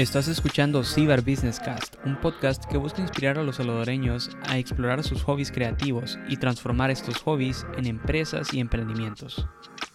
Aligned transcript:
Estás 0.00 0.28
escuchando 0.28 0.82
Cyber 0.82 1.20
Business 1.20 1.60
Cast, 1.60 1.96
un 2.06 2.18
podcast 2.18 2.64
que 2.64 2.78
busca 2.78 3.02
inspirar 3.02 3.38
a 3.38 3.42
los 3.42 3.56
salvadoreños 3.56 4.30
a 4.48 4.56
explorar 4.56 5.02
sus 5.02 5.22
hobbies 5.24 5.52
creativos 5.52 6.18
y 6.26 6.38
transformar 6.38 6.90
estos 6.90 7.18
hobbies 7.18 7.66
en 7.76 7.84
empresas 7.84 8.54
y 8.54 8.60
emprendimientos. 8.60 9.46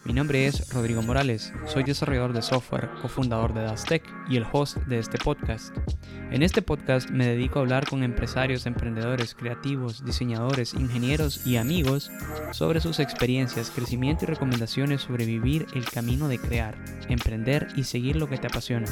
Mi 0.05 0.13
nombre 0.13 0.45
es 0.45 0.71
Rodrigo 0.71 1.01
Morales, 1.01 1.51
soy 1.65 1.83
desarrollador 1.83 2.31
de 2.31 2.43
software, 2.43 2.91
cofundador 3.01 3.55
de 3.55 3.63
Dastec 3.63 4.03
y 4.29 4.37
el 4.37 4.45
host 4.51 4.77
de 4.85 4.99
este 4.99 5.17
podcast. 5.17 5.75
En 6.29 6.43
este 6.43 6.61
podcast 6.61 7.09
me 7.09 7.25
dedico 7.25 7.57
a 7.57 7.63
hablar 7.63 7.89
con 7.89 8.03
empresarios, 8.03 8.67
emprendedores, 8.67 9.33
creativos, 9.33 10.05
diseñadores, 10.05 10.75
ingenieros 10.75 11.47
y 11.47 11.57
amigos 11.57 12.11
sobre 12.51 12.81
sus 12.81 12.99
experiencias, 12.99 13.71
crecimiento 13.71 14.25
y 14.25 14.27
recomendaciones 14.27 15.01
sobre 15.01 15.25
vivir 15.25 15.65
el 15.73 15.89
camino 15.89 16.27
de 16.27 16.37
crear, 16.37 16.75
emprender 17.09 17.69
y 17.75 17.85
seguir 17.85 18.15
lo 18.15 18.29
que 18.29 18.37
te 18.37 18.45
apasiona. 18.45 18.85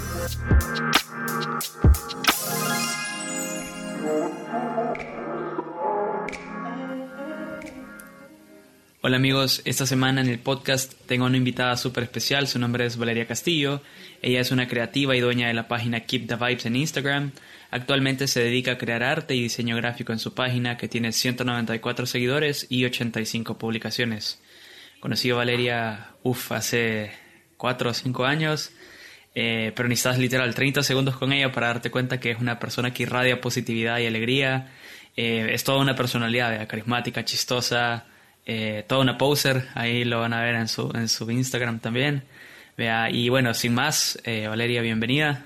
Hola 9.05 9.17
amigos, 9.17 9.61
esta 9.65 9.85
semana 9.85 10.21
en 10.21 10.29
el 10.29 10.39
podcast 10.39 10.93
tengo 11.07 11.25
una 11.25 11.35
invitada 11.35 11.75
súper 11.75 12.05
especial, 12.05 12.47
su 12.47 12.57
nombre 12.57 12.85
es 12.85 12.95
Valeria 12.95 13.27
Castillo, 13.27 13.81
ella 14.21 14.39
es 14.39 14.51
una 14.51 14.69
creativa 14.69 15.13
y 15.13 15.19
dueña 15.19 15.49
de 15.49 15.53
la 15.53 15.67
página 15.67 16.05
Keep 16.05 16.29
the 16.29 16.35
Vibes 16.37 16.65
en 16.65 16.77
Instagram, 16.77 17.33
actualmente 17.69 18.29
se 18.29 18.41
dedica 18.41 18.71
a 18.71 18.77
crear 18.77 19.03
arte 19.03 19.35
y 19.35 19.41
diseño 19.41 19.75
gráfico 19.75 20.13
en 20.13 20.19
su 20.19 20.33
página 20.33 20.77
que 20.77 20.87
tiene 20.87 21.11
194 21.11 22.05
seguidores 22.05 22.65
y 22.69 22.85
85 22.85 23.57
publicaciones. 23.57 24.41
Conocí 25.01 25.31
a 25.31 25.35
Valeria, 25.35 26.11
uff, 26.23 26.53
hace 26.53 27.11
4 27.57 27.89
o 27.89 27.93
5 27.93 28.23
años, 28.23 28.71
eh, 29.35 29.73
pero 29.75 29.89
necesitas 29.89 30.17
literal 30.17 30.55
30 30.55 30.81
segundos 30.81 31.17
con 31.17 31.33
ella 31.33 31.51
para 31.51 31.67
darte 31.67 31.91
cuenta 31.91 32.21
que 32.21 32.31
es 32.31 32.39
una 32.39 32.57
persona 32.57 32.93
que 32.93 33.03
irradia 33.03 33.41
positividad 33.41 33.99
y 33.99 34.05
alegría, 34.05 34.71
eh, 35.17 35.49
es 35.51 35.65
toda 35.65 35.79
una 35.79 35.93
personalidad 35.93 36.65
carismática, 36.69 37.25
chistosa, 37.25 38.05
eh, 38.45 38.83
toda 38.87 39.01
una 39.01 39.17
poser, 39.17 39.67
ahí 39.73 40.03
lo 40.03 40.19
van 40.19 40.33
a 40.33 40.41
ver 40.41 40.55
en 40.55 40.67
su, 40.67 40.91
en 40.93 41.07
su 41.07 41.29
Instagram 41.29 41.79
también. 41.79 42.23
Vea, 42.77 43.09
y 43.09 43.29
bueno, 43.29 43.53
sin 43.53 43.73
más, 43.73 44.19
eh, 44.23 44.47
Valeria, 44.47 44.81
bienvenida. 44.81 45.45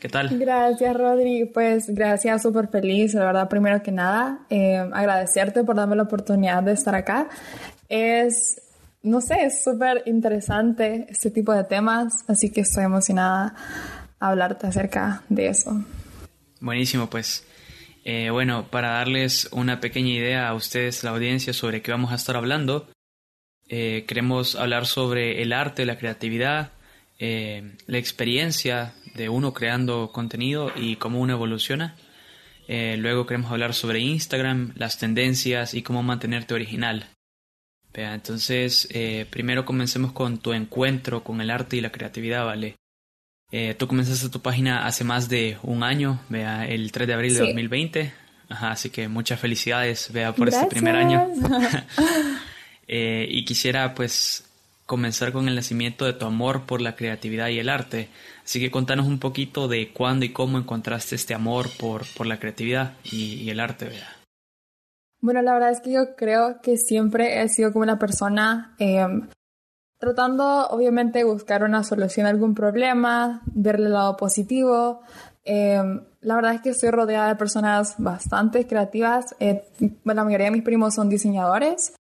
¿Qué 0.00 0.08
tal? 0.08 0.36
Gracias, 0.36 0.96
Rodri. 0.96 1.44
Pues 1.44 1.86
gracias, 1.88 2.42
súper 2.42 2.66
feliz. 2.66 3.14
La 3.14 3.24
verdad, 3.24 3.48
primero 3.48 3.80
que 3.82 3.92
nada, 3.92 4.40
eh, 4.50 4.78
agradecerte 4.92 5.62
por 5.62 5.76
darme 5.76 5.94
la 5.94 6.02
oportunidad 6.02 6.62
de 6.64 6.72
estar 6.72 6.94
acá. 6.94 7.28
Es, 7.88 8.60
no 9.02 9.20
sé, 9.20 9.44
es 9.44 9.62
súper 9.62 10.02
interesante 10.06 11.06
este 11.08 11.30
tipo 11.30 11.52
de 11.52 11.62
temas, 11.62 12.24
así 12.26 12.50
que 12.50 12.62
estoy 12.62 12.82
emocionada 12.82 13.54
a 14.18 14.30
hablarte 14.30 14.66
acerca 14.66 15.22
de 15.28 15.48
eso. 15.48 15.84
Buenísimo, 16.60 17.08
pues 17.08 17.44
eh, 18.04 18.30
bueno, 18.30 18.68
para 18.68 18.92
darles 18.92 19.48
una 19.52 19.80
pequeña 19.80 20.10
idea 20.10 20.48
a 20.48 20.54
ustedes, 20.54 21.04
la 21.04 21.10
audiencia, 21.10 21.52
sobre 21.52 21.82
qué 21.82 21.92
vamos 21.92 22.12
a 22.12 22.16
estar 22.16 22.36
hablando, 22.36 22.88
eh, 23.68 24.04
queremos 24.08 24.56
hablar 24.56 24.86
sobre 24.86 25.42
el 25.42 25.52
arte, 25.52 25.86
la 25.86 25.98
creatividad, 25.98 26.72
eh, 27.18 27.76
la 27.86 27.98
experiencia 27.98 28.94
de 29.14 29.28
uno 29.28 29.52
creando 29.52 30.10
contenido 30.12 30.72
y 30.74 30.96
cómo 30.96 31.20
uno 31.20 31.34
evoluciona. 31.34 31.96
luego 32.68 33.26
queremos 33.26 33.52
hablar 33.52 33.74
sobre 33.74 34.00
Instagram, 34.00 34.72
las 34.76 34.98
tendencias 34.98 35.74
y 35.74 35.82
cómo 35.82 36.02
mantenerte 36.02 36.54
original. 36.54 37.10
entonces, 37.92 38.88
primero 39.30 39.64
comencemos 39.64 40.12
con 40.12 40.38
tu 40.38 40.52
encuentro 40.54 41.22
con 41.22 41.40
el 41.40 41.50
arte 41.50 41.76
y 41.76 41.80
la 41.82 41.92
creatividad, 41.92 42.46
¿vale? 42.46 42.76
Eh, 43.52 43.74
tú 43.78 43.86
comenzaste 43.86 44.30
tu 44.30 44.40
página 44.40 44.86
hace 44.86 45.04
más 45.04 45.28
de 45.28 45.58
un 45.62 45.82
año, 45.82 46.20
vea, 46.30 46.66
el 46.66 46.90
3 46.90 47.06
de 47.06 47.14
abril 47.14 47.34
de 47.34 47.40
2020. 47.40 48.14
Ajá, 48.48 48.72
así 48.72 48.88
que 48.90 49.08
muchas 49.08 49.38
felicidades, 49.38 50.10
vea, 50.12 50.34
por 50.34 50.48
este 50.48 50.66
primer 50.66 50.96
año. 50.96 51.28
Eh, 52.94 53.26
y 53.30 53.46
quisiera, 53.46 53.94
pues, 53.94 54.44
comenzar 54.84 55.32
con 55.32 55.48
el 55.48 55.54
nacimiento 55.54 56.04
de 56.04 56.12
tu 56.12 56.26
amor 56.26 56.66
por 56.66 56.82
la 56.82 56.94
creatividad 56.94 57.48
y 57.48 57.58
el 57.58 57.70
arte. 57.70 58.10
Así 58.44 58.60
que 58.60 58.70
contanos 58.70 59.06
un 59.06 59.18
poquito 59.18 59.66
de 59.66 59.90
cuándo 59.92 60.26
y 60.26 60.30
cómo 60.30 60.58
encontraste 60.58 61.14
este 61.14 61.32
amor 61.32 61.68
por, 61.78 62.02
por 62.14 62.26
la 62.26 62.38
creatividad 62.38 62.94
y, 63.04 63.48
el 63.48 63.60
arte, 63.60 63.86
vea. 63.86 64.16
Bueno, 65.20 65.40
la 65.40 65.54
verdad 65.54 65.70
es 65.70 65.80
que 65.80 65.92
yo 65.92 66.14
creo 66.16 66.60
que 66.60 66.76
siempre 66.76 67.40
he 67.40 67.48
sido 67.48 67.72
como 67.72 67.84
una 67.84 67.98
persona 67.98 68.74
em, 68.78 69.28
tratando 70.02 70.66
obviamente 70.70 71.20
de 71.20 71.24
buscar 71.24 71.62
una 71.62 71.84
solución 71.84 72.26
a 72.26 72.30
algún 72.30 72.56
problema, 72.56 73.40
verle 73.46 73.86
el 73.86 73.92
lado 73.92 74.16
positivo. 74.16 75.02
Em, 75.44 76.00
la 76.20 76.34
verdad 76.34 76.54
es 76.54 76.60
que 76.60 76.70
estoy 76.70 76.90
rodeada 76.90 77.28
de 77.28 77.36
personas 77.36 77.94
bastante 77.98 78.66
creativas. 78.66 79.36
Eh, 79.38 79.62
la 80.02 80.24
mayoría 80.24 80.46
de 80.46 80.50
mis 80.50 80.64
primos 80.64 80.96
son 80.96 81.08
diseñadores. 81.08 81.94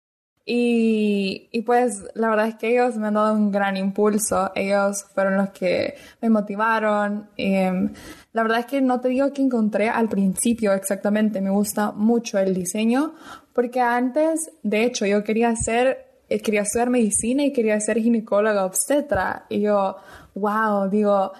Y, 0.47 1.49
y, 1.51 1.63
pues 1.63 2.05
la 2.15 2.31
verdad 2.31 2.47
es 2.47 2.55
que 2.55 2.71
ellos 2.71 2.97
me 2.97 3.09
han 3.09 3.15
dado 3.15 3.35
un 3.35 3.51
gran 3.51 3.77
impulso. 3.77 4.53
Ellos 4.55 5.05
fueron 5.13 5.37
los 5.37 5.51
que 5.51 5.97
me 6.23 6.31
motivaron. 6.31 7.29
Em, 7.37 7.93
la 8.33 8.43
verdad 8.45 8.61
es 8.61 8.67
que 8.67 8.81
no 8.81 9.01
te 9.01 9.09
digo 9.09 9.33
que 9.33 9.43
encontré 9.43 9.89
al 9.89 10.09
principio 10.09 10.73
exactamente. 10.73 11.41
Me 11.41 11.51
gusta 11.51 11.91
mucho 11.91 12.39
el 12.39 12.55
diseño. 12.55 13.15
Porque 13.53 13.81
antes, 13.81 14.53
de 14.63 14.85
hecho, 14.85 15.05
yo 15.05 15.25
quería 15.25 15.53
eh, 15.67 16.08
quería 16.29 16.63
estudiar 16.63 16.91
medicina 16.91 17.45
y 17.45 17.53
quería 17.53 17.81
ser 17.81 17.99
ginecóloga 17.99 18.65
obstetra. 18.65 19.47
Y 19.49 19.61
yo, 19.61 19.97
wow, 20.35 20.89
digo, 20.89 21.33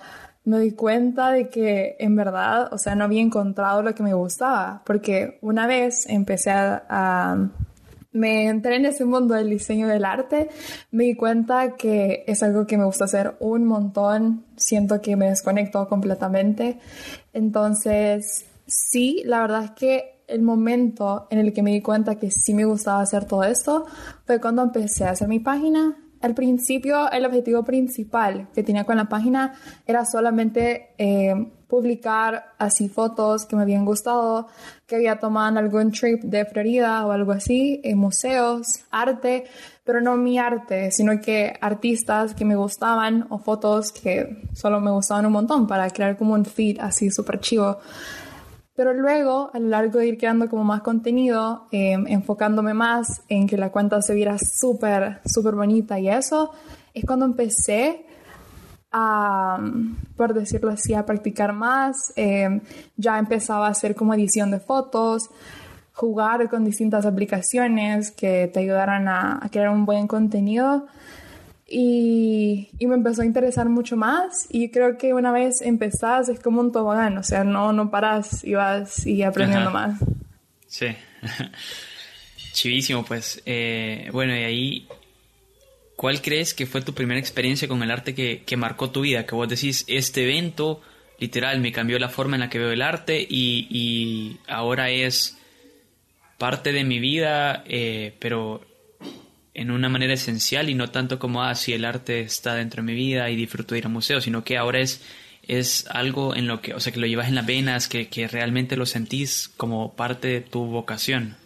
me 0.45 0.61
di 0.61 0.73
cuenta 0.73 1.31
de 1.31 1.51
que 1.51 1.97
en 1.99 2.17
verdad, 2.17 2.73
o 2.73 2.79
sea, 2.79 2.95
no 2.95 3.05
había 3.05 3.21
encontrado 3.21 3.83
lo 3.83 3.95
que 3.95 4.03
me 4.03 4.15
gustaba, 4.15 4.83
porque 4.87 5.39
una 5.43 5.67
vez 5.67 6.07
empecé 6.09 6.51
a, 6.51 7.51
me 8.13 8.47
entré 8.47 8.77
en 8.77 8.87
ese 8.87 9.05
mundo 9.05 9.35
del 9.35 9.51
diseño 9.51 9.87
del 9.89 10.07
arte, 10.07 10.49
me 10.91 11.05
di 11.05 11.15
cuenta 11.15 11.77
que 11.77 12.25
es 12.27 12.43
algo 12.43 12.67
que 12.67 12.79
me 12.79 12.85
gusta 12.85 13.05
hacer 13.05 13.37
un 13.41 13.67
montón, 13.67 14.47
siento 14.57 15.03
que 15.03 15.17
me 15.17 15.29
desconecto 15.29 15.87
completamente. 15.87 16.79
Entonces, 17.35 18.47
sí, 18.67 19.23
la 19.27 19.43
verdad 19.43 19.65
es 19.65 19.71
que 19.73 20.18
el 20.29 20.43
momento 20.43 21.27
en 21.31 21.39
el 21.39 21.53
que 21.53 21.63
me 21.63 21.73
di 21.73 21.81
cuenta 21.81 22.17
que 22.17 22.31
sí 22.31 22.55
me 22.55 22.65
gustaba 22.65 23.01
hacer 23.01 23.25
todo 23.25 23.45
esto 23.45 23.87
fue 24.25 24.41
cuando 24.41 24.63
empecé 24.63 25.05
a 25.05 25.11
hacer 25.11 25.29
mi 25.29 25.41
página. 25.41 25.97
Al 26.21 26.35
principio, 26.35 27.11
el 27.11 27.25
objetivo 27.25 27.63
principal 27.63 28.49
que 28.53 28.63
tenía 28.63 28.85
con 28.85 28.97
la 28.97 29.09
página 29.09 29.55
era 29.87 30.05
solamente 30.05 30.91
eh, 30.99 31.33
publicar 31.69 32.55
así 32.59 32.89
fotos 32.89 33.47
que 33.47 33.55
me 33.55 33.63
habían 33.63 33.85
gustado, 33.85 34.49
que 34.87 34.97
había 34.97 35.21
tomado 35.21 35.49
en 35.51 35.59
algún 35.59 35.93
trip 35.93 36.23
de 36.25 36.45
Florida 36.45 37.07
o 37.07 37.13
algo 37.13 37.33
así, 37.33 37.81
en 37.85 37.99
museos, 37.99 38.81
arte, 38.91 39.45
pero 39.85 40.01
no 40.01 40.17
mi 40.17 40.39
arte, 40.39 40.91
sino 40.91 41.21
que 41.21 41.55
artistas 41.61 42.35
que 42.35 42.45
me 42.45 42.57
gustaban 42.57 43.27
o 43.31 43.39
fotos 43.39 43.93
que 43.93 44.49
solo 44.55 44.81
me 44.81 44.91
gustaban 44.91 45.27
un 45.27 45.33
montón 45.33 45.67
para 45.67 45.89
crear 45.91 46.17
como 46.17 46.35
un 46.35 46.45
feed 46.45 46.79
así 46.81 47.11
súper 47.11 47.39
chivo. 47.39 47.79
Pero 48.79 48.95
luego, 48.95 49.51
a 49.53 49.59
lo 49.59 49.71
largo 49.71 49.99
de 49.99 50.07
ir 50.07 50.19
creando 50.19 50.49
como 50.49 50.63
más 50.63 50.83
contenido, 50.83 51.67
em, 51.73 52.07
enfocándome 52.07 52.75
más 52.75 53.09
en 53.29 53.49
que 53.49 53.57
la 53.57 53.73
cuenta 53.73 54.01
se 54.03 54.15
viera 54.15 54.37
súper, 54.39 55.19
súper 55.27 55.57
bonita 55.57 55.99
y 55.99 56.09
eso, 56.09 56.53
es 56.95 57.05
cuando 57.05 57.25
empecé 57.25 58.07
a, 58.93 59.59
por 60.17 60.33
decirlo 60.33 60.71
así, 60.71 60.95
a 60.95 61.05
practicar 61.05 61.53
más. 61.53 62.13
Em, 62.15 62.61
ya 62.97 63.19
empezaba 63.19 63.67
a 63.67 63.71
hacer 63.71 63.97
como 63.97 64.15
edición 64.15 64.53
de 64.53 64.61
fotos, 64.61 65.29
jugar 65.93 66.49
con 66.49 66.65
distintas 66.65 67.05
aplicaciones 67.05 68.13
que 68.13 68.47
te 68.47 68.61
ayudaran 68.61 69.09
a, 69.09 69.41
a 69.45 69.49
crear 69.49 69.71
un 69.71 69.87
buen 69.87 70.07
contenido. 70.07 70.87
Y, 71.71 72.71
y, 72.79 72.87
me 72.87 72.95
empezó 72.95 73.21
a 73.21 73.27
interesar 73.27 73.69
mucho 73.69 73.95
más 73.95 74.47
y 74.51 74.71
creo 74.71 74.97
que 74.97 75.13
una 75.13 75.33
vez 75.33 75.61
empezás 75.61 76.31
es 76.31 76.41
como 76.41 76.63
un 76.63 76.73
tobogán, 76.73 77.19
o 77.19 77.23
sea, 77.23 77.45
no, 77.45 77.75
no 77.75 77.91
paras 77.91 78.43
y 78.43 78.55
vas 78.55 79.07
y 79.07 79.23
aprendiendo 79.23 79.71
más. 79.71 80.01
Sí, 80.67 80.87
chivísimo 82.53 83.05
pues. 83.05 83.43
Eh, 83.45 84.09
bueno, 84.13 84.35
y 84.35 84.45
ahí, 84.45 84.89
¿cuál 85.95 86.23
crees 86.23 86.55
que 86.55 86.65
fue 86.65 86.81
tu 86.81 86.95
primera 86.95 87.21
experiencia 87.21 87.69
con 87.69 87.83
el 87.83 87.91
arte 87.91 88.15
que, 88.15 88.45
que, 88.47 88.57
marcó 88.57 88.91
tu 88.91 89.03
vida? 89.03 89.27
Que 89.27 89.35
vos 89.35 89.49
decís, 89.49 89.85
este 89.89 90.23
evento 90.23 90.81
literal 91.19 91.61
me 91.61 91.73
cambió 91.73 91.99
la 91.99 92.09
forma 92.09 92.37
en 92.37 92.41
la 92.41 92.49
que 92.49 92.59
veo 92.59 92.71
el 92.71 92.81
arte 92.81 93.21
y, 93.21 93.67
y 93.71 94.39
ahora 94.47 94.89
es 94.91 95.37
parte 96.39 96.73
de 96.73 96.85
mi 96.85 97.01
vida, 97.01 97.65
eh, 97.67 98.15
pero 98.21 98.63
en 99.59 99.73
una 99.73 99.89
manera 99.89 100.15
esencial 100.15 100.71
y 100.71 100.75
no 100.75 100.91
tanto 100.91 101.19
como, 101.19 101.43
ah, 101.43 101.55
si 101.57 101.73
el 101.73 101.85
arte 101.85 102.21
está 102.21 102.55
dentro 102.55 102.81
de 102.81 102.87
mi 102.87 102.95
vida 102.95 103.29
y 103.29 103.35
disfruto 103.35 103.75
de 103.75 103.81
ir 103.81 103.87
a 103.87 103.89
museos, 103.89 104.23
sino 104.23 104.45
que 104.45 104.57
ahora 104.57 104.79
es, 104.79 105.03
es 105.43 105.87
algo 105.91 106.37
en 106.37 106.47
lo 106.47 106.61
que, 106.61 106.75
o 106.75 106.81
sea, 106.81 106.93
que 106.93 107.01
lo 107.01 107.09
llevas 107.09 107.27
en 107.27 107.35
las 107.35 107.45
venas, 107.45 107.89
que, 107.89 108.09
que 108.09 108.29
realmente 108.29 108.77
lo 108.77 108.87
sentís 108.87 109.49
como 109.49 109.95
parte 109.95 110.29
de 110.29 110.41
tu 110.43 110.65
vocación. 110.67 111.37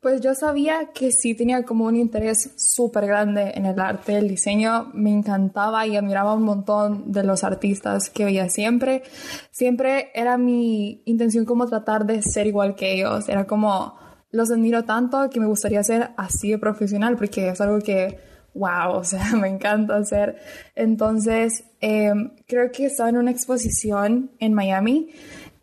Pues 0.00 0.20
yo 0.20 0.34
sabía 0.34 0.90
que 0.92 1.12
sí 1.12 1.34
tenía 1.34 1.64
como 1.64 1.84
un 1.84 1.94
interés 1.94 2.52
súper 2.56 3.06
grande 3.06 3.52
en 3.54 3.66
el 3.66 3.78
arte, 3.78 4.16
el 4.18 4.28
diseño, 4.28 4.90
me 4.94 5.10
encantaba 5.10 5.86
y 5.86 5.96
admiraba 5.96 6.34
un 6.34 6.42
montón 6.42 7.12
de 7.12 7.22
los 7.22 7.44
artistas 7.44 8.10
que 8.10 8.24
veía 8.24 8.48
siempre. 8.48 9.04
Siempre 9.52 10.10
era 10.14 10.36
mi 10.36 11.02
intención 11.04 11.44
como 11.44 11.66
tratar 11.66 12.06
de 12.06 12.22
ser 12.22 12.48
igual 12.48 12.74
que 12.74 12.94
ellos, 12.94 13.28
era 13.28 13.46
como 13.46 14.07
los 14.30 14.50
admiro 14.50 14.84
tanto 14.84 15.30
que 15.30 15.40
me 15.40 15.46
gustaría 15.46 15.82
ser 15.82 16.10
así 16.16 16.50
de 16.50 16.58
profesional 16.58 17.16
porque 17.16 17.48
es 17.48 17.60
algo 17.60 17.78
que, 17.78 18.18
wow, 18.54 18.92
o 18.94 19.04
sea, 19.04 19.36
me 19.36 19.48
encanta 19.48 19.96
hacer. 19.96 20.36
Entonces, 20.74 21.64
em, 21.80 22.30
creo 22.46 22.70
que 22.70 22.86
estaba 22.86 23.08
en 23.08 23.16
una 23.16 23.30
exposición 23.30 24.30
en 24.38 24.54
Miami. 24.54 25.10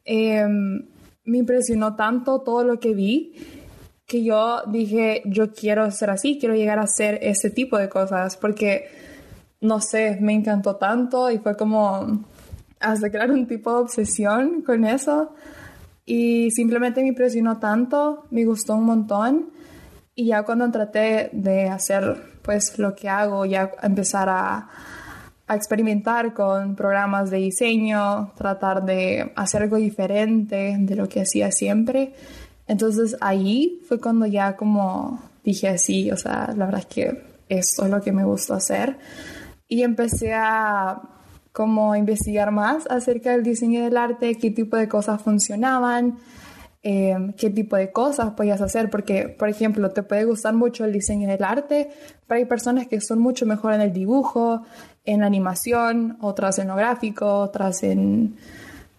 Em, 0.03 0.88
me 1.25 1.38
impresionó 1.39 1.95
tanto 1.95 2.41
todo 2.41 2.63
lo 2.63 2.79
que 2.79 2.94
vi 2.94 3.33
que 4.06 4.23
yo 4.23 4.62
dije, 4.67 5.23
yo 5.25 5.51
quiero 5.51 5.89
ser 5.89 6.12
así, 6.12 6.38
quiero 6.39 6.53
llegar 6.56 6.77
a 6.77 6.83
hacer 6.83 7.17
ese 7.23 7.50
tipo 7.50 7.77
de 7.77 7.89
cosas, 7.89 8.38
porque, 8.38 8.88
no 9.62 9.81
sé, 9.81 10.19
me 10.21 10.33
encantó 10.33 10.75
tanto 10.75 11.31
y 11.31 11.39
fue 11.39 11.57
como 11.57 12.23
hasta 12.79 13.09
crear 13.09 13.31
un 13.31 13.47
tipo 13.47 13.71
de 13.71 13.77
obsesión 13.79 14.62
con 14.62 14.85
eso. 14.85 15.33
Y 16.05 16.51
simplemente 16.51 17.01
me 17.01 17.09
impresionó 17.09 17.57
tanto, 17.57 18.25
me 18.29 18.45
gustó 18.45 18.75
un 18.75 18.85
montón. 18.85 19.49
Y 20.13 20.27
ya 20.27 20.43
cuando 20.43 20.69
traté 20.71 21.29
de 21.33 21.67
hacer 21.67 22.35
pues 22.41 22.77
lo 22.77 22.95
que 22.95 23.09
hago, 23.09 23.45
ya 23.45 23.71
empezar 23.81 24.29
a, 24.29 24.69
a 25.47 25.55
experimentar 25.55 26.33
con 26.33 26.75
programas 26.75 27.31
de 27.31 27.37
diseño, 27.37 28.31
tratar 28.35 28.85
de 28.85 29.33
hacer 29.35 29.63
algo 29.63 29.77
diferente 29.77 30.77
de 30.79 30.95
lo 30.95 31.09
que 31.09 31.21
hacía 31.21 31.51
siempre, 31.51 32.13
entonces 32.67 33.15
ahí 33.21 33.81
fue 33.87 33.99
cuando 33.99 34.25
ya 34.25 34.55
como 34.55 35.21
dije 35.43 35.67
así, 35.67 36.11
o 36.11 36.17
sea, 36.17 36.53
la 36.55 36.65
verdad 36.65 36.81
es 36.81 36.87
que 36.87 37.21
esto 37.49 37.85
es 37.85 37.91
lo 37.91 38.01
que 38.01 38.11
me 38.11 38.23
gusta 38.23 38.55
hacer. 38.55 38.97
Y 39.67 39.83
empecé 39.83 40.33
a 40.33 41.01
como 41.55 41.95
investigar 41.95 42.51
más 42.51 42.85
acerca 42.89 43.31
del 43.31 43.41
diseño 43.41 43.81
del 43.81 43.95
arte, 43.95 44.35
qué 44.35 44.51
tipo 44.51 44.75
de 44.75 44.89
cosas 44.89 45.21
funcionaban, 45.21 46.17
em, 46.83 47.31
qué 47.31 47.49
tipo 47.49 47.77
de 47.77 47.93
cosas 47.93 48.31
podías 48.31 48.59
hacer, 48.59 48.89
porque, 48.89 49.29
por 49.29 49.47
ejemplo, 49.47 49.89
te 49.91 50.03
puede 50.03 50.25
gustar 50.25 50.53
mucho 50.53 50.83
el 50.83 50.91
diseño 50.91 51.29
del 51.29 51.45
arte, 51.45 51.91
pero 52.27 52.39
hay 52.39 52.45
personas 52.45 52.87
que 52.87 52.99
son 52.99 53.19
mucho 53.19 53.45
mejor 53.45 53.73
en 53.73 53.79
el 53.79 53.93
dibujo, 53.93 54.63
en 55.05 55.21
la 55.21 55.27
animación, 55.27 56.17
otras 56.19 56.59
en 56.59 56.67
lo 56.67 56.75
gráfico, 56.75 57.25
otras 57.25 57.83
en, 57.83 58.35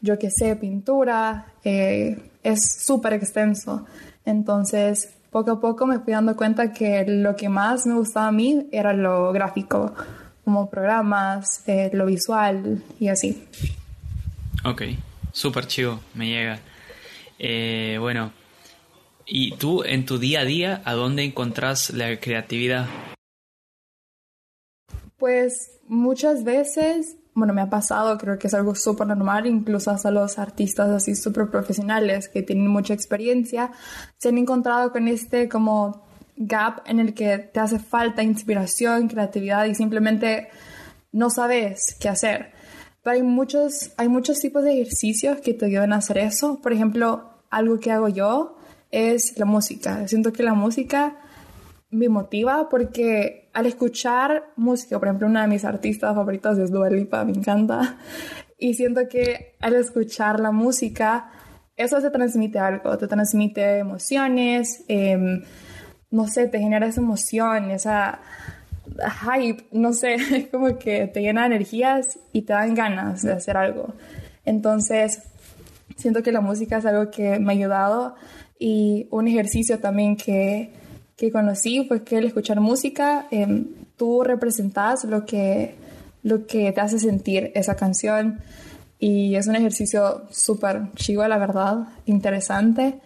yo 0.01 0.19
qué 0.19 0.31
sé, 0.31 0.57
pintura. 0.57 1.49
Eh, 1.63 2.17
es 2.43 2.85
súper 2.87 3.13
extenso. 3.13 3.85
Entonces, 4.25 5.11
poco 5.31 5.51
a 5.51 5.61
poco 5.61 5.85
me 5.85 5.99
fui 5.99 6.15
dando 6.15 6.35
cuenta 6.35 6.73
que 6.73 7.05
lo 7.07 7.37
que 7.37 7.51
más 7.51 7.85
me 7.85 7.97
gustaba 7.97 8.29
a 8.29 8.33
mí 8.33 8.67
era 8.73 8.95
lo 8.95 9.31
gráfico, 9.33 9.93
como 10.47 10.71
programas, 10.71 11.65
eh, 11.67 11.91
lo 11.93 12.07
visual 12.07 12.81
y 13.01 13.09
así. 13.09 13.49
Ok, 14.65 14.83
súper 15.33 15.67
chido, 15.67 15.99
me 16.15 16.29
llega. 16.29 16.61
Eh, 17.37 17.97
bueno, 17.99 18.31
¿y 19.27 19.57
tú 19.57 19.83
en 19.83 20.07
tu 20.07 20.19
día 20.19 20.43
a 20.43 20.45
día 20.45 20.83
a 20.85 20.93
dónde 20.93 21.25
encontrás 21.25 21.91
la 21.91 22.17
creatividad? 22.21 22.87
Pues 25.19 25.81
muchas 25.89 26.45
veces 26.45 27.17
bueno, 27.35 27.53
me 27.53 27.61
ha 27.61 27.69
pasado, 27.69 28.17
creo 28.17 28.39
que 28.39 28.47
es 28.47 28.55
algo 28.55 28.75
súper 28.75 29.09
normal, 29.09 29.47
incluso 29.47 29.91
hasta 29.91 30.11
los 30.11 30.39
artistas 30.39 30.89
así 30.89 31.15
súper 31.15 31.51
profesionales 31.51 32.31
que 32.31 32.43
tienen 32.43 32.69
mucha 32.69 32.95
experiencia, 32.95 33.73
se 34.17 34.31
han 34.31 34.39
encontrado 34.39 34.91
con 34.91 35.07
este 35.07 35.47
como 35.47 36.06
gap 36.37 36.83
en 36.87 37.01
el 37.01 37.15
que 37.15 37.39
te 37.39 37.61
hace 37.61 37.79
falta 37.79 38.23
inspiración, 38.23 39.09
creatividad 39.09 39.67
y 39.67 39.75
simplemente 39.75 40.49
no 41.13 41.31
sabes 41.31 41.97
qué 42.01 42.09
hacer. 42.09 42.53
Pero 43.03 43.17
hay 43.17 43.23
muchos, 43.23 43.93
hay 43.97 44.09
muchos 44.09 44.39
tipos 44.39 44.65
de 44.65 44.75
ejercicios 44.75 45.41
que 45.41 45.55
te 45.55 45.67
ayudan 45.67 45.93
a 45.93 45.97
hacer 45.97 46.19
eso. 46.19 46.61
Por 46.61 46.73
ejemplo, 46.73 47.43
algo 47.51 47.79
que 47.79 47.93
hago 47.93 48.09
yo 48.09 48.57
es 48.91 49.39
la 49.39 49.47
música. 49.47 50.07
Siento 50.09 50.33
que 50.33 50.43
la 50.43 50.55
música 50.55 51.19
me 51.91 52.09
motiva 52.09 52.69
porque 52.69 53.49
al 53.53 53.67
escuchar 53.67 54.53
música, 54.57 54.99
por 54.99 55.09
ejemplo, 55.09 55.27
una 55.27 55.43
de 55.43 55.49
mis 55.49 55.65
artistas 55.65 56.15
favoritas 56.15 56.59
es 56.59 56.71
Dua 56.71 56.91
Lipa, 56.91 57.25
me 57.25 57.33
encanta, 57.33 57.97
y 58.59 58.75
siento 58.75 59.09
que 59.09 59.57
al 59.61 59.75
escuchar 59.75 60.41
la 60.41 60.51
música, 60.51 61.31
eso 61.77 62.01
te 62.01 62.11
transmite 62.11 62.59
algo, 62.59 62.97
te 62.97 63.07
transmite 63.07 63.79
emociones, 63.79 64.85
em, 64.89 65.43
no 66.11 66.29
sé, 66.29 66.47
te 66.49 66.59
genera 66.59 66.87
esa 66.87 67.01
emoción, 67.01 67.71
esa 67.71 68.21
hype, 69.25 69.65
no 69.73 69.93
sé, 69.93 70.15
es 70.33 70.49
como 70.49 70.79
que 70.79 71.07
te 71.07 71.21
llena 71.21 71.43
de 71.43 71.57
energías 71.57 72.19
y 72.33 72.43
te 72.43 72.53
dan 72.53 72.75
ganas 72.75 73.23
de 73.23 73.33
hacer 73.33 73.57
algo. 73.57 73.95
Entonces, 74.45 75.23
siento 75.97 76.23
que 76.23 76.33
la 76.33 76.41
música 76.41 76.79
es 76.79 76.87
algo 76.87 77.11
que 77.11 77.39
me 77.39 77.53
ha 77.53 77.57
ayudado 77.57 78.15
y 78.59 79.09
un 79.11 79.29
ejercicio 79.29 79.81
también 79.81 80.17
que 80.17 80.73
que 81.17 81.33
conocí 81.33 81.85
fue 81.89 82.05
que 82.05 82.19
al 82.19 82.25
escuchar 82.25 82.61
música 82.61 83.27
em, 83.31 83.69
tú 83.97 84.23
representas 84.23 85.05
lo 85.05 85.25
que, 85.25 85.75
lo 86.23 86.47
que 86.47 86.71
te 86.73 86.81
hace 86.81 86.99
sentir 86.99 87.53
esa 87.55 87.75
canción 87.75 88.41
y 88.99 89.35
es 89.35 89.47
un 89.47 89.57
ejercicio 89.57 90.25
súper 90.31 90.93
chivo, 90.95 91.27
la 91.27 91.39
verdad, 91.39 91.89
interesante. 92.05 93.01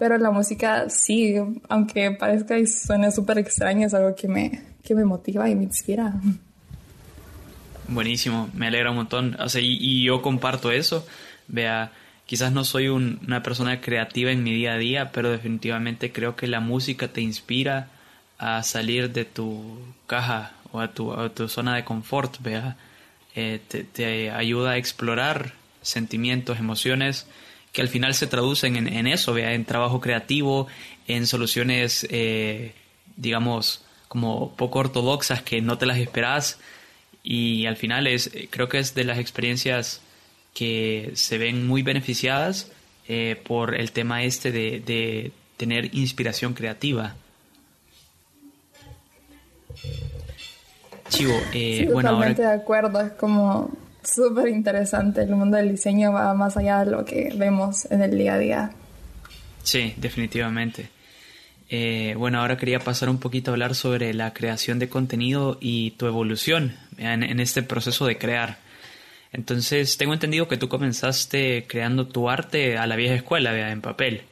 Pero 0.00 0.18
la 0.18 0.32
música 0.32 0.90
sí, 0.90 1.36
aunque 1.68 2.10
parezca 2.10 2.58
y 2.58 2.66
suene 2.66 3.12
súper 3.12 3.38
extraño, 3.38 3.86
es 3.86 3.94
algo 3.94 4.16
que 4.16 4.26
me, 4.26 4.62
que 4.82 4.96
me 4.96 5.04
motiva 5.04 5.48
y 5.48 5.54
me 5.54 5.62
inspira. 5.62 6.14
Buenísimo, 7.86 8.50
me 8.54 8.66
alegra 8.66 8.90
un 8.90 8.96
montón. 8.96 9.36
O 9.38 9.48
sea, 9.48 9.60
y, 9.60 9.78
y 9.80 10.02
yo 10.02 10.22
comparto 10.22 10.72
eso. 10.72 11.06
Vea, 11.46 11.92
Quizás 12.30 12.52
no 12.52 12.62
soy 12.62 12.86
una 12.86 13.42
persona 13.42 13.80
creativa 13.80 14.30
en 14.30 14.44
mi 14.44 14.54
día 14.54 14.74
a 14.74 14.78
día, 14.78 15.10
pero 15.10 15.32
definitivamente 15.32 16.12
creo 16.12 16.36
que 16.36 16.46
la 16.46 16.60
música 16.60 17.08
te 17.08 17.22
inspira 17.22 17.88
a 18.38 18.62
salir 18.62 19.10
de 19.10 19.24
tu 19.24 19.80
caja 20.06 20.52
o 20.70 20.78
a 20.78 20.92
tu, 20.92 21.12
tu 21.30 21.48
zona 21.48 21.74
de 21.74 21.84
confort, 21.84 22.40
¿vea? 22.40 22.76
Eh, 23.34 23.60
te, 23.92 24.30
ayuda 24.30 24.70
a 24.70 24.76
explorar 24.76 25.54
sentimientos, 25.82 26.60
emociones 26.60 27.26
que 27.72 27.82
al 27.82 27.88
final 27.88 28.14
se 28.14 28.26
traducen 28.26 28.76
en, 28.76 29.06
eso, 29.06 29.32
¿vea? 29.32 29.54
en 29.54 29.64
trabajo 29.64 30.00
creativo, 30.00 30.66
en 31.06 31.26
soluciones, 31.26 32.06
eh, 32.10 32.74
digamos, 33.16 33.84
como 34.08 34.56
poco 34.56 34.80
ortodoxas 34.80 35.42
que 35.42 35.60
no 35.60 35.78
te 35.78 35.86
las 35.86 35.98
esperas 35.98 36.58
y 37.22 37.66
al 37.66 37.76
final 37.76 38.06
es, 38.06 38.30
creo 38.50 38.68
que 38.68 38.78
es 38.78 38.94
de 38.94 39.04
las 39.04 39.18
experiencias 39.18 40.00
que 40.54 41.12
se 41.14 41.38
ven 41.38 41.66
muy 41.66 41.82
beneficiadas 41.82 42.72
eh, 43.06 43.40
por 43.46 43.74
el 43.74 43.92
tema 43.92 44.24
este 44.24 44.50
de, 44.50 45.32
tener 45.56 45.94
inspiración 45.94 46.54
creativa. 46.54 47.14
Chivo, 51.10 51.34
eh, 51.52 51.88
bueno, 51.92 52.10
totalmente 52.10 52.42
de 52.42 52.52
acuerdo, 52.52 53.00
es 53.00 53.12
como 53.12 53.70
súper 54.02 54.48
interesante, 54.48 55.22
el 55.22 55.30
mundo 55.30 55.56
del 55.56 55.70
diseño 55.70 56.12
va 56.12 56.34
más 56.34 56.56
allá 56.56 56.84
de 56.84 56.90
lo 56.90 57.04
que 57.04 57.32
vemos 57.36 57.90
en 57.90 58.02
el 58.02 58.16
día 58.16 58.34
a 58.34 58.38
día. 58.38 58.70
Sí, 59.62 59.94
definitivamente. 59.96 60.88
Eh, 61.68 62.14
bueno, 62.18 62.40
ahora 62.40 62.56
quería 62.56 62.80
pasar 62.80 63.08
un 63.08 63.18
poquito 63.18 63.50
a 63.50 63.54
hablar 63.54 63.74
sobre 63.74 64.12
la 64.12 64.32
creación 64.32 64.78
de 64.78 64.88
contenido 64.88 65.58
y 65.60 65.92
tu 65.92 66.06
evolución 66.06 66.76
en 66.98 67.40
este 67.40 67.62
proceso 67.62 68.06
de 68.06 68.18
crear. 68.18 68.58
Entonces, 69.32 69.96
tengo 69.96 70.12
entendido 70.12 70.48
que 70.48 70.56
tú 70.56 70.68
comenzaste 70.68 71.66
creando 71.68 72.08
tu 72.08 72.28
arte 72.28 72.76
a 72.76 72.86
la 72.86 72.96
vieja 72.96 73.14
escuela, 73.14 73.70
en 73.70 73.80
papel. 73.80 74.22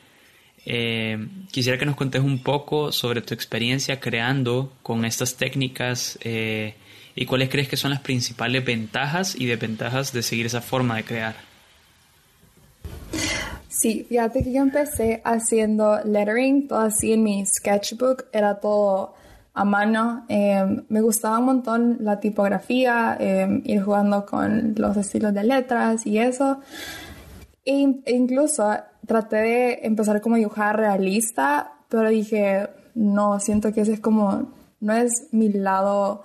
Eh, 0.67 1.29
quisiera 1.51 1.79
que 1.79 1.87
nos 1.87 1.97
contes 1.97 2.23
un 2.23 2.43
poco 2.43 2.93
sobre 2.93 3.23
tu 3.23 3.33
experiencia 3.33 4.01
creando 4.01 4.73
con 4.83 5.05
estas 5.05 5.37
técnicas 5.37 6.19
eh, 6.23 6.75
y 7.21 7.27
cuáles 7.27 7.49
crees 7.49 7.69
que 7.69 7.77
son 7.77 7.91
las 7.91 8.01
principales 8.01 8.65
ventajas 8.65 9.35
y 9.35 9.47
desventajas 9.47 10.13
de 10.13 10.23
seguir 10.23 10.47
esa 10.47 10.61
forma 10.61 10.95
de 10.97 11.05
crear. 11.05 11.35
Sí, 13.69 14.07
fíjate 14.09 14.45
que 14.45 14.53
yo 14.53 14.63
empecé 14.63 15.21
haciendo 15.25 15.99
lettering, 16.05 16.69
todo 16.69 16.79
así 16.79 17.13
en 17.13 17.25
mi 17.25 17.45
sketchbook, 17.45 18.27
era 18.33 18.61
todo 18.61 19.17
a 19.53 19.65
mano. 19.65 20.27
Em, 20.29 20.85
me 20.89 21.01
gustaba 21.01 21.41
un 21.41 21.47
montón 21.47 21.97
la 22.01 22.21
tipografía, 22.21 23.17
em, 23.19 23.63
ir 23.65 23.83
jugando 23.83 24.25
con 24.25 24.75
los 24.77 24.97
estilos 24.97 25.35
de 25.35 25.43
letras 25.43 26.07
y 26.07 26.19
eso. 26.19 26.61
E, 27.65 28.01
incluso 28.07 28.77
traté 29.07 29.37
de 29.37 29.81
empezar 29.83 30.21
como 30.21 30.37
dibujar 30.37 30.77
realista, 30.77 31.73
pero 31.89 32.11
dije, 32.11 32.69
no 32.95 33.41
siento 33.41 33.73
que 33.73 33.81
ese 33.81 33.95
es 33.95 34.01
como, 34.01 34.53
no 34.81 34.93
es 34.93 35.27
mi 35.33 35.49
lado 35.49 36.23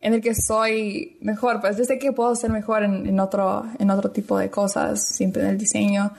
en 0.00 0.14
el 0.14 0.20
que 0.20 0.34
soy 0.34 1.16
mejor, 1.20 1.60
pues 1.60 1.76
yo 1.76 1.84
sé 1.84 1.98
que 1.98 2.12
puedo 2.12 2.34
ser 2.34 2.50
mejor 2.50 2.82
en, 2.82 3.06
en 3.06 3.18
otro, 3.20 3.64
en 3.78 3.90
otro 3.90 4.10
tipo 4.10 4.38
de 4.38 4.50
cosas, 4.50 5.02
siempre 5.02 5.42
en 5.42 5.48
el 5.48 5.58
diseño. 5.58 6.12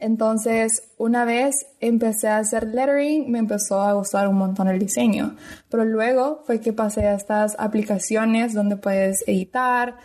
Entonces, 0.00 0.82
una 0.96 1.26
vez 1.26 1.66
empecé 1.78 2.28
a 2.28 2.38
hacer 2.38 2.68
lettering, 2.68 3.30
me 3.30 3.38
empezó 3.38 3.82
a 3.82 3.92
gustar 3.92 4.28
un 4.28 4.36
montón 4.36 4.68
el 4.68 4.78
diseño. 4.78 5.36
Pero 5.68 5.84
luego 5.84 6.42
fue 6.46 6.60
que 6.60 6.72
pasé 6.72 7.06
a 7.06 7.14
estas 7.14 7.54
aplicaciones 7.58 8.54
donde 8.54 8.76
puedes 8.76 9.22
editar, 9.28 9.96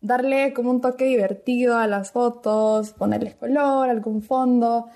darle 0.00 0.54
como 0.54 0.70
un 0.70 0.80
toque 0.80 1.04
divertido 1.04 1.76
a 1.76 1.86
las 1.86 2.10
fotos, 2.10 2.92
ponerles 2.92 3.34
color, 3.34 3.90
algún 3.90 4.22
fondo. 4.22 4.88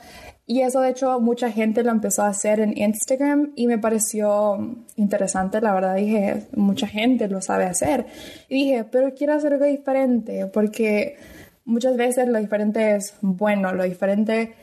Y 0.50 0.62
eso 0.62 0.80
de 0.80 0.88
hecho 0.88 1.20
mucha 1.20 1.52
gente 1.52 1.84
lo 1.84 1.90
empezó 1.90 2.22
a 2.22 2.28
hacer 2.28 2.60
en 2.60 2.76
Instagram 2.76 3.52
y 3.54 3.66
me 3.66 3.76
pareció 3.76 4.78
interesante, 4.96 5.60
la 5.60 5.74
verdad 5.74 5.96
dije, 5.96 6.44
mucha 6.56 6.86
gente 6.86 7.28
lo 7.28 7.42
sabe 7.42 7.66
hacer. 7.66 8.06
Y 8.48 8.64
dije, 8.64 8.84
pero 8.84 9.12
quiero 9.14 9.34
hacer 9.34 9.52
algo 9.52 9.66
diferente 9.66 10.46
porque 10.46 11.18
muchas 11.66 11.98
veces 11.98 12.28
lo 12.28 12.38
diferente 12.38 12.96
es 12.96 13.14
bueno, 13.20 13.74
lo 13.74 13.84
diferente 13.84 14.54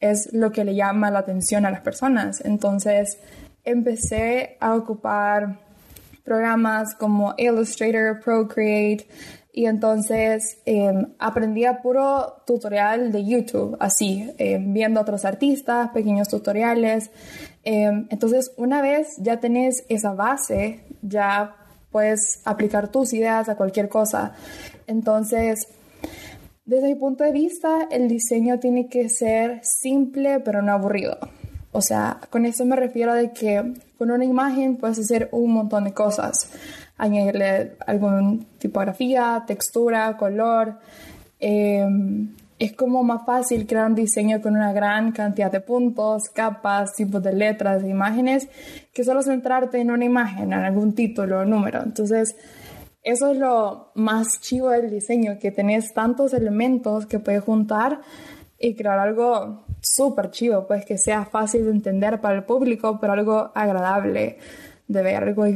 es 0.00 0.32
lo 0.32 0.50
que 0.50 0.64
le 0.64 0.74
llama 0.74 1.12
la 1.12 1.20
atención 1.20 1.64
a 1.64 1.70
las 1.70 1.82
personas. 1.82 2.44
Entonces 2.44 3.16
empecé 3.62 4.56
a 4.58 4.74
ocupar 4.74 5.60
programas 6.24 6.96
como 6.96 7.34
Illustrator, 7.38 8.18
Procreate, 8.18 9.06
y 9.52 9.66
entonces 9.66 10.58
em, 10.64 11.06
aprendí 11.18 11.64
a 11.64 11.82
puro 11.82 12.42
tutorial 12.46 13.10
de 13.10 13.24
YouTube, 13.24 13.76
así, 13.80 14.30
em, 14.38 14.72
viendo 14.72 15.00
a 15.00 15.02
otros 15.02 15.24
artistas, 15.24 15.90
pequeños 15.90 16.28
tutoriales. 16.28 17.10
Em, 17.64 18.06
entonces, 18.10 18.52
una 18.56 18.80
vez 18.80 19.16
ya 19.18 19.40
tenés 19.40 19.84
esa 19.88 20.12
base, 20.12 20.80
ya 21.02 21.56
puedes 21.90 22.40
aplicar 22.44 22.88
tus 22.88 23.12
ideas 23.12 23.48
a 23.48 23.56
cualquier 23.56 23.88
cosa. 23.88 24.34
Entonces, 24.86 25.66
desde 26.64 26.86
mi 26.86 26.94
punto 26.94 27.24
de 27.24 27.32
vista, 27.32 27.88
el 27.90 28.06
diseño 28.08 28.60
tiene 28.60 28.88
que 28.88 29.08
ser 29.08 29.60
simple 29.64 30.38
pero 30.40 30.62
no 30.62 30.72
aburrido. 30.72 31.18
O 31.72 31.80
sea, 31.80 32.20
con 32.30 32.46
eso 32.46 32.64
me 32.64 32.76
refiero 32.76 33.14
de 33.14 33.32
que 33.32 33.74
con 33.98 34.10
una 34.10 34.24
imagen 34.24 34.76
puedes 34.76 34.98
hacer 34.98 35.28
un 35.32 35.52
montón 35.52 35.84
de 35.84 35.92
cosas 35.92 36.48
añadirle 37.00 37.76
algún 37.86 38.46
tipografía, 38.58 39.42
textura, 39.46 40.16
color. 40.16 40.78
Em, 41.38 42.34
es 42.58 42.72
como 42.74 43.02
más 43.02 43.24
fácil 43.24 43.66
crear 43.66 43.86
un 43.86 43.94
diseño 43.94 44.42
con 44.42 44.54
una 44.54 44.72
gran 44.74 45.12
cantidad 45.12 45.50
de 45.50 45.60
puntos, 45.60 46.28
capas, 46.28 46.94
tipos 46.94 47.22
de 47.22 47.32
letras, 47.32 47.82
de 47.82 47.88
imágenes, 47.88 48.48
que 48.92 49.02
solo 49.02 49.22
centrarte 49.22 49.80
en 49.80 49.90
una 49.90 50.04
imagen, 50.04 50.52
en 50.52 50.60
algún 50.60 50.94
título 50.94 51.40
o 51.40 51.44
número. 51.46 51.82
Entonces, 51.82 52.36
eso 53.02 53.30
es 53.30 53.38
lo 53.38 53.92
más 53.94 54.40
chivo 54.42 54.68
del 54.68 54.90
diseño, 54.90 55.38
que 55.40 55.50
tenés 55.50 55.94
tantos 55.94 56.34
elementos 56.34 57.06
que 57.06 57.18
puedes 57.18 57.42
juntar 57.42 58.02
y 58.58 58.74
crear 58.74 58.98
algo 58.98 59.64
súper 59.80 60.30
chivo, 60.30 60.66
pues 60.66 60.84
que 60.84 60.98
sea 60.98 61.24
fácil 61.24 61.64
de 61.64 61.70
entender 61.70 62.20
para 62.20 62.36
el 62.36 62.44
público, 62.44 62.98
pero 63.00 63.14
algo 63.14 63.52
agradable 63.54 64.36
de 64.86 65.02
ver, 65.02 65.22
algo 65.22 65.46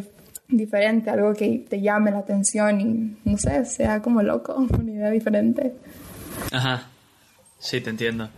diferente, 0.49 1.11
algo 1.11 1.35
que 1.35 1.65
te 1.69 1.81
llame 1.81 2.11
la 2.11 2.19
atención 2.19 2.81
y 2.81 3.31
no 3.31 3.39
sé, 3.39 3.65
sea 3.65 4.03
como 4.03 4.23
loco, 4.23 4.55
una 4.79 4.91
idea 4.91 5.11
diferente. 5.11 5.75
Ajá, 6.53 6.89
sí, 7.59 7.81
te 7.81 7.91
entiendo. 7.91 8.29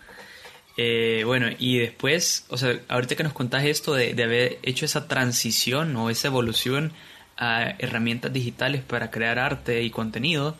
Eh, 0.76 1.22
bueno, 1.24 1.48
y 1.58 1.78
después, 1.78 2.44
o 2.50 2.58
sea, 2.58 2.78
ahorita 2.88 3.16
que 3.16 3.22
nos 3.22 3.32
contás 3.32 3.64
esto 3.64 3.94
de, 3.94 4.10
haber 4.22 4.58
hecho 4.62 4.84
esa 4.84 5.08
transición 5.08 5.96
o 5.96 6.10
esa 6.10 6.28
evolución 6.28 6.92
a 7.38 7.74
herramientas 7.78 8.32
digitales 8.32 8.82
para 8.82 9.10
crear 9.10 9.38
arte 9.38 9.82
y 9.82 9.90
contenido, 9.90 10.56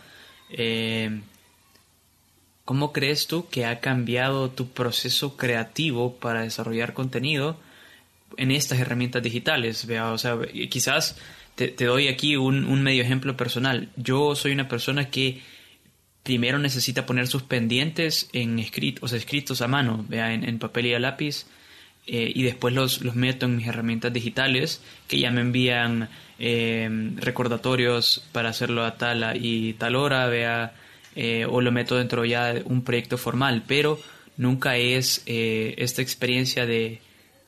eh, 0.51 1.21
¿cómo 2.65 2.93
crees 2.93 3.27
tú 3.27 3.49
que 3.49 3.67
ha 3.67 3.81
cambiado 3.81 4.51
tu 4.51 4.69
proceso 4.69 5.37
creativo 5.37 6.17
para 6.17 6.43
desarrollar 6.43 6.95
contenido 6.95 7.59
en 8.39 8.51
estas 8.51 8.79
herramientas 8.79 9.23
digitales? 9.23 9.85
O 9.85 10.19
sea, 10.19 10.39
quizás 10.71 11.17
te, 11.57 11.85
doy 11.85 12.09
aquí 12.09 12.37
un, 12.37 12.83
medio 12.83 13.03
ejemplo 13.03 13.37
personal. 13.37 13.89
Yo 13.97 14.37
soy 14.37 14.53
una 14.53 14.69
persona 14.69 15.11
que 15.11 15.41
primero 16.23 16.59
necesita 16.59 17.07
poner 17.07 17.27
sus 17.27 17.43
pendientes 17.43 18.29
en 18.33 18.59
escritos, 18.59 19.13
escritos 19.13 19.63
a 19.63 19.69
mano, 19.69 20.05
vea, 20.09 20.33
en, 20.33 20.59
papel 20.59 20.87
y 20.87 20.95
a 20.95 20.99
lápiz, 20.99 21.47
eh, 22.07 22.31
y 22.35 22.43
después 22.43 22.75
los, 22.75 23.01
los, 23.03 23.15
meto 23.15 23.47
en 23.47 23.57
mis 23.57 23.67
herramientas 23.67 24.13
digitales 24.13 24.81
que 25.09 25.19
ya 25.19 25.31
me 25.31 25.41
envían 25.41 26.09
eh, 26.39 26.89
recordatorios 27.17 28.25
para 28.33 28.51
hacerlo 28.51 28.85
a 28.85 28.97
tal 28.97 29.37
y 29.43 29.73
tal 29.75 29.97
hora, 29.97 30.27
vea, 30.27 30.75
eh, 31.17 31.47
o 31.49 31.61
lo 31.61 31.73
meto 31.73 31.97
dentro 31.97 32.25
ya 32.25 32.53
de 32.53 32.63
un 32.65 32.83
proyecto 32.85 33.19
formal, 33.19 33.65
pero 33.67 33.99
nunca 34.37 34.77
es 34.77 35.23
esta 35.27 36.03
experiencia 36.03 36.67
de 36.67 37.01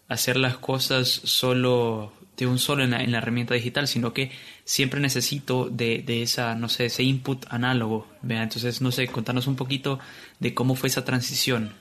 hacer 0.09 0.39
las 0.39 0.57
cosas 0.57 1.09
solo 1.09 2.13
de 2.39 2.47
un 2.47 2.59
solo 2.59 2.85
en 2.85 2.91
la, 2.91 3.19
herramienta 3.19 3.55
digital, 3.55 3.89
sino 3.89 4.13
que 4.13 4.31
siempre 4.65 5.01
necesito 5.01 5.69
de, 5.69 6.05
esa, 6.23 6.55
no 6.55 6.69
sé, 6.69 6.87
ese 6.87 7.03
input 7.03 7.45
análogo. 7.51 8.07
¿vea? 8.23 8.43
Entonces, 8.43 8.81
no 8.81 8.93
sé, 8.93 9.09
contanos 9.09 9.47
un 9.47 9.57
poquito 9.57 9.99
de 10.39 10.55
cómo 10.55 10.75
fue 10.77 10.89
esa 10.89 11.05
transición. 11.05 11.73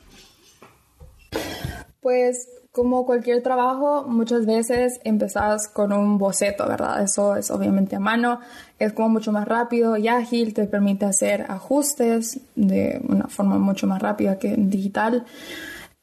Pues 2.01 2.49
como 2.71 3.05
cualquier 3.05 3.41
trabajo, 3.41 4.05
muchas 4.07 4.45
veces 4.45 4.99
empezás 5.03 5.67
con 5.67 5.91
un 5.91 6.17
boceto, 6.17 6.67
¿verdad? 6.67 7.03
Eso 7.03 7.35
es 7.35 7.49
obviamente 7.49 7.95
a 7.95 7.99
mano, 7.99 8.39
es 8.77 8.93
como 8.93 9.09
mucho 9.09 9.31
más 9.31 9.47
rápido 9.47 9.97
y 9.97 10.07
ágil, 10.07 10.53
te 10.53 10.65
permite 10.65 11.05
hacer 11.05 11.45
ajustes 11.49 12.39
de 12.55 13.01
una 13.07 13.27
forma 13.27 13.57
mucho 13.57 13.87
más 13.87 14.01
rápida 14.01 14.37
que 14.37 14.55
digital. 14.57 15.25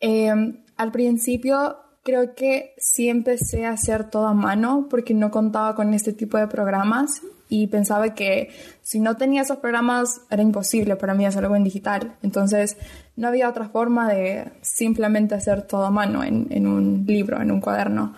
Eh, 0.01 0.33
al 0.77 0.91
principio 0.91 1.77
Creo 2.05 2.35
que 2.35 2.75
sí 2.77 3.09
empecé 3.09 3.65
a 3.65 3.71
hacer 3.71 4.11
todo 4.11 4.27
a 4.27 4.35
mano 4.35 4.89
porque 4.91 5.15
no 5.15 5.31
contaba 5.31 5.75
con 5.75 5.95
este 5.95 6.13
tipo 6.13 6.37
de 6.37 6.47
programas 6.47 7.23
y 7.49 7.67
pensaba 7.69 8.15
que 8.15 8.51
si 8.83 9.01
no 9.01 9.17
tenía 9.17 9.41
esos 9.41 9.57
programas 9.57 10.21
era 10.31 10.43
imposible 10.43 10.97
para 10.97 11.15
mí 11.15 11.25
hacer 11.25 11.45
algo 11.45 11.57
en 11.57 11.65
digital. 11.65 12.17
Entonces 12.23 12.77
no 13.17 13.29
había 13.29 13.49
otra 13.49 13.71
forma 13.71 14.13
de 14.13 14.53
simplemente 14.61 15.35
hacer 15.35 15.63
todo 15.63 15.87
a 15.87 15.91
mano 15.91 16.23
en, 16.23 16.67
un 16.67 17.05
libro, 17.07 17.41
en 17.41 17.51
un 17.51 17.63
cuaderno. 17.63 18.15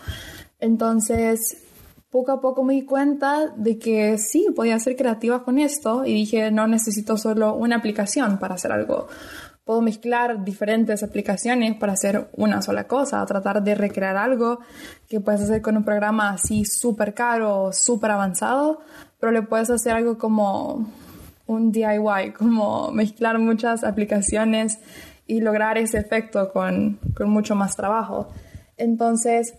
Entonces 0.58 1.62
poco 2.10 2.32
a 2.32 2.40
poco 2.40 2.64
me 2.64 2.74
di 2.74 2.82
cuenta 2.82 3.52
de 3.56 3.78
que 3.78 4.18
sí, 4.18 4.46
podía 4.54 4.80
ser 4.80 4.96
creativa 4.96 5.44
con 5.44 5.58
esto 5.58 6.04
y 6.04 6.14
dije, 6.14 6.50
no 6.50 6.66
necesito 6.66 7.16
solo 7.18 7.54
una 7.54 7.76
aplicación 7.76 8.38
para 8.38 8.54
hacer 8.54 8.72
algo 8.72 9.06
puedo 9.66 9.82
mezclar 9.82 10.44
diferentes 10.44 11.02
aplicaciones 11.02 11.74
para 11.76 11.94
hacer 11.94 12.28
una 12.34 12.62
sola 12.62 12.84
cosa, 12.84 13.26
tratar 13.26 13.64
de 13.64 13.74
recrear 13.74 14.16
algo 14.16 14.60
que 15.08 15.18
puedes 15.18 15.40
hacer 15.40 15.60
con 15.60 15.76
un 15.76 15.82
programa 15.82 16.30
así 16.30 16.64
súper 16.64 17.14
caro 17.14 17.72
súper 17.72 18.12
avanzado, 18.12 18.80
pero 19.18 19.32
le 19.32 19.42
puedes 19.42 19.68
hacer 19.68 19.94
algo 19.94 20.18
como 20.18 20.88
un 21.48 21.72
DIY, 21.72 22.32
como 22.38 22.92
mezclar 22.92 23.40
muchas 23.40 23.82
aplicaciones 23.82 24.78
y 25.26 25.40
lograr 25.40 25.78
ese 25.78 25.98
efecto 25.98 26.52
con, 26.52 27.00
con 27.16 27.28
mucho 27.28 27.56
más 27.56 27.74
trabajo. 27.74 28.28
Entonces, 28.76 29.54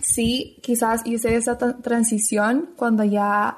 sí, 0.00 0.58
quizás 0.62 1.02
hice 1.04 1.36
esa 1.36 1.56
transición 1.56 2.70
cuando 2.76 3.04
ya 3.04 3.56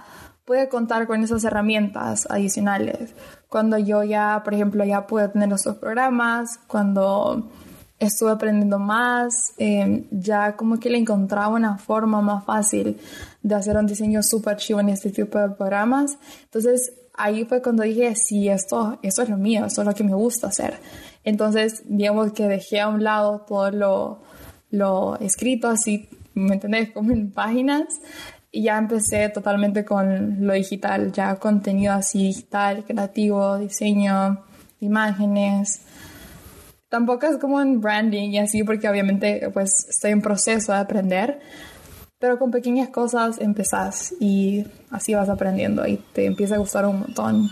pude 0.51 0.69
contar 0.69 1.07
con 1.07 1.23
esas 1.23 1.45
herramientas 1.45 2.27
adicionales 2.29 3.15
cuando 3.49 3.79
yo 3.79 4.03
ya, 4.03 4.43
por 4.43 4.53
ejemplo, 4.53 4.85
ya 4.85 5.07
pude 5.07 5.29
tener 5.29 5.53
esos 5.53 5.77
programas, 5.77 6.59
cuando 6.67 7.49
estuve 8.01 8.33
aprendiendo 8.33 8.81
más, 8.81 9.53
eh, 9.59 10.09
ya 10.11 10.57
como 10.57 10.81
que 10.81 10.91
le 10.91 10.99
encontraba 10.99 11.55
una 11.55 11.79
forma 11.79 12.21
más 12.21 12.45
fácil 12.45 12.99
de 13.45 13.55
hacer 13.55 13.77
un 13.77 13.87
diseño 13.87 14.25
súper 14.25 14.57
chivo 14.57 14.81
en 14.81 14.89
este 14.89 15.11
tipo 15.11 15.39
de 15.39 15.51
programas. 15.51 16.19
Entonces 16.43 16.95
ahí 17.15 17.45
fue 17.45 17.63
cuando 17.63 17.85
dije, 17.85 18.17
sí, 18.17 18.49
esto, 18.49 18.99
esto 19.03 19.23
es 19.23 19.29
lo 19.29 19.37
mío, 19.37 19.67
esto 19.67 19.83
es 19.83 19.87
lo 19.87 19.95
que 19.95 20.03
me 20.03 20.15
gusta 20.15 20.49
hacer. 20.49 20.81
Entonces, 21.23 21.85
digamos 21.85 22.33
que 22.33 22.49
dejé 22.49 22.81
a 22.81 22.89
un 22.89 23.05
lado 23.05 23.45
todo 23.47 23.71
lo, 23.71 24.19
lo 24.73 25.17
escrito 25.21 25.69
así, 25.69 26.09
¿me 26.35 26.55
entendés? 26.55 26.91
Como 26.93 27.13
en 27.13 27.31
páginas 27.31 28.01
y 28.53 28.65
ya 28.65 28.79
empecé 28.79 29.29
totalmente 29.29 29.85
con 29.85 30.47
lo 30.47 30.53
digital, 30.55 31.13
ya 31.13 31.37
contenido 31.37 31.93
así 31.93 32.27
digital, 32.29 32.85
creativo, 32.85 33.59
diseño, 33.59 34.45
imágenes. 34.81 35.83
Tampoco 36.89 37.27
es 37.27 37.37
como 37.37 37.61
en 37.61 37.81
branding 37.81 38.31
y 38.31 38.39
así 38.39 38.65
porque 38.65 38.89
obviamente 38.89 39.49
pues 39.53 39.87
estoy 39.89 40.11
en 40.11 40.23
proceso 40.23 40.73
de 40.73 40.79
aprender, 40.79 41.41
pero 42.19 42.39
con 42.39 42.51
pequeñas 42.51 42.89
cosas 42.89 43.41
empezás 43.41 44.15
y 44.19 44.65
así 44.91 45.15
vas 45.15 45.29
aprendiendo 45.29 45.87
y 45.87 45.97
te 46.13 46.27
empieza 46.27 46.57
a 46.57 46.59
gustar 46.59 46.87
un 46.87 47.01
montón. 47.01 47.49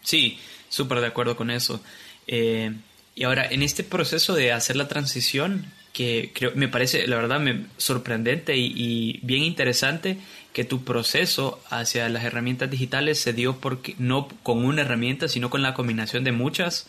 Sí, 0.00 0.38
súper 0.68 1.00
de 1.00 1.08
acuerdo 1.08 1.36
con 1.36 1.50
eso. 1.50 1.80
Eh, 2.26 2.74
y 3.14 3.24
ahora, 3.24 3.46
en 3.46 3.62
este 3.62 3.84
proceso 3.84 4.34
de 4.34 4.52
hacer 4.52 4.76
la 4.76 4.88
transición, 4.88 5.66
que 5.94 6.32
creo, 6.34 6.52
me 6.56 6.68
parece, 6.68 7.06
la 7.06 7.16
verdad, 7.16 7.40
me, 7.40 7.66
sorprendente 7.78 8.56
y, 8.56 9.20
bien 9.22 9.44
interesante 9.44 10.18
que 10.52 10.64
tu 10.64 10.84
proceso 10.84 11.60
hacia 11.70 12.08
las 12.08 12.24
herramientas 12.24 12.70
digitales 12.70 13.20
se 13.20 13.32
dio 13.32 13.56
porque 13.60 13.94
no 13.98 14.28
con 14.42 14.64
una 14.64 14.82
herramienta, 14.82 15.28
sino 15.28 15.50
con 15.50 15.62
la 15.62 15.72
combinación 15.72 16.24
de 16.24 16.32
muchas 16.32 16.88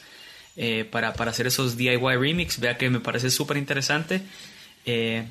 eh, 0.57 0.85
para, 0.89 1.13
para, 1.13 1.31
hacer 1.31 1.47
esos 1.47 1.77
DIY 1.77 2.17
remix. 2.17 2.59
Vea 2.59 2.77
que 2.77 2.89
me 2.89 2.99
parece 2.99 3.29
súper 3.29 3.57
interesante. 3.57 4.21
Eh, 4.85 5.25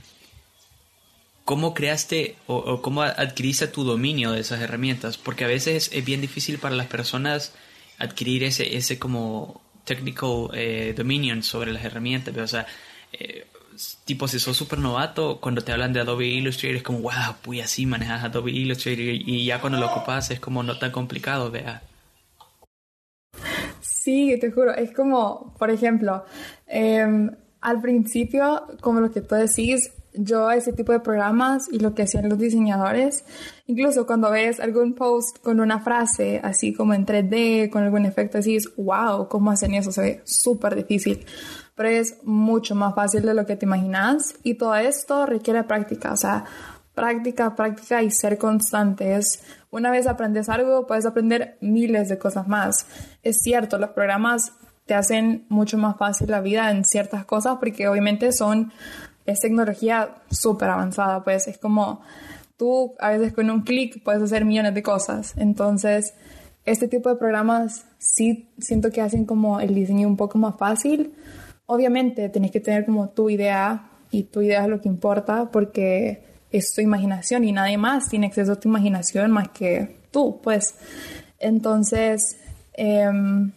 ¿Cómo 1.45 1.75
creaste 1.75 2.37
o, 2.47 2.81
cómo 2.81 3.03
adquiriste 3.03 3.67
tu 3.67 3.85
dominio 3.85 4.33
de 4.33 4.41
esas 4.41 4.61
herramientas? 4.63 5.19
Porque 5.19 5.45
a 5.45 5.49
veces 5.49 5.91
es 5.93 6.05
bien 6.05 6.21
difícil 6.21 6.59
para 6.59 6.77
las 6.77 6.87
personas 6.87 7.53
adquirir 7.99 8.45
ese, 8.45 8.77
ese 8.77 8.99
como 8.99 9.61
technical 9.85 10.49
eh, 10.55 10.95
dominion 10.97 11.43
sobre 11.43 11.73
las 11.73 11.85
herramientas. 11.85 12.37
O 12.37 12.47
sea, 12.47 12.67
eh, 13.13 13.47
tipo, 14.05 14.29
si 14.29 14.39
sos 14.39 14.57
súper 14.57 14.79
novato, 14.79 15.41
cuando 15.41 15.63
te 15.63 15.73
hablan 15.73 15.93
de 15.93 16.01
Adobe 16.01 16.27
Illustrator 16.27 16.77
es 16.77 16.83
como, 16.83 17.01
wow, 17.01 17.37
pues 17.43 17.65
así 17.65 17.87
manejas 17.87 18.25
Adobe 18.25 18.53
Illustrator 18.53 19.05
y 19.05 19.45
ya 19.45 19.61
cuando 19.61 19.79
lo 19.79 19.87
ocupas 19.87 20.31
es 20.31 20.41
como 20.41 20.63
no 20.63 20.79
tan 20.79 20.91
complicado, 20.91 21.51
vea. 21.51 21.83
Sí, 24.05 24.37
te 24.39 24.51
juro, 24.51 24.75
es 24.75 24.93
como, 24.93 25.55
por 25.59 25.71
ejemplo, 25.71 26.25
em, 26.67 27.31
al 27.61 27.81
principio, 27.81 28.67
como 28.81 29.01
lo 29.01 29.11
que 29.11 29.23
tú 29.23 29.35
decís, 29.35 29.93
yo 30.13 30.51
ese 30.51 30.73
tipo 30.73 30.93
de 30.93 31.01
programas 31.01 31.69
y 31.73 31.79
lo 31.79 31.95
que 31.95 32.03
hacían 32.03 32.29
los 32.29 32.39
diseñadores, 32.39 33.25
incluso 33.67 34.07
cuando 34.07 34.31
ves 34.31 34.61
algún 34.61 34.95
post 34.95 35.39
con 35.43 35.59
una 35.59 35.81
frase 35.81 36.41
así 36.43 36.75
como 36.75 36.95
en 36.95 37.07
3D, 37.07 37.71
con 37.71 37.83
algún 37.83 38.05
efecto 38.07 38.39
así, 38.39 38.57
es 38.57 38.75
wow, 38.77 39.29
¿cómo 39.29 39.51
hacen 39.51 39.75
eso? 39.75 39.91
Se 39.91 40.03
ve 40.03 40.21
súper 40.25 40.77
difícil, 40.77 41.25
pero 41.75 41.89
es 41.89 42.19
mucho 42.23 42.75
más 42.75 42.95
fácil 42.95 43.23
de 43.23 43.35
lo 43.35 43.47
que 43.47 43.57
te 43.57 43.67
imaginas 43.67 44.35
y 44.43 44.55
todo 44.55 44.75
esto 44.77 45.27
requiere 45.27 45.65
práctica, 45.65 46.13
o 46.13 46.17
sea, 46.17 46.45
práctica, 46.95 47.55
práctica 47.57 48.03
y 48.03 48.11
ser 48.11 48.39
constantes. 48.39 49.43
Una 49.71 49.91
vez 49.91 50.07
aprendes 50.07 50.49
algo, 50.49 50.87
puedes 50.87 51.07
aprender 51.07 51.59
miles 51.61 52.09
de 52.09 52.19
cosas 52.19 52.47
más. 52.47 52.87
Es 53.23 53.43
cierto, 53.43 53.79
los 53.79 53.91
programas 53.91 54.53
te 54.87 54.95
hacen 54.95 55.47
mucho 55.49 55.79
más 55.79 55.97
fácil 55.97 56.31
la 56.31 56.41
vida 56.41 56.71
en 56.71 56.85
ciertas 56.85 57.25
cosas 57.25 57.57
porque 57.59 57.89
obviamente 57.89 58.33
son 58.33 58.73
es 59.27 59.41
tecnología 59.41 60.17
súper 60.31 60.69
avanzada, 60.69 61.25
pues 61.25 61.49
es 61.49 61.59
como 61.59 62.03
tú 62.57 62.95
a 63.01 63.11
veces 63.11 63.33
con 63.33 63.51
un 63.51 63.63
clic 63.63 64.03
puedes 64.03 64.23
hacer 64.23 64.45
millones 64.45 64.75
de 64.75 64.83
cosas. 64.83 65.35
Entonces, 65.37 66.15
este 66.65 66.89
tipo 66.89 67.09
de 67.09 67.17
programas 67.17 67.87
sí 67.99 68.51
siento 68.59 68.91
que 68.91 69.01
hacen 69.01 69.25
como 69.25 69.61
el 69.61 69.75
diseño 69.75 70.07
un 70.07 70.17
poco 70.17 70.39
más 70.39 70.57
fácil. 70.57 71.15
Obviamente, 71.67 72.29
tenés 72.29 72.51
que 72.51 72.61
tener 72.61 72.85
como 72.85 73.09
tu 73.09 73.31
idea 73.31 73.91
y 74.11 74.25
tu 74.25 74.43
idea 74.43 74.63
es 74.63 74.69
lo 74.69 74.81
que 74.81 74.89
importa 74.89 75.51
porque 75.51 76.23
es 76.51 76.73
tu 76.73 76.81
imaginación 76.81 77.45
y 77.45 77.53
nadie 77.53 77.79
más 77.79 78.09
tiene 78.09 78.27
acceso 78.27 78.53
a 78.53 78.57
tu 78.57 78.69
imaginación 78.69 79.31
más 79.31 79.49
que 79.49 79.97
tú, 80.11 80.41
pues. 80.43 80.77
Entonces, 81.41 82.39
em, 82.75 83.53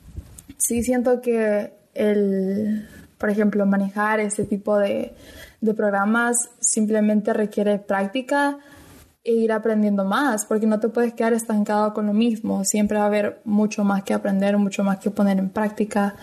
sí 0.58 0.84
siento 0.84 1.22
que 1.22 1.74
el, 1.94 2.88
por 3.18 3.30
ejemplo, 3.30 3.66
manejar 3.66 4.20
ese 4.20 4.46
tipo 4.46 4.78
de, 4.78 5.14
de 5.62 5.74
programas 5.74 6.50
simplemente 6.60 7.34
requiere 7.34 7.78
práctica 7.80 8.58
e 9.24 9.34
ir 9.34 9.52
aprendiendo 9.52 10.06
más, 10.06 10.46
porque 10.46 10.66
no 10.68 10.80
te 10.80 10.90
puedes 10.90 11.14
quedar 11.14 11.34
estancado 11.34 11.94
con 11.94 12.08
lo 12.08 12.14
mismo. 12.14 12.64
Siempre 12.64 12.98
va 12.98 13.04
a 13.04 13.08
haber 13.08 13.42
mucho 13.44 13.84
más 13.84 14.04
que 14.04 14.14
aprender, 14.14 14.58
mucho 14.58 14.84
más 14.84 15.00
que 15.00 15.12
poner 15.12 15.38
en 15.38 15.50
práctica. 15.50 16.16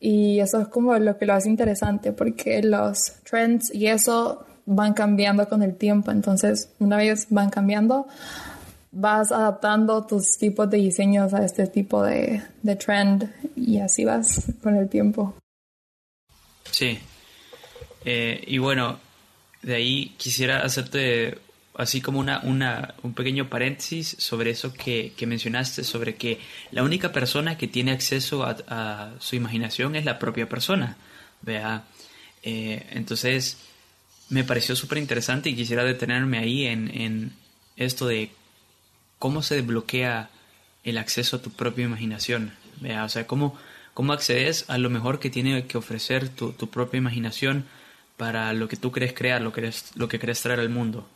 Y 0.00 0.40
eso 0.40 0.60
es 0.60 0.68
como 0.68 0.98
lo 0.98 1.18
que 1.18 1.26
lo 1.26 1.34
hace 1.34 1.48
interesante, 1.48 2.12
porque 2.12 2.62
los 2.62 3.12
trends 3.22 3.72
y 3.74 3.86
eso 3.86 4.46
van 4.64 4.94
cambiando 4.94 5.48
con 5.48 5.62
el 5.62 5.76
tiempo. 5.76 6.10
Entonces, 6.10 6.70
una 6.78 6.96
vez 6.96 7.26
van 7.28 7.50
cambiando, 7.50 8.06
vas 8.92 9.30
adaptando 9.30 10.06
tus 10.06 10.38
tipos 10.38 10.70
de 10.70 10.78
diseños 10.78 11.34
a 11.34 11.44
este 11.44 11.66
tipo 11.66 12.02
de, 12.02 12.42
de 12.62 12.76
trend 12.76 13.30
y 13.54 13.78
así 13.78 14.04
vas 14.04 14.46
con 14.62 14.76
el 14.76 14.88
tiempo. 14.88 15.34
Sí, 16.70 16.98
eh, 18.04 18.42
y 18.46 18.58
bueno, 18.58 18.98
de 19.62 19.74
ahí 19.74 20.14
quisiera 20.16 20.62
hacerte 20.62 21.38
así 21.74 22.00
como 22.00 22.18
una, 22.18 22.40
una, 22.40 22.94
un 23.02 23.14
pequeño 23.14 23.48
paréntesis 23.48 24.16
sobre 24.18 24.50
eso 24.50 24.72
que, 24.72 25.12
que, 25.16 25.26
mencionaste, 25.26 25.84
sobre 25.84 26.16
que 26.16 26.40
la 26.72 26.82
única 26.82 27.12
persona 27.12 27.56
que 27.56 27.68
tiene 27.68 27.92
acceso 27.92 28.44
a, 28.44 29.12
su 29.18 29.36
imaginación 29.36 29.96
es 29.96 30.04
la 30.04 30.18
propia 30.18 30.48
persona. 30.48 30.96
Vea, 31.42 31.84
eh, 32.42 32.86
entonces 32.90 33.58
me 34.28 34.44
pareció 34.44 34.76
súper 34.76 34.98
interesante 34.98 35.50
y 35.50 35.56
quisiera 35.56 35.84
detenerme 35.84 36.38
ahí 36.38 36.66
en, 36.66 36.90
en 36.94 37.32
esto 37.76 38.06
de 38.06 38.30
cómo 39.18 39.42
se 39.42 39.56
desbloquea 39.56 40.30
el 40.84 40.98
acceso 40.98 41.36
a 41.36 41.42
tu 41.42 41.50
propia 41.50 41.84
imaginación. 41.84 42.52
Vea, 42.80 43.04
o 43.04 43.08
sea, 43.08 43.26
cómo, 43.26 43.56
cómo 43.94 44.12
accedes 44.12 44.64
a 44.68 44.78
lo 44.78 44.90
mejor 44.90 45.20
que 45.20 45.30
tiene 45.30 45.66
que 45.66 45.78
ofrecer 45.78 46.28
tu, 46.28 46.52
tu 46.52 46.68
propia 46.70 46.98
imaginación 46.98 47.66
para 48.16 48.52
lo 48.52 48.68
que 48.68 48.76
tú 48.76 48.90
crees 48.92 49.12
crear, 49.12 49.40
lo 49.40 49.52
que, 49.52 49.70
lo 49.94 50.08
que 50.08 50.18
crees 50.18 50.42
traer 50.42 50.60
al 50.60 50.68
mundo. 50.68 51.08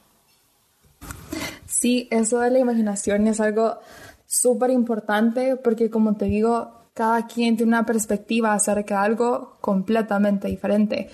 Sí, 1.66 2.08
eso 2.10 2.38
de 2.40 2.50
la 2.50 2.58
imaginación 2.58 3.26
es 3.26 3.40
algo 3.40 3.78
súper 4.26 4.70
importante 4.70 5.56
porque 5.56 5.90
como 5.90 6.16
te 6.16 6.26
digo, 6.26 6.84
cada 6.94 7.26
quien 7.26 7.56
tiene 7.56 7.70
una 7.70 7.84
perspectiva 7.84 8.54
acerca 8.54 9.00
de 9.00 9.06
algo 9.06 9.56
completamente 9.60 10.46
diferente. 10.48 11.08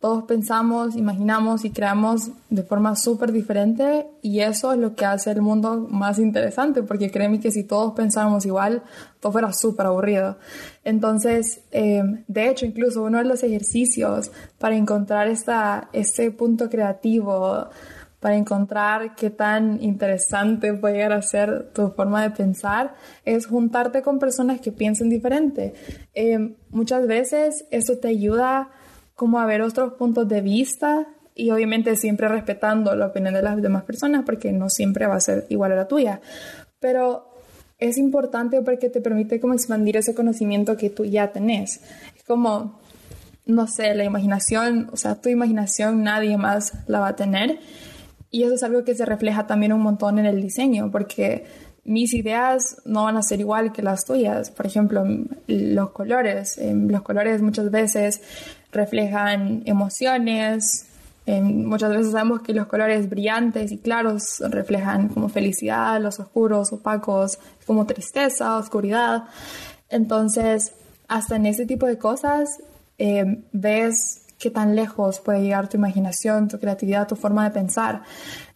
Todos 0.00 0.24
pensamos, 0.24 0.96
imaginamos 0.96 1.64
y 1.64 1.70
creamos 1.70 2.30
de 2.48 2.62
forma 2.62 2.96
súper 2.96 3.32
diferente 3.32 4.06
y 4.22 4.40
eso 4.40 4.72
es 4.72 4.78
lo 4.78 4.94
que 4.94 5.04
hace 5.04 5.30
el 5.30 5.42
mundo 5.42 5.86
más 5.90 6.18
interesante 6.18 6.82
porque 6.82 7.10
créeme 7.10 7.40
que 7.40 7.50
si 7.50 7.64
todos 7.64 7.92
pensáramos 7.94 8.46
igual, 8.46 8.82
todo 9.20 9.32
fuera 9.32 9.52
súper 9.52 9.86
aburrido. 9.86 10.38
Entonces, 10.84 11.60
eh, 11.70 12.02
de 12.28 12.48
hecho, 12.48 12.66
incluso 12.66 13.02
uno 13.02 13.18
de 13.18 13.24
los 13.24 13.42
ejercicios 13.42 14.30
para 14.58 14.76
encontrar 14.76 15.28
esta, 15.28 15.88
este 15.92 16.30
punto 16.30 16.70
creativo, 16.70 17.68
para 18.20 18.36
encontrar 18.36 19.14
qué 19.14 19.30
tan 19.30 19.82
interesante 19.82 20.72
puede 20.74 20.94
llegar 20.94 21.12
a 21.12 21.22
ser 21.22 21.70
tu 21.72 21.90
forma 21.90 22.22
de 22.22 22.30
pensar, 22.30 22.94
es 23.24 23.46
juntarte 23.46 24.02
con 24.02 24.18
personas 24.18 24.60
que 24.60 24.72
piensen 24.72 25.08
diferente. 25.08 25.74
Eh, 26.14 26.56
muchas 26.70 27.06
veces 27.06 27.66
eso 27.70 27.98
te 27.98 28.08
ayuda 28.08 28.70
como 29.14 29.38
a 29.38 29.46
ver 29.46 29.62
otros 29.62 29.94
puntos 29.94 30.28
de 30.28 30.40
vista 30.40 31.06
y 31.34 31.50
obviamente 31.50 31.96
siempre 31.96 32.28
respetando 32.28 32.96
la 32.96 33.06
opinión 33.06 33.34
de 33.34 33.42
las 33.42 33.60
demás 33.60 33.84
personas 33.84 34.24
porque 34.24 34.52
no 34.52 34.70
siempre 34.70 35.06
va 35.06 35.16
a 35.16 35.20
ser 35.20 35.46
igual 35.50 35.72
a 35.72 35.76
la 35.76 35.88
tuya. 35.88 36.20
Pero 36.80 37.36
es 37.78 37.98
importante 37.98 38.62
porque 38.62 38.88
te 38.88 39.00
permite 39.00 39.38
como 39.38 39.52
expandir 39.52 39.98
ese 39.98 40.14
conocimiento 40.14 40.76
que 40.76 40.88
tú 40.88 41.04
ya 41.04 41.32
tenés. 41.32 41.80
Es 42.16 42.24
como, 42.26 42.80
no 43.44 43.66
sé, 43.66 43.94
la 43.94 44.04
imaginación, 44.04 44.88
o 44.92 44.96
sea, 44.96 45.16
tu 45.16 45.28
imaginación 45.28 46.02
nadie 46.02 46.38
más 46.38 46.72
la 46.86 47.00
va 47.00 47.08
a 47.08 47.16
tener. 47.16 47.58
Y 48.36 48.42
eso 48.42 48.52
es 48.52 48.62
algo 48.62 48.84
que 48.84 48.94
se 48.94 49.06
refleja 49.06 49.46
también 49.46 49.72
un 49.72 49.80
montón 49.80 50.18
en 50.18 50.26
el 50.26 50.42
diseño, 50.42 50.90
porque 50.90 51.46
mis 51.84 52.12
ideas 52.12 52.82
no 52.84 53.04
van 53.04 53.16
a 53.16 53.22
ser 53.22 53.40
igual 53.40 53.72
que 53.72 53.80
las 53.80 54.04
tuyas. 54.04 54.50
Por 54.50 54.66
ejemplo, 54.66 55.06
los 55.46 55.90
colores. 55.92 56.58
Em, 56.58 56.86
los 56.90 57.00
colores 57.00 57.40
muchas 57.40 57.70
veces 57.70 58.20
reflejan 58.72 59.62
emociones. 59.64 60.84
Em, 61.24 61.64
muchas 61.64 61.88
veces 61.92 62.12
sabemos 62.12 62.42
que 62.42 62.52
los 62.52 62.66
colores 62.66 63.08
brillantes 63.08 63.72
y 63.72 63.78
claros 63.78 64.40
reflejan 64.50 65.08
como 65.08 65.30
felicidad, 65.30 65.98
los 65.98 66.20
oscuros, 66.20 66.74
opacos, 66.74 67.38
como 67.66 67.86
tristeza, 67.86 68.58
oscuridad. 68.58 69.24
Entonces, 69.88 70.74
hasta 71.08 71.36
en 71.36 71.46
ese 71.46 71.64
tipo 71.64 71.86
de 71.86 71.96
cosas 71.96 72.50
em, 72.98 73.44
ves 73.52 74.25
qué 74.38 74.50
tan 74.50 74.76
lejos 74.76 75.20
puede 75.20 75.42
llegar 75.42 75.68
tu 75.68 75.76
imaginación, 75.76 76.48
tu 76.48 76.58
creatividad, 76.58 77.08
tu 77.08 77.16
forma 77.16 77.44
de 77.44 77.50
pensar. 77.50 78.02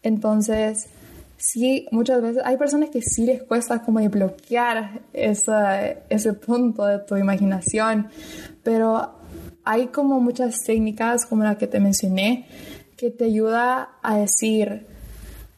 Entonces, 0.03 0.89
sí, 1.37 1.87
muchas 1.91 2.21
veces 2.23 2.43
hay 2.45 2.57
personas 2.57 2.91
que 2.91 3.03
sí 3.03 3.25
les 3.25 3.43
cuesta 3.43 3.83
como 3.83 4.01
bloquear 4.09 5.03
ese 5.13 6.33
punto 6.35 6.85
de 6.85 6.99
tu 6.99 7.17
imaginación, 7.17 8.09
pero 8.63 9.19
hay 9.65 9.89
como 9.89 10.21
muchas 10.21 10.63
técnicas 10.65 11.27
como 11.27 11.45
la 11.45 11.57
que 11.57 11.67
te 11.67 11.81
mencioné 11.81 12.47
que 13.01 13.11
te 13.11 13.25
ayuda 13.25 13.93
a 14.03 14.17
decir, 14.19 14.87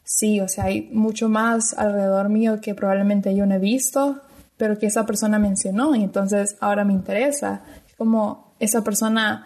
sí, 0.05 0.39
o 0.39 0.47
sea, 0.47 0.65
hay 0.65 0.89
mucho 0.93 1.27
más 1.27 1.73
alrededor 1.73 2.29
mío 2.29 2.61
que 2.61 2.73
probablemente 2.73 3.35
yo 3.35 3.45
no 3.45 3.55
he 3.55 3.59
visto, 3.59 4.21
pero 4.55 4.79
que 4.79 4.85
esa 4.85 5.05
persona 5.05 5.39
mencionó 5.39 5.93
y 5.93 6.03
entonces 6.03 6.55
ahora 6.61 6.85
me 6.85 6.93
interesa. 6.93 7.63
Es 7.85 7.95
como 7.97 8.53
esa 8.59 8.81
persona, 8.81 9.45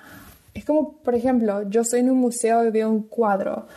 es 0.57 0.65
como, 0.65 0.97
por 1.03 1.15
ejemplo, 1.15 1.69
yo 1.69 1.81
estoy 1.81 2.01
en 2.01 2.09
un 2.09 2.17
museo 2.17 2.65
y 2.65 2.71
veo 2.71 2.89
un 2.89 3.03
cuadro 3.03 3.67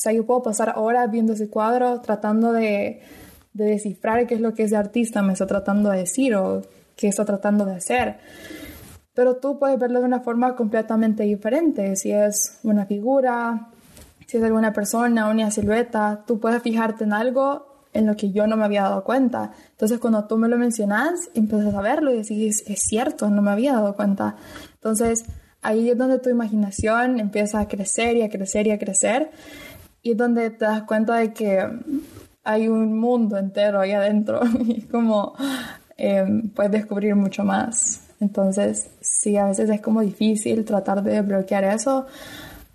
o 0.00 0.02
sea, 0.02 0.14
yo 0.14 0.24
puedo 0.24 0.42
pasar 0.42 0.72
horas 0.76 1.10
viendo 1.10 1.34
ese 1.34 1.50
cuadro 1.50 2.00
tratando 2.00 2.54
de, 2.54 3.02
descifrar 3.52 4.26
qué 4.26 4.36
es 4.36 4.40
lo 4.40 4.54
que 4.54 4.62
ese 4.62 4.74
artista 4.74 5.20
me 5.20 5.34
está 5.34 5.46
tratando 5.46 5.90
de 5.90 5.98
decir 5.98 6.34
o 6.36 6.62
qué 6.96 7.08
está 7.08 7.26
tratando 7.26 7.66
de 7.66 7.74
hacer. 7.74 8.16
pero 9.12 9.36
tú 9.36 9.58
puedes 9.58 9.78
verlo 9.78 9.98
de 9.98 10.06
una 10.06 10.20
forma 10.20 10.56
completamente 10.56 11.24
diferente. 11.24 11.96
Si 11.96 12.12
es 12.12 12.60
una 12.62 12.86
figura, 12.86 13.68
si 14.26 14.38
es 14.38 14.42
alguna 14.42 14.72
persona, 14.72 15.28
una 15.28 15.50
silueta, 15.50 16.24
tú 16.26 16.40
puedes 16.40 16.62
fijarte 16.62 17.04
en 17.04 17.12
algo 17.12 17.84
en 17.92 18.06
lo 18.06 18.16
que 18.16 18.32
yo 18.32 18.46
no 18.46 18.56
me 18.56 18.64
había 18.64 18.84
dado 18.84 19.04
cuenta. 19.04 19.52
Entonces 19.72 19.98
cuando 19.98 20.24
tú 20.24 20.38
me 20.38 20.48
lo 20.48 20.56
mencionas, 20.56 21.28
empiezas 21.34 21.74
a 21.74 21.82
verlo 21.82 22.10
y 22.10 22.22
decís, 22.22 22.64
es 22.66 22.80
cierto, 22.84 23.28
no 23.28 23.42
me 23.42 23.50
había 23.50 23.74
dado 23.74 23.94
cuenta. 23.96 24.36
Entonces 24.76 25.26
ahí 25.62 25.90
es 25.90 25.98
donde 25.98 26.18
tu 26.18 26.30
imaginación 26.30 27.20
empieza 27.20 27.60
a 27.60 27.68
crecer 27.68 28.16
y 28.16 28.22
a 28.22 28.28
crecer 28.28 28.66
y 28.66 28.70
a 28.70 28.78
crecer 28.78 29.30
y 30.02 30.12
es 30.12 30.16
donde 30.16 30.50
te 30.50 30.64
das 30.64 30.82
cuenta 30.82 31.16
de 31.16 31.32
que 31.32 31.68
hay 32.44 32.68
un 32.68 32.98
mundo 32.98 33.36
entero 33.36 33.80
ahí 33.80 33.92
adentro 33.92 34.40
y 34.66 34.82
como 34.82 35.34
eh, 35.96 36.24
puedes 36.54 36.72
descubrir 36.72 37.14
mucho 37.14 37.44
más. 37.44 38.02
Entonces, 38.20 38.90
sí, 39.00 39.36
a 39.36 39.46
veces 39.46 39.70
es 39.70 39.80
como 39.80 40.00
difícil 40.02 40.64
tratar 40.64 41.02
de 41.02 41.22
bloquear 41.22 41.64
eso, 41.64 42.06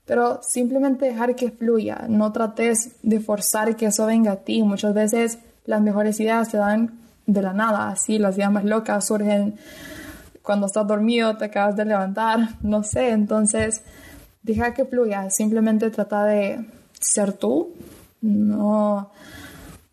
pero 0.05 0.39
simplemente 0.41 1.05
dejar 1.05 1.35
que 1.35 1.51
fluya, 1.51 2.05
no 2.07 2.31
trates 2.31 2.95
de 3.03 3.19
forzar 3.19 3.75
que 3.75 3.87
eso 3.87 4.05
venga 4.05 4.33
a 4.33 4.35
ti. 4.37 4.63
Muchas 4.63 4.93
veces 4.93 5.39
las 5.65 5.81
mejores 5.81 6.19
ideas 6.19 6.49
se 6.49 6.57
dan 6.57 6.99
de 7.27 7.41
la 7.41 7.53
nada, 7.53 7.89
así 7.89 8.19
las 8.19 8.37
ideas 8.37 8.51
más 8.51 8.65
locas 8.65 9.05
surgen 9.05 9.55
cuando 10.45 10.67
estás 10.67 10.87
dormido, 10.87 11.35
te 11.37 11.45
acabas 11.45 11.75
de 11.75 11.85
levantar, 11.85 12.49
no 12.61 12.83
sé, 12.83 13.09
entonces 13.09 13.83
deja 14.43 14.73
que 14.73 14.85
fluya, 14.85 15.29
simplemente 15.29 15.89
trata 15.89 16.25
de 16.25 16.65
ser 16.99 17.33
tú, 17.33 17.73
no 18.21 19.11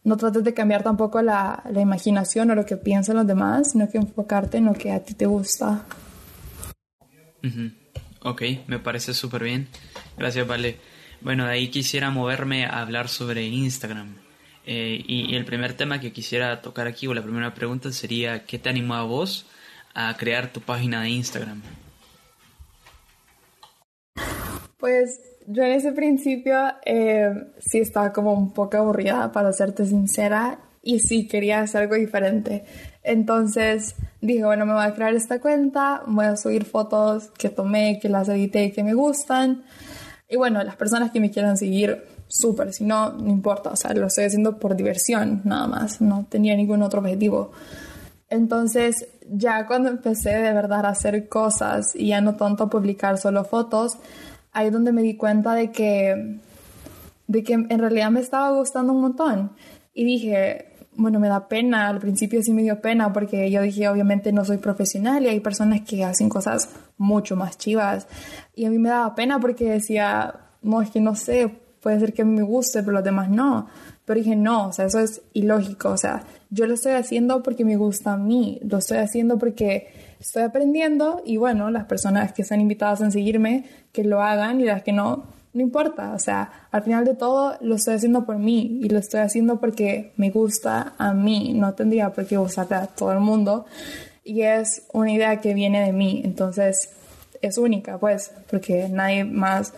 no 0.05 0.17
trates 0.17 0.43
de 0.43 0.53
cambiar 0.53 0.83
tampoco 0.83 1.23
la, 1.23 1.63
la, 1.71 1.81
imaginación 1.81 2.51
o 2.51 2.55
lo 2.57 2.67
que 2.67 2.77
piensan 2.77 3.17
los 3.17 3.27
demás, 3.27 3.71
sino 3.73 3.89
que 3.89 3.99
enfocarte 3.99 4.59
en 4.59 4.65
lo 4.65 4.73
que 4.73 4.91
a 4.91 5.03
ti 5.03 5.15
te 5.15 5.27
gusta. 5.27 5.85
Ok, 8.21 8.43
me 8.67 8.79
parece 8.79 9.15
súper 9.15 9.45
bien. 9.45 9.69
Gracias, 10.17 10.47
Vale. 10.47 10.79
Bueno, 11.21 11.47
de 11.47 11.53
ahí 11.53 11.69
quisiera 11.69 12.11
moverme 12.11 12.67
a 12.67 12.81
hablar 12.81 13.09
sobre 13.09 13.45
Instagram. 13.47 14.17
Eh, 14.67 15.03
y, 15.07 15.35
el 15.37 15.45
primer 15.45 15.75
tema 15.75 16.01
que 16.01 16.13
quisiera 16.13 16.61
tocar 16.63 16.89
aquí, 16.89 17.07
o 17.07 17.15
la 17.15 17.23
primera 17.23 17.55
pregunta 17.55 17.93
sería, 17.93 18.45
¿qué 18.45 18.59
te 18.59 18.69
animó 18.69 18.95
a 18.95 19.03
vos 19.03 19.47
a 19.95 20.17
crear 20.17 20.53
tu 20.53 20.61
página 20.61 21.03
de 21.03 21.11
Instagram? 21.11 21.63
Pues 24.79 25.21
yo 25.47 25.63
en 25.63 25.73
ese 25.73 25.93
principio 25.93 26.59
eh, 26.85 27.33
sí 27.61 27.79
estaba 27.79 28.13
como 28.13 28.33
un 28.33 28.53
poco 28.53 28.77
aburrida, 28.77 29.31
para 29.33 29.53
serte 29.53 29.87
sincera, 29.87 30.59
y 30.83 30.99
sí 30.99 31.29
quería 31.29 31.61
hacer 31.61 31.83
algo 31.83 31.95
diferente. 31.95 32.65
Entonces 33.03 33.95
dije, 34.21 34.45
bueno, 34.45 34.67
me 34.67 34.73
voy 34.73 34.85
a 34.85 34.95
crear 34.95 35.15
esta 35.15 35.41
cuenta, 35.41 36.03
voy 36.07 36.27
a 36.27 36.37
subir 36.37 36.65
fotos 36.65 37.31
que 37.39 37.49
tomé, 37.49 37.99
que 38.01 38.09
las 38.09 38.29
edité 38.29 38.73
que 38.73 38.83
me 38.83 38.95
gustan. 38.95 39.65
Y 40.29 40.37
bueno, 40.37 40.63
las 40.65 40.77
personas 40.77 41.11
que 41.11 41.21
me 41.21 41.31
quieran 41.31 41.57
seguir, 41.57 42.05
súper, 42.27 42.73
si 42.73 42.85
no, 42.85 43.13
no 43.13 43.29
importa, 43.29 43.71
o 43.71 43.77
sea, 43.77 43.93
lo 43.93 44.07
estoy 44.07 44.25
haciendo 44.25 44.59
por 44.59 44.75
diversión, 44.77 45.43
nada 45.45 45.67
más, 45.67 46.01
no 46.01 46.27
tenía 46.29 46.57
ningún 46.57 46.83
otro 46.83 47.01
objetivo. 47.01 47.53
Entonces, 48.31 49.07
ya 49.31 49.67
cuando 49.67 49.89
empecé 49.89 50.31
de 50.31 50.53
verdad 50.53 50.87
a 50.87 50.91
hacer 50.91 51.29
cosas 51.29 51.95
y 51.95 52.09
ya 52.09 52.21
no 52.21 52.35
tanto 52.37 52.69
publicar 52.69 53.19
solo 53.19 53.45
fotos, 53.45 53.99
ahí 54.53 54.69
es 54.69 54.73
donde 54.73 54.93
me 54.93 55.03
di 55.03 55.17
cuenta 55.17 55.55
de 55.55 55.71
que, 55.71 56.41
de 57.27 57.43
que 57.43 57.53
en 57.55 57.79
realidad 57.79 58.11
me 58.11 58.21
estaba 58.21 58.51
gustando 58.57 58.93
un 58.93 59.01
montón. 59.01 59.53
Y 59.95 60.05
dije, 60.05 60.73
bueno, 60.95 61.19
me 61.19 61.29
da 61.29 61.49
pena, 61.49 61.89
al 61.89 61.99
principio 61.99 62.43
sí 62.43 62.53
me 62.53 62.63
dio 62.63 62.81
pena 62.81 63.13
porque 63.13 63.51
yo 63.51 63.63
dije, 63.63 63.89
obviamente 63.89 64.33
no 64.33 64.45
soy 64.45 64.59
profesional 64.59 65.25
y 65.25 65.29
hay 65.29 65.41
personas 65.41 65.83
que 65.83 66.05
hacen 66.05 66.29
cosas 66.29 66.71
mucho 66.99 67.37
más 67.37 67.57
chivas. 67.57 68.07
Y 68.55 68.67
a 68.67 68.71
mí 68.71 68.79
me 68.79 68.91
daba 68.91 69.15
pena 69.15 69.41
porque 69.41 69.71
decía, 69.71 70.35
no, 70.63 70.83
es 70.83 70.91
que 70.91 71.01
no 71.01 71.15
sé, 71.15 71.49
puede 71.81 71.99
ser 71.99 72.13
que 72.13 72.25
me 72.25 72.43
guste, 72.43 72.83
pero 72.83 72.93
los 72.93 73.05
demás 73.05 73.31
no. 73.31 73.69
Pero 74.05 74.19
dije, 74.19 74.37
no, 74.37 74.69
o 74.69 74.73
sea, 74.73 74.87
eso 74.87 74.99
es 75.01 75.23
ilógico, 75.33 75.91
o 75.91 75.97
sea, 75.97 76.25
yo 76.51 76.67
lo 76.67 76.75
estoy 76.75 76.93
haciendo 76.93 77.43
porque 77.43 77.65
me 77.65 77.77
gusta 77.77 78.15
a 78.15 78.17
mí, 78.17 78.59
lo 78.63 78.79
estoy 78.79 78.99
haciendo 78.99 79.39
porque 79.39 79.89
estoy 80.21 80.43
aprendiendo 80.43 81.23
y 81.25 81.37
bueno, 81.37 81.71
las 81.71 81.85
personas 81.85 82.33
que 82.33 82.43
están 82.43 82.61
invitadas 82.61 83.01
a 83.03 83.11
seguirme, 83.11 83.65
que 83.93 84.05
lo 84.05 84.23
hagan 84.23 84.61
y 84.61 84.65
las 84.65 84.83
que 84.83 84.93
no, 84.93 85.25
no 85.53 85.61
importa. 85.61 86.13
O 86.15 86.19
sea, 86.19 86.51
al 86.71 86.83
final 86.83 87.05
de 87.05 87.15
todo 87.15 87.57
lo 87.61 87.75
estoy 87.75 87.95
haciendo 87.95 88.25
por 88.25 88.39
mí 88.39 88.79
y 88.83 88.89
lo 88.89 88.99
estoy 88.99 89.21
haciendo 89.21 89.61
porque 89.61 90.13
me 90.17 90.31
gusta 90.31 90.95
a 90.99 91.13
mí. 91.13 91.53
No 91.55 91.75
tendría 91.75 92.11
por 92.11 92.27
qué 92.27 92.37
gustarle 92.37 92.77
a 92.77 92.87
todo 92.87 93.13
el 93.13 93.21
mundo. 93.21 93.67
Y 94.25 94.43
es 94.43 94.87
una 94.93 95.13
idea 95.13 95.41
que 95.41 95.55
viene 95.55 95.85
de 95.85 95.93
mí. 95.93 96.23
Entonces 96.25 96.91
es 97.41 97.59
única, 97.59 97.99
pues, 97.99 98.33
porque 98.51 98.89
nadie 98.89 99.25
más 99.25 99.75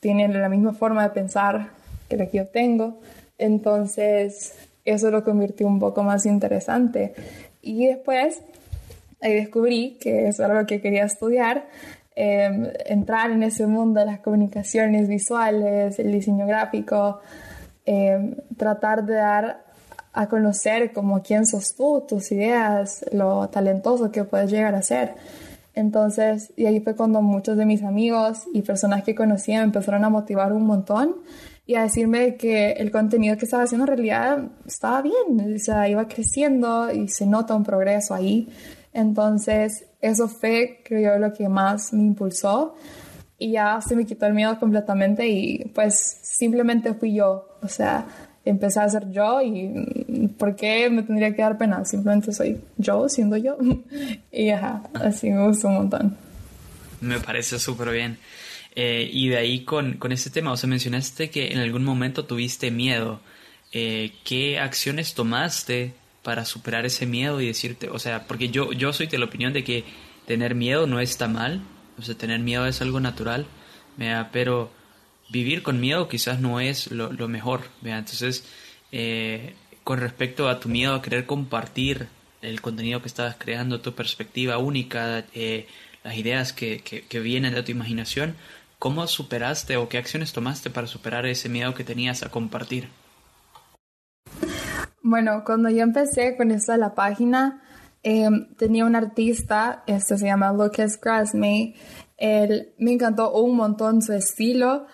tiene 0.00 0.28
la 0.28 0.48
misma 0.48 0.74
forma 0.74 1.02
de 1.02 1.10
pensar 1.10 1.70
que 2.08 2.16
la 2.16 2.26
que 2.26 2.38
yo 2.38 2.46
tengo. 2.46 3.00
Entonces 3.38 4.54
eso 4.84 5.10
lo 5.10 5.24
convirtió 5.24 5.66
un 5.66 5.78
poco 5.78 6.02
más 6.02 6.26
interesante. 6.26 7.14
Y 7.62 7.86
después 7.86 8.42
ahí 9.20 9.34
descubrí 9.34 9.98
que 10.00 10.28
eso 10.28 10.44
era 10.44 10.54
lo 10.60 10.66
que 10.66 10.80
quería 10.80 11.04
estudiar, 11.04 11.66
em, 12.14 12.66
entrar 12.86 13.30
en 13.30 13.42
ese 13.42 13.66
mundo 13.66 14.00
de 14.00 14.06
las 14.06 14.20
comunicaciones 14.20 15.08
visuales, 15.08 15.98
el 15.98 16.12
diseño 16.12 16.46
gráfico, 16.46 17.20
em, 17.84 18.34
tratar 18.56 19.04
de 19.04 19.14
dar 19.14 19.64
a 20.12 20.28
conocer 20.28 20.92
como 20.92 21.22
quién 21.22 21.46
sos 21.46 21.74
tú, 21.76 22.04
tus 22.08 22.32
ideas, 22.32 23.04
lo 23.12 23.48
talentoso 23.48 24.10
que 24.10 24.24
puedes 24.24 24.50
llegar 24.50 24.74
a 24.74 24.82
ser. 24.82 25.14
Entonces, 25.74 26.52
y 26.56 26.66
ahí 26.66 26.80
fue 26.80 26.96
cuando 26.96 27.22
muchos 27.22 27.56
de 27.56 27.64
mis 27.64 27.84
amigos 27.84 28.44
y 28.52 28.62
personas 28.62 29.04
que 29.04 29.14
conocía 29.14 29.58
me 29.58 29.66
empezaron 29.66 30.04
a 30.04 30.08
motivar 30.08 30.52
un 30.52 30.66
montón 30.66 31.14
y 31.68 31.74
a 31.74 31.82
decirme 31.82 32.36
que 32.36 32.72
el 32.72 32.90
contenido 32.90 33.36
que 33.36 33.44
estaba 33.44 33.64
haciendo 33.64 33.84
en 33.84 33.88
realidad 33.88 34.42
estaba 34.66 35.02
bien, 35.02 35.54
o 35.54 35.58
sea, 35.58 35.86
iba 35.86 36.08
creciendo 36.08 36.90
y 36.90 37.08
se 37.08 37.26
nota 37.26 37.54
un 37.54 37.62
progreso 37.62 38.14
ahí. 38.14 38.48
Entonces, 38.94 39.84
eso 40.00 40.28
fue, 40.28 40.80
creo 40.82 41.12
yo, 41.12 41.18
lo 41.18 41.30
que 41.34 41.46
más 41.46 41.92
me 41.92 42.04
impulsó. 42.04 42.74
Y 43.36 43.52
ya 43.52 43.82
se 43.86 43.94
me 43.96 44.06
quitó 44.06 44.24
el 44.24 44.32
miedo 44.32 44.58
completamente 44.58 45.28
y 45.28 45.66
pues 45.74 46.16
simplemente 46.22 46.94
fui 46.94 47.14
yo. 47.14 47.58
O 47.60 47.68
sea, 47.68 48.06
empecé 48.46 48.80
a 48.80 48.88
ser 48.88 49.10
yo 49.10 49.42
y 49.42 50.32
¿por 50.38 50.56
qué 50.56 50.88
me 50.88 51.02
tendría 51.02 51.34
que 51.36 51.42
dar 51.42 51.58
pena? 51.58 51.84
Simplemente 51.84 52.32
soy 52.32 52.62
yo 52.78 53.10
siendo 53.10 53.36
yo. 53.36 53.58
y 54.32 54.48
ajá, 54.48 54.84
así 54.94 55.28
me 55.28 55.46
gustó 55.46 55.68
un 55.68 55.74
montón. 55.74 56.16
Me 57.02 57.20
parece 57.20 57.58
súper 57.58 57.90
bien. 57.90 58.18
Eh, 58.80 59.10
y 59.12 59.28
de 59.28 59.36
ahí 59.38 59.64
con, 59.64 59.94
con 59.94 60.12
este 60.12 60.30
tema, 60.30 60.52
o 60.52 60.56
sea, 60.56 60.70
mencionaste 60.70 61.30
que 61.30 61.48
en 61.48 61.58
algún 61.58 61.82
momento 61.82 62.26
tuviste 62.26 62.70
miedo. 62.70 63.20
Eh, 63.72 64.12
¿Qué 64.22 64.60
acciones 64.60 65.14
tomaste 65.14 65.94
para 66.22 66.44
superar 66.44 66.86
ese 66.86 67.04
miedo 67.04 67.40
y 67.40 67.48
decirte, 67.48 67.88
o 67.88 67.98
sea, 67.98 68.28
porque 68.28 68.50
yo, 68.50 68.70
yo 68.72 68.92
soy 68.92 69.08
de 69.08 69.18
la 69.18 69.24
opinión 69.24 69.52
de 69.52 69.64
que 69.64 69.82
tener 70.28 70.54
miedo 70.54 70.86
no 70.86 71.00
está 71.00 71.26
mal, 71.26 71.60
o 71.98 72.02
sea, 72.02 72.14
tener 72.14 72.38
miedo 72.38 72.66
es 72.68 72.80
algo 72.80 73.00
natural, 73.00 73.46
pero 74.32 74.70
vivir 75.28 75.64
con 75.64 75.80
miedo 75.80 76.08
quizás 76.08 76.38
no 76.38 76.60
es 76.60 76.92
lo, 76.92 77.10
mejor, 77.26 77.62
entonces, 77.82 78.44
eh, 78.92 79.54
con 79.82 79.98
respecto 79.98 80.48
a 80.48 80.60
tu 80.60 80.68
miedo 80.68 80.94
a 80.94 81.02
querer 81.02 81.26
compartir 81.26 82.06
el 82.42 82.60
contenido 82.60 83.02
que 83.02 83.08
estabas 83.08 83.34
creando, 83.38 83.80
tu 83.80 83.94
perspectiva 83.94 84.58
única, 84.58 85.24
eh, 85.34 85.66
las 86.04 86.16
ideas 86.16 86.52
que, 86.52 86.80
que 86.80 87.20
vienen 87.20 87.54
de 87.54 87.62
tu 87.64 87.72
imaginación, 87.72 88.36
¿cómo 88.78 89.06
superaste 89.06 89.76
o 89.76 89.88
qué 89.88 89.98
acciones 89.98 90.32
tomaste 90.32 90.70
para 90.70 90.86
superar 90.86 91.26
ese 91.26 91.48
miedo 91.48 91.74
que 91.74 91.84
tenías 91.84 92.22
a 92.22 92.30
compartir? 92.30 92.88
Bueno, 95.02 95.42
cuando 95.44 95.70
yo 95.70 95.82
empecé 95.82 96.36
con 96.36 96.50
esto 96.50 96.72
de 96.72 96.78
la 96.78 96.94
página, 96.94 97.62
em, 98.02 98.54
tenía 98.56 98.84
un 98.84 98.94
artista, 98.94 99.82
este 99.86 100.18
se 100.18 100.26
llama 100.26 100.52
Lucas 100.52 101.00
Grasmay. 101.00 101.74
Él 102.16 102.74
me 102.78 102.92
encantó 102.92 103.32
un 103.32 103.56
montón 103.56 104.02
su 104.02 104.12
estilo 104.12 104.86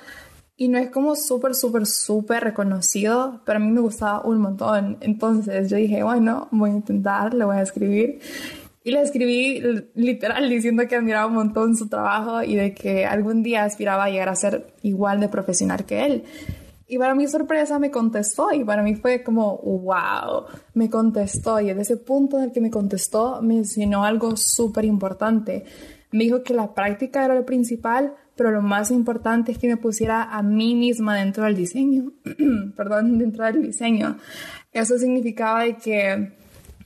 y 0.56 0.68
no 0.68 0.78
es 0.78 0.90
como 0.90 1.16
súper, 1.16 1.54
súper, 1.54 1.84
súper 1.86 2.44
reconocido, 2.44 3.42
pero 3.44 3.56
a 3.56 3.60
mí 3.60 3.70
me 3.72 3.80
gustaba 3.80 4.22
un 4.24 4.38
montón. 4.38 4.98
Entonces 5.00 5.68
yo 5.68 5.76
dije, 5.76 6.02
bueno, 6.04 6.48
voy 6.52 6.70
a 6.70 6.74
intentar, 6.74 7.34
le 7.34 7.44
voy 7.44 7.56
a 7.56 7.62
escribir. 7.62 8.20
Y 8.86 8.90
le 8.90 9.00
escribí 9.00 9.62
literal 9.94 10.48
diciendo 10.50 10.86
que 10.86 10.94
admiraba 10.94 11.26
un 11.26 11.34
montón 11.34 11.74
su 11.74 11.88
trabajo 11.88 12.42
y 12.42 12.54
de 12.54 12.74
que 12.74 13.06
algún 13.06 13.42
día 13.42 13.64
aspiraba 13.64 14.04
a 14.04 14.10
llegar 14.10 14.28
a 14.28 14.36
ser 14.36 14.74
igual 14.82 15.20
de 15.20 15.30
profesional 15.30 15.86
que 15.86 16.04
él. 16.04 16.24
Y 16.86 16.98
para 16.98 17.14
mi 17.14 17.26
sorpresa 17.26 17.78
me 17.78 17.90
contestó 17.90 18.52
y 18.52 18.62
para 18.62 18.82
mí 18.82 18.94
fue 18.94 19.22
como, 19.22 19.56
wow, 19.56 20.44
me 20.74 20.90
contestó 20.90 21.58
y 21.60 21.70
en 21.70 21.80
ese 21.80 21.96
punto 21.96 22.36
en 22.36 22.44
el 22.44 22.52
que 22.52 22.60
me 22.60 22.70
contestó 22.70 23.40
me 23.40 23.56
enseñó 23.56 24.04
algo 24.04 24.36
súper 24.36 24.84
importante. 24.84 25.64
Me 26.10 26.24
dijo 26.24 26.42
que 26.42 26.52
la 26.52 26.74
práctica 26.74 27.24
era 27.24 27.34
lo 27.34 27.46
principal, 27.46 28.14
pero 28.36 28.50
lo 28.50 28.60
más 28.60 28.90
importante 28.90 29.52
es 29.52 29.58
que 29.58 29.66
me 29.66 29.78
pusiera 29.78 30.24
a 30.24 30.42
mí 30.42 30.74
misma 30.74 31.16
dentro 31.16 31.44
del 31.44 31.56
diseño, 31.56 32.12
perdón, 32.76 33.16
dentro 33.16 33.46
del 33.46 33.62
diseño. 33.62 34.18
Eso 34.72 34.98
significaba 34.98 35.64
de 35.64 35.76
que 35.76 36.43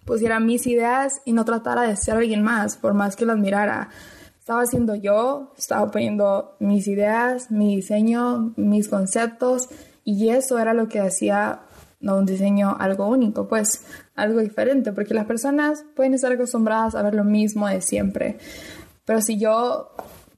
pusiera 0.09 0.41
mis 0.41 0.67
ideas 0.67 1.21
y 1.27 1.35
no 1.35 1.45
tratara 1.45 1.83
de 1.83 1.95
ser 1.95 2.17
alguien 2.17 2.43
más, 2.43 2.79
por 2.79 2.95
más 2.95 3.15
que 3.15 3.27
lo 3.27 3.33
admirara. 3.33 3.91
Estaba 4.41 4.63
haciendo 4.63 4.95
yo, 4.95 5.53
estaba 5.59 5.91
poniendo 5.91 6.57
mis 6.61 6.89
ideas, 6.89 7.51
mi 7.51 7.77
diseño, 7.77 8.55
mis 8.57 8.89
conceptos 8.89 9.69
y 10.05 10.31
eso 10.31 10.59
era 10.59 10.73
lo 10.73 10.89
que 10.89 11.01
hacía 11.01 11.61
un 12.01 12.25
diseño 12.25 12.75
algo 12.79 13.07
único, 13.07 13.49
pues 13.49 13.83
algo 14.15 14.41
diferente, 14.41 14.93
porque 14.93 15.13
las 15.13 15.27
personas 15.27 15.85
pueden 15.95 16.15
estar 16.15 16.33
acostumbradas 16.33 16.95
a 16.95 17.03
ver 17.03 17.15
lo 17.15 17.25
mismo 17.25 17.69
de 17.69 17.83
siempre. 17.83 18.39
Pero 19.05 19.21
si 19.21 19.39
yo, 19.39 19.91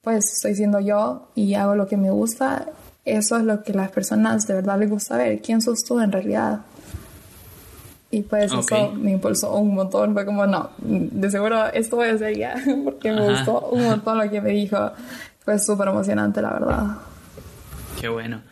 pues 0.02 0.32
estoy 0.32 0.56
siendo 0.56 0.80
yo 0.80 1.28
y 1.36 1.54
hago 1.54 1.76
lo 1.76 1.86
que 1.86 1.96
me 1.96 2.10
gusta, 2.10 2.66
eso 3.04 3.36
es 3.36 3.44
lo 3.44 3.62
que 3.62 3.72
las 3.72 3.92
personas 3.92 4.48
de 4.48 4.54
verdad 4.54 4.80
les 4.80 4.90
gusta 4.90 5.16
ver. 5.16 5.40
¿Quién 5.40 5.62
sos 5.62 5.84
tú 5.84 6.00
en 6.00 6.10
realidad? 6.10 6.62
Y 8.12 8.22
pues 8.22 8.52
eso 8.52 8.92
me 8.92 9.12
impulsó 9.12 9.54
un 9.54 9.74
montón. 9.74 10.14
Fue 10.14 10.24
como, 10.24 10.46
no, 10.46 10.70
de 10.78 11.30
seguro 11.30 11.66
esto 11.72 11.96
voy 11.96 12.08
a 12.08 12.14
hacer 12.14 12.36
ya, 12.36 12.54
porque 12.84 13.12
me 13.12 13.30
gustó 13.30 13.60
un 13.70 13.84
montón 13.84 14.18
lo 14.18 14.30
que 14.30 14.40
me 14.40 14.50
dijo. 14.50 14.92
Fue 15.44 15.58
súper 15.58 15.88
emocionante, 15.88 16.42
la 16.42 16.52
verdad. 16.52 16.86
Qué 18.00 18.08
bueno. 18.08 18.42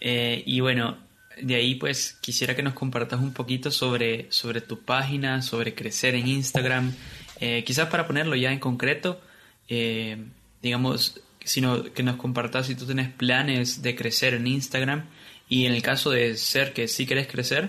Eh, 0.00 0.42
y 0.46 0.60
bueno, 0.60 0.96
de 1.40 1.54
ahí 1.54 1.74
pues 1.74 2.16
quisiera 2.20 2.54
que 2.54 2.62
nos 2.62 2.74
compartas 2.74 3.20
un 3.20 3.32
poquito 3.32 3.70
sobre, 3.70 4.26
sobre 4.30 4.60
tu 4.60 4.80
página, 4.80 5.42
sobre 5.42 5.74
crecer 5.74 6.14
en 6.14 6.28
Instagram. 6.28 6.92
Eh, 7.40 7.64
quizás 7.66 7.88
para 7.88 8.06
ponerlo 8.06 8.36
ya 8.36 8.52
en 8.52 8.58
concreto, 8.58 9.20
eh, 9.68 10.24
digamos, 10.62 11.20
sino 11.44 11.82
que 11.92 12.02
nos 12.02 12.16
compartas 12.16 12.66
si 12.66 12.74
tú 12.74 12.86
tienes 12.86 13.10
planes 13.10 13.82
de 13.82 13.94
crecer 13.94 14.34
en 14.34 14.46
Instagram 14.46 15.04
y 15.48 15.66
en 15.66 15.72
el 15.72 15.82
caso 15.82 16.10
de 16.10 16.36
ser 16.36 16.72
que 16.72 16.88
sí 16.88 17.06
quieres 17.06 17.26
crecer, 17.26 17.68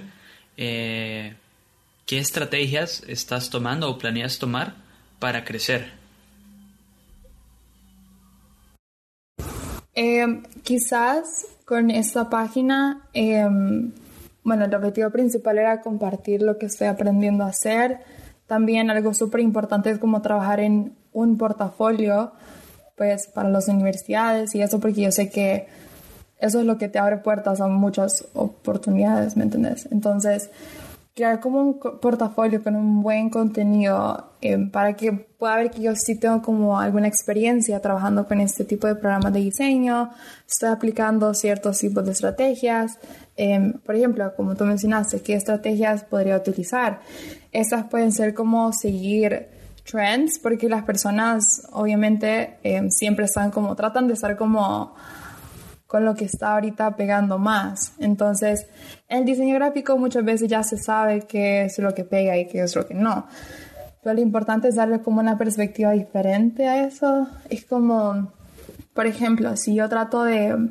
eh, 0.58 1.36
¿qué 2.06 2.20
estrategias 2.20 3.04
estás 3.08 3.50
tomando 3.50 3.89
o 3.89 3.98
planeas 3.98 4.39
tomar 4.39 4.76
para 5.20 5.44
crecer? 5.44 5.91
Em, 9.94 10.44
quizás 10.63 11.46
con 11.63 11.89
esta 11.89 12.30
página, 12.30 13.08
em, 13.13 13.94
bueno, 14.44 14.65
el 14.65 14.76
objetivo 14.76 15.10
principal 15.10 15.58
era 15.58 15.82
compartir 15.82 16.41
lo 16.41 16.58
que 16.58 16.65
estoy 16.65 16.88
aprendiendo 16.88 17.46
a 17.46 17.48
hacer. 17.48 18.00
También 18.46 18.91
algo 18.91 19.13
súper 19.13 19.39
importante 19.39 19.89
es 19.89 19.98
como 19.98 20.22
trabajar 20.22 20.60
en 20.60 20.94
un 21.13 21.38
portafolio, 21.38 22.34
pues 22.98 23.28
para 23.34 23.50
las 23.50 23.68
universidades 23.68 24.54
y 24.54 24.62
eso 24.62 24.80
porque 24.80 25.02
yo 25.02 25.12
sé 25.12 25.30
que 25.30 25.68
eso 26.39 26.60
es 26.60 26.65
lo 26.65 26.78
que 26.78 26.89
te 26.89 27.00
abre 27.00 27.17
puertas 27.17 27.62
a 27.62 27.67
muchas 27.67 28.26
oportunidades, 28.34 29.38
¿me 29.38 29.43
entiendes? 29.43 29.88
Entonces, 29.91 30.50
crear 31.15 31.39
como 31.39 31.62
un 31.62 31.80
portafolio 31.80 32.62
con 32.62 32.76
un 32.76 33.02
buen 33.02 33.30
contenido 33.30 34.32
eh, 34.41 34.58
para 34.69 34.93
que 34.93 35.13
pueda 35.13 35.56
ver 35.56 35.71
que 35.71 35.82
yo 35.82 35.95
sí 35.95 36.15
tengo 36.19 36.41
como 36.41 36.78
alguna 36.78 37.08
experiencia 37.08 37.80
trabajando 37.80 38.28
con 38.28 38.41
este 38.41 38.65
tipo 38.65 38.86
de 38.86 38.95
programas 38.95 39.32
de 39.32 39.39
diseño, 39.39 40.10
estoy 40.45 40.69
aplicando 40.69 41.34
ciertos 41.34 41.80
tipos 41.80 42.04
de 42.06 42.12
estrategias. 42.12 43.00
Em, 43.38 43.74
por 43.74 43.95
ejemplo, 43.95 44.34
como 44.36 44.56
tú 44.56 44.65
mencionaste, 44.65 45.21
¿qué 45.21 45.36
estrategias 45.36 46.04
podría 46.04 46.36
utilizar? 46.36 47.00
Estas 47.54 47.86
pueden 47.86 48.12
ser 48.12 48.34
como 48.34 48.74
seguir 48.74 49.48
trends, 49.89 50.38
porque 50.39 50.67
las 50.67 50.84
personas 50.84 51.65
obviamente 51.71 52.58
em, 52.63 52.89
siempre 52.89 53.26
están 53.26 53.52
como, 53.52 53.74
tratan 53.76 54.08
de 54.08 54.15
estar 54.15 54.36
como 54.36 54.95
con 55.88 56.04
lo 56.04 56.15
que 56.15 56.26
está 56.26 56.54
ahorita 56.54 56.95
pegando 56.95 57.38
más. 57.38 57.93
Entonces, 58.00 58.67
en 59.08 59.19
el 59.19 59.26
diseño 59.26 59.56
gráfico 59.56 59.98
muchas 59.98 60.26
veces 60.26 60.50
ya 60.50 60.63
se 60.63 60.78
sabe 60.78 61.21
qué 61.21 61.65
es 61.65 61.78
lo 61.80 61.93
que 61.93 62.04
pega 62.04 62.38
y 62.38 62.48
qué 62.48 62.63
es 62.63 62.76
lo 62.76 62.88
que 62.88 62.93
no. 62.93 63.28
Pero 64.04 64.15
lo 64.15 64.21
importante 64.21 64.67
es 64.67 64.76
darle 64.76 65.02
como 65.02 65.19
una 65.19 65.38
perspectiva 65.38 65.91
diferente 65.91 66.67
a 66.67 66.86
eso. 66.86 67.28
Es 67.50 67.65
como, 67.65 68.34
por 68.93 69.08
ejemplo, 69.08 69.56
si 69.58 69.76
yo 69.76 69.89
trato 69.89 70.24
de... 70.24 70.69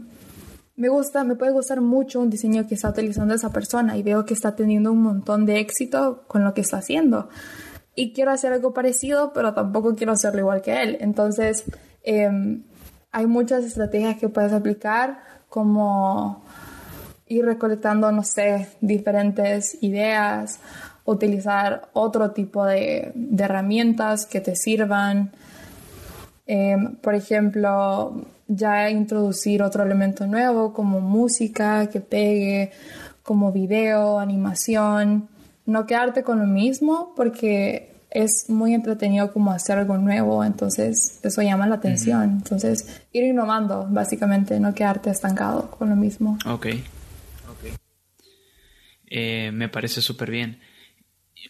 Me 0.77 0.89
gusta, 0.89 1.23
me 1.23 1.37
puede 1.37 1.53
gustar 1.53 1.81
mucho 1.81 2.21
un 2.21 2.31
diseño 2.31 2.67
que 2.67 2.75
está 2.75 2.91
utilizando 2.91 3.33
esa 3.35 3.51
persona 3.51 3.97
y 3.97 4.03
veo 4.03 4.25
que 4.25 4.35
está 4.35 4.57
teniendo 4.57 4.91
un 4.91 5.03
montón 5.03 5.47
de 5.47 5.61
éxito 5.61 6.25
con 6.27 6.43
lo 6.43 6.53
que 6.53 6.63
está 6.63 6.79
haciendo. 6.79 7.29
Y 7.95 8.13
quiero 8.13 8.33
hacer 8.33 8.53
algo 8.53 8.75
parecido, 8.75 9.33
pero 9.33 9.55
tampoco 9.55 9.95
quiero 9.95 10.13
hacerlo 10.13 10.41
igual 10.41 10.63
que 10.63 10.83
él. 10.83 10.99
Entonces, 11.01 11.65
eh, 12.03 12.29
hay 13.15 13.29
muchas 13.29 13.65
estrategias 13.65 14.17
que 14.17 14.29
puedes 14.29 14.53
aplicar, 14.53 15.21
como 15.49 16.43
ir 17.29 17.45
recolectando, 17.45 18.11
no 18.11 18.25
sé, 18.25 18.69
diferentes 18.81 19.79
ideas, 19.83 20.59
utilizar 21.05 21.91
otro 21.93 22.33
tipo 22.33 22.65
de, 22.65 23.13
herramientas 23.39 24.27
que 24.27 24.41
te 24.41 24.57
sirvan. 24.57 25.31
Em, 26.45 26.97
por 26.97 27.15
ejemplo, 27.15 28.21
ya 28.49 28.91
introducir 28.91 29.63
otro 29.63 29.85
elemento 29.85 30.27
nuevo 30.27 30.73
como 30.73 31.01
música 31.01 31.89
que 31.89 32.01
pegue, 32.01 32.73
como 33.23 33.53
video, 33.53 34.19
animación. 34.19 35.29
No 35.67 35.87
quedarte 35.87 36.25
con 36.25 36.41
lo 36.41 36.47
mismo 36.47 37.13
porque 37.15 37.94
es 38.15 38.49
muy 38.49 38.75
entretenido 38.75 39.33
como 39.33 39.51
hacer 39.51 39.77
algo 39.77 39.99
nuevo, 39.99 40.45
entonces 40.45 41.19
eso 41.23 41.43
llama 41.43 41.67
la 41.67 41.75
atención. 41.75 42.23
Entonces, 42.23 43.03
ir 43.13 43.25
innovando, 43.25 43.87
básicamente, 43.91 44.59
no 44.61 44.73
quedarte 44.73 45.11
estancado 45.11 45.71
con 45.73 45.91
lo 45.91 45.97
mismo. 45.97 46.39
Ok, 46.47 46.69
eh, 49.11 49.51
me 49.53 49.69
parece 49.69 50.01
súper 50.01 50.31
bien. 50.31 50.61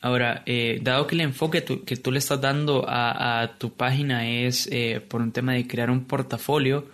Ahora, 0.01 0.43
eh, 0.47 0.81
dado 0.83 1.07
que 1.07 1.15
el 1.15 1.21
enfoque 1.21 1.65
que 1.65 1.97
tú 1.97 2.11
le 2.11 2.19
estás 2.19 2.41
dando 2.41 2.85
a, 2.89 3.57
tu 3.59 3.75
página 3.75 4.29
es 4.29 4.69
eh, 4.73 5.01
por 5.07 5.21
un 5.21 5.33
tema 5.33 5.53
de 5.53 5.67
crear 5.67 5.91
un 5.91 6.05
portafolio, 6.05 6.91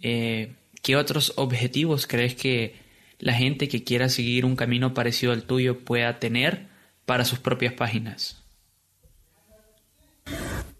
¿qué 0.00 0.96
otros 0.96 1.32
objetivos 1.36 2.06
crees 2.06 2.34
que 2.34 2.76
la 3.18 3.32
gente 3.32 3.68
que 3.68 3.82
quiera 3.82 4.08
seguir 4.08 4.44
un 4.44 4.56
camino 4.56 4.94
parecido 4.94 5.32
al 5.32 5.42
tuyo 5.42 5.80
pueda 5.80 6.18
tener 6.18 6.68
para 7.04 7.24
sus 7.24 7.38
propias 7.38 7.72
páginas? 7.72 8.45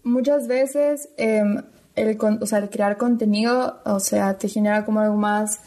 Muchas 0.03 0.47
veces 0.47 1.09
em, 1.17 1.61
el, 1.95 2.17
el 2.17 2.69
crear 2.69 2.97
contenido, 2.97 3.81
o 3.85 3.99
sea, 3.99 4.37
te 4.37 4.47
genera 4.47 4.85
como 4.85 4.99
algo 5.01 5.17
más 5.17 5.59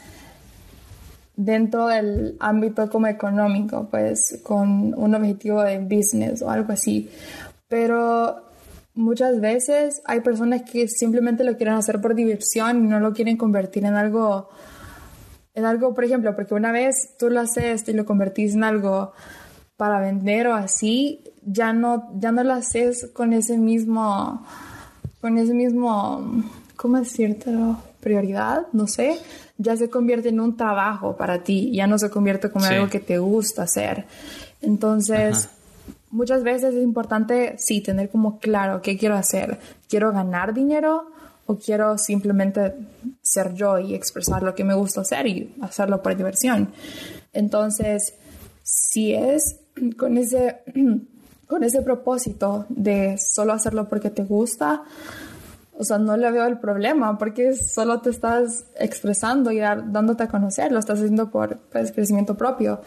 dentro 1.37 1.87
del 1.87 2.37
ámbito 2.39 2.91
como 2.91 3.07
económico, 3.07 3.89
pues 3.91 4.41
con 4.43 4.95
un 4.95 5.15
objetivo 5.15 5.63
de 5.63 5.79
business 5.79 6.43
o 6.43 6.51
algo 6.51 6.73
así. 6.73 7.11
Pero 7.69 8.43
muchas 8.95 9.41
veces 9.41 10.03
hay 10.05 10.21
personas 10.21 10.63
que 10.63 10.87
simplemente 10.89 11.45
lo 11.45 11.57
quieren 11.57 11.75
hacer 11.75 12.01
por 12.01 12.15
diversión 12.15 12.85
y 12.85 12.89
no 12.89 13.01
lo 13.01 13.13
quieren 13.13 13.37
convertir 13.37 13.85
en 13.85 13.95
algo, 13.95 14.51
en 15.55 15.65
algo, 15.65 15.95
por 15.95 16.05
ejemplo, 16.05 16.35
porque 16.37 16.55
una 16.55 16.73
vez 16.73 17.17
tú 17.19 17.31
lo 17.31 17.41
haces 17.41 17.89
y 17.89 17.93
lo 17.95 18.05
convertís 18.05 18.55
en 18.55 18.65
algo 18.65 19.13
para 19.77 19.99
vender 19.99 20.47
o 20.49 20.55
así, 20.55 21.25
ya 21.45 21.73
no, 21.73 22.11
ya 22.19 22.33
no 22.33 22.45
lo 22.45 22.53
haces 22.55 23.09
con 23.13 23.33
ese 23.33 23.59
mismo, 23.59 24.45
con 25.21 25.39
ese 25.39 25.55
mismo, 25.55 26.45
¿cómo 26.77 26.99
decirte? 26.99 27.53
Prioridad, 28.01 28.67
no 28.73 28.87
sé, 28.87 29.19
ya 29.59 29.77
se 29.77 29.91
convierte 29.91 30.31
en 30.31 30.41
un 30.41 30.57
trabajo 30.57 31.17
para 31.17 31.43
ti, 31.43 31.71
ya 31.73 31.87
no 31.87 31.99
se 31.99 32.09
convierte 32.09 32.51
como 32.51 32.65
algo 32.65 32.89
que 32.89 33.01
te 33.01 33.19
gusta 33.19 33.65
hacer. 33.65 34.07
Entonces, 34.63 35.51
muchas 36.11 36.43
veces 36.43 36.75
es 36.75 36.83
importante, 36.83 37.57
sí, 37.59 37.81
tener 37.81 38.11
como 38.11 38.39
claro 38.39 38.81
qué 38.83 38.97
quiero 38.97 39.17
hacer. 39.17 39.59
¿Quiero 39.89 40.13
ganar 40.13 40.55
dinero 40.55 41.11
o 41.47 41.57
quiero 41.57 41.99
simplemente 41.99 42.75
ser 43.23 43.55
yo 43.55 43.79
y 43.79 43.95
expresar 43.95 44.43
lo 44.43 44.55
que 44.55 44.65
me 44.65 44.75
gusta 44.75 45.03
hacer 45.03 45.27
y 45.27 45.55
hacerlo 45.61 46.03
por 46.03 46.17
diversión? 46.17 46.71
Entonces, 47.33 48.15
si 48.63 49.15
es 49.15 49.61
con 49.99 50.17
ese 50.17 50.63
con 51.51 51.65
ese 51.65 51.83
propósito 51.83 52.65
de 52.69 53.19
solo 53.19 53.53
hacerlo 53.53 53.89
porque 53.89 54.09
te 54.09 54.23
gusta, 54.23 54.85
o 55.77 55.83
sea, 55.83 55.99
no 55.99 56.17
le 56.17 56.31
veo 56.31 56.47
el 56.47 56.59
problema 56.59 57.19
porque 57.19 57.55
solo 57.55 58.01
te 58.01 58.11
estás 58.11 58.67
expresando 58.79 59.51
y 59.51 59.59
dándote 59.59 60.23
a 60.23 60.29
conocer, 60.29 60.71
lo 60.71 60.79
estás 60.79 61.01
haciendo 61.01 61.29
por 61.33 61.59
pues, 61.73 61.91
crecimiento 61.91 62.37
propio. 62.37 62.83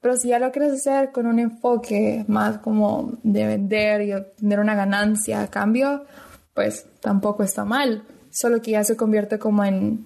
Pero 0.00 0.16
si 0.16 0.28
ya 0.28 0.40
lo 0.40 0.50
quieres 0.50 0.72
hacer 0.72 1.12
con 1.12 1.26
un 1.26 1.38
enfoque 1.38 2.24
más 2.26 2.58
como 2.58 3.12
de 3.22 3.46
vender 3.46 4.02
y 4.02 4.12
obtener 4.14 4.58
una 4.58 4.74
ganancia 4.74 5.42
a 5.42 5.46
cambio, 5.46 6.04
pues 6.52 6.86
tampoco 7.00 7.44
está 7.44 7.64
mal. 7.64 8.02
Solo 8.32 8.60
que 8.60 8.72
ya 8.72 8.82
se 8.82 8.96
convierte 8.96 9.38
como 9.38 9.64
en, 9.64 10.04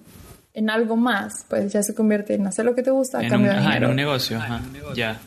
en 0.53 0.69
algo 0.69 0.95
más, 0.95 1.43
pues 1.49 1.73
ya 1.73 1.81
se 1.81 1.95
convierte 1.95 2.35
en 2.35 2.45
hacer 2.45 2.65
lo 2.65 2.75
que 2.75 2.83
te 2.83 2.91
gusta 2.91 3.17
a 3.17 3.27
cambio 3.27 3.51
de 3.51 3.61
dinero. 3.61 3.85
en 3.85 3.89
un 3.91 3.95
negocio, 3.95 4.37
ajá, 4.37 4.61
ya. 4.95 5.19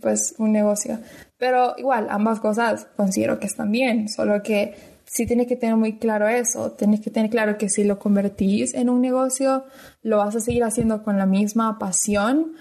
Pues 0.00 0.34
un 0.38 0.52
negocio. 0.52 0.98
Pero 1.40 1.74
igual, 1.78 2.06
ambas 2.10 2.38
cosas 2.38 2.86
considero 2.96 3.40
que 3.40 3.46
están 3.46 3.72
bien, 3.72 4.10
solo 4.10 4.42
que 4.42 4.74
sí 5.06 5.26
tienes 5.26 5.46
que 5.46 5.56
tener 5.56 5.74
muy 5.74 5.96
claro 5.96 6.28
eso, 6.28 6.72
tienes 6.72 7.00
que 7.00 7.10
tener 7.10 7.30
claro 7.30 7.56
que 7.56 7.70
si 7.70 7.82
lo 7.82 7.98
convertís 7.98 8.74
en 8.74 8.90
un 8.90 9.00
negocio, 9.00 9.64
lo 10.02 10.18
vas 10.18 10.36
a 10.36 10.40
seguir 10.40 10.64
haciendo 10.64 11.02
con 11.02 11.16
la 11.16 11.24
misma 11.24 11.78
pasión 11.78 12.52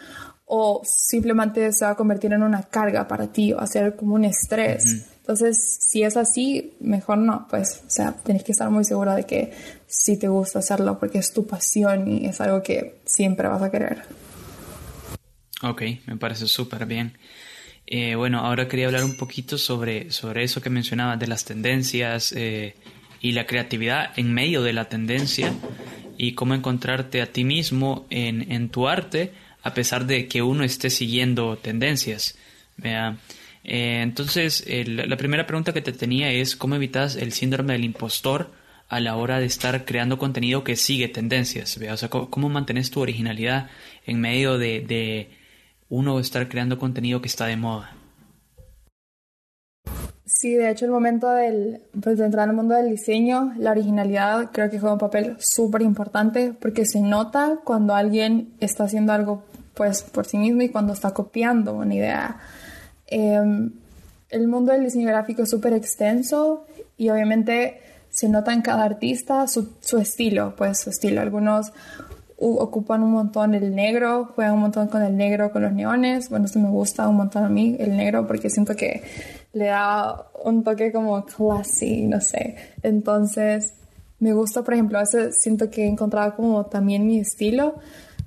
o 0.46 0.82
simplemente 0.86 1.72
se 1.74 1.84
va 1.84 1.92
a 1.92 1.96
convertir 1.96 2.32
en 2.32 2.42
una 2.42 2.63
carga 2.63 3.06
para 3.06 3.28
ti 3.28 3.52
o 3.52 3.68
ser 3.68 3.98
como 3.98 4.15
un 4.15 4.24
estrés. 4.24 5.06
Entonces, 5.18 5.78
si 5.82 6.02
es 6.02 6.15
así, 6.15 6.74
mejor 6.80 7.18
no, 7.18 7.48
pues, 7.50 7.84
o 7.86 7.89
sea, 7.89 8.13
tienes 8.24 8.44
que 8.46 8.54
estar 8.54 8.70
muy 8.72 8.86
segura 8.86 9.13
de 9.13 9.26
que 9.26 9.52
sí 9.88 10.18
te 10.18 10.30
gusta 10.30 10.60
hacerlo 10.60 10.98
porque 10.98 11.20
es 11.20 11.34
tu 11.34 11.46
pasión 11.46 12.08
y 12.08 12.26
es 12.26 12.39
algo 12.39 12.63
que 12.63 13.02
siempre 13.06 13.48
vas 13.50 13.62
a 13.62 13.70
querer. 13.70 14.04
Ok, 15.62 15.84
me 16.08 16.15
parece 16.15 16.48
súper 16.48 16.86
bien. 16.86 17.18
Eh, 17.91 18.13
bueno, 18.13 18.41
ahora 18.41 18.67
quería 18.67 18.86
hablar 18.86 19.04
un 19.04 19.17
poquito 19.17 19.58
sobre, 19.58 20.12
sobre 20.12 20.43
eso 20.43 20.62
que 20.62 20.69
mencionabas 20.69 21.17
de 21.17 21.25
las 21.25 21.43
tendencias 21.43 22.32
eh, 22.38 22.75
y 23.19 23.32
la 23.32 23.47
creatividad 23.47 24.12
en 24.15 24.32
medio 24.32 24.62
de 24.62 24.73
la 24.73 24.86
tendencia 24.86 25.52
y 26.15 26.34
cómo 26.34 26.54
encontrarte 26.54 27.19
a 27.19 27.32
ti 27.32 27.43
mismo 27.43 28.06
en, 28.12 28.52
en 28.52 28.69
tu 28.69 28.88
arte 28.88 29.34
a 29.63 29.73
pesar 29.73 30.06
de 30.06 30.28
que 30.28 30.43
uno 30.43 30.63
esté 30.63 30.91
siguiendo 30.91 31.58
tendencias. 31.58 32.38
Eh, 32.84 34.02
entonces, 34.04 34.63
la 34.86 35.17
primera 35.17 35.47
pregunta 35.47 35.73
que 35.73 35.82
te 35.82 35.91
tenía 35.91 36.32
es 36.32 36.56
cómo 36.56 36.75
evitas 36.75 37.15
el 37.15 37.34
síndrome 37.34 37.73
del 37.73 37.86
impostor 37.86 38.54
a 38.88 38.99
la 38.99 39.15
hora 39.15 39.39
de 39.39 39.47
estar 39.47 39.84
creando 39.86 40.19
contenido 40.19 40.63
que 40.63 40.75
sigue 40.75 41.08
tendencias. 41.08 41.80
¿vea? 41.80 41.95
O 41.95 41.97
sea, 41.97 42.10
cómo, 42.10 42.49
mantienes 42.49 42.91
tu 42.91 43.02
originalidad 43.02 43.71
en 44.06 44.21
medio 44.21 44.60
de, 44.60 44.82
de 44.82 45.38
uno 45.89 46.19
estar 46.19 46.47
creando 46.47 46.78
contenido 46.78 47.21
que 47.21 47.28
está 47.28 47.45
de 47.45 47.58
moda. 47.58 47.95
Sí, 50.25 50.54
de 50.54 50.69
hecho 50.69 50.86
el 50.86 50.91
momento 50.91 51.28
del, 51.30 51.82
pues, 52.02 52.17
de 52.17 52.25
entrar 52.25 52.47
al 52.47 52.56
mundo 52.56 52.75
del 52.75 52.91
diseño, 52.91 53.52
la 53.58 53.71
originalidad 53.71 54.52
creo 54.52 54.69
que 54.69 54.80
juega 54.80 54.93
un 54.93 54.99
papel 54.99 55.36
súper 55.39 55.82
importante 55.82 56.54
porque 56.54 56.86
se 56.86 57.02
nota 57.02 57.60
cuando 57.63 57.95
alguien 57.95 58.54
está 58.60 58.84
haciendo 58.84 59.12
algo 59.12 59.43
pues 59.73 60.04
por 60.04 60.25
sí 60.25 60.38
mismo 60.38 60.62
y 60.62 60.69
cuando 60.69 60.93
está 60.93 61.12
copiando 61.12 61.73
una 61.73 61.95
idea. 61.95 62.38
Em, 63.08 63.71
el 64.30 64.47
mundo 64.47 64.71
del 64.71 64.84
diseño 64.84 65.08
gráfico 65.08 65.43
es 65.43 65.49
súper 65.49 65.73
extenso 65.73 66.65
y 66.95 67.10
obviamente 67.10 67.82
se 68.10 68.30
nota 68.30 68.54
en 68.54 68.62
cada 68.62 68.84
artista 68.84 69.47
su, 69.47 69.73
su 69.80 69.97
estilo, 69.97 70.54
pues 70.56 70.80
su 70.80 70.89
estilo. 70.89 71.21
Algunos 71.21 71.71
ocupan 72.39 73.04
un 73.04 73.12
montón 73.12 73.54
el 73.54 73.75
negro, 73.75 74.32
juegan 74.34 74.54
un 74.56 74.62
montón 74.62 74.88
con 74.88 75.02
el 75.02 75.15
negro, 75.17 75.52
con 75.52 75.62
los 75.62 75.73
neones. 75.73 76.30
Bueno, 76.30 76.45
eso 76.45 76.60
me 76.60 76.69
gusta 76.69 77.08
un 77.08 77.17
montón 77.17 77.43
a 77.43 77.49
mí, 77.49 77.75
el 77.80 77.97
negro, 77.97 78.25
porque 78.25 78.49
siento 78.49 78.75
que 78.75 79.04
le 79.54 79.65
da 79.65 80.28
un 80.45 80.63
toque 80.63 80.91
como 80.91 81.25
classy, 81.25 82.08
no 82.08 82.21
sé. 82.21 82.56
Entonces, 82.82 83.73
me 84.19 84.34
gusta, 84.34 84.63
por 84.63 84.73
ejemplo, 84.73 84.97
a 84.97 85.02
veces 85.02 85.41
siento 85.41 85.69
que 85.69 85.84
he 85.84 85.88
encontrado 85.88 86.36
como 86.36 86.65
también 86.65 87.06
mi 87.06 87.19
estilo 87.19 87.75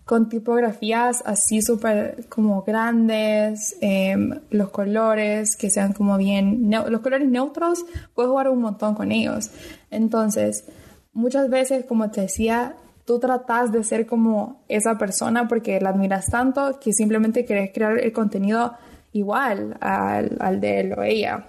con 0.04 0.28
tipografías 0.28 1.22
así 1.24 1.62
súper 1.62 2.26
como 2.28 2.62
grandes, 2.62 3.76
em, 3.80 4.40
los 4.50 4.70
colores 4.70 5.56
que 5.56 5.70
sean 5.70 5.92
como 5.92 6.18
bien, 6.18 6.70
los 6.70 7.00
colores 7.00 7.28
neutros, 7.28 7.84
puedes 8.14 8.30
jugar 8.30 8.48
un 8.48 8.60
montón 8.60 8.94
con 8.94 9.12
ellos. 9.12 9.50
Entonces, 9.90 10.64
muchas 11.12 11.48
veces, 11.48 11.84
como 11.84 12.10
te 12.10 12.22
decía, 12.22 12.76
tú 13.04 13.18
tratas 13.18 13.72
de 13.72 13.84
ser 13.84 14.06
como 14.06 14.62
esa 14.68 14.98
persona 14.98 15.48
porque 15.48 15.80
la 15.80 15.90
admiras 15.90 16.26
tanto 16.26 16.78
que 16.80 16.92
simplemente 16.92 17.44
quieres 17.44 17.70
crear 17.72 17.98
el 17.98 18.12
contenido 18.12 18.74
igual 19.12 19.76
al, 19.80 20.36
al 20.40 20.60
de 20.60 20.80
él 20.80 20.94
o 20.96 21.02
ella. 21.02 21.48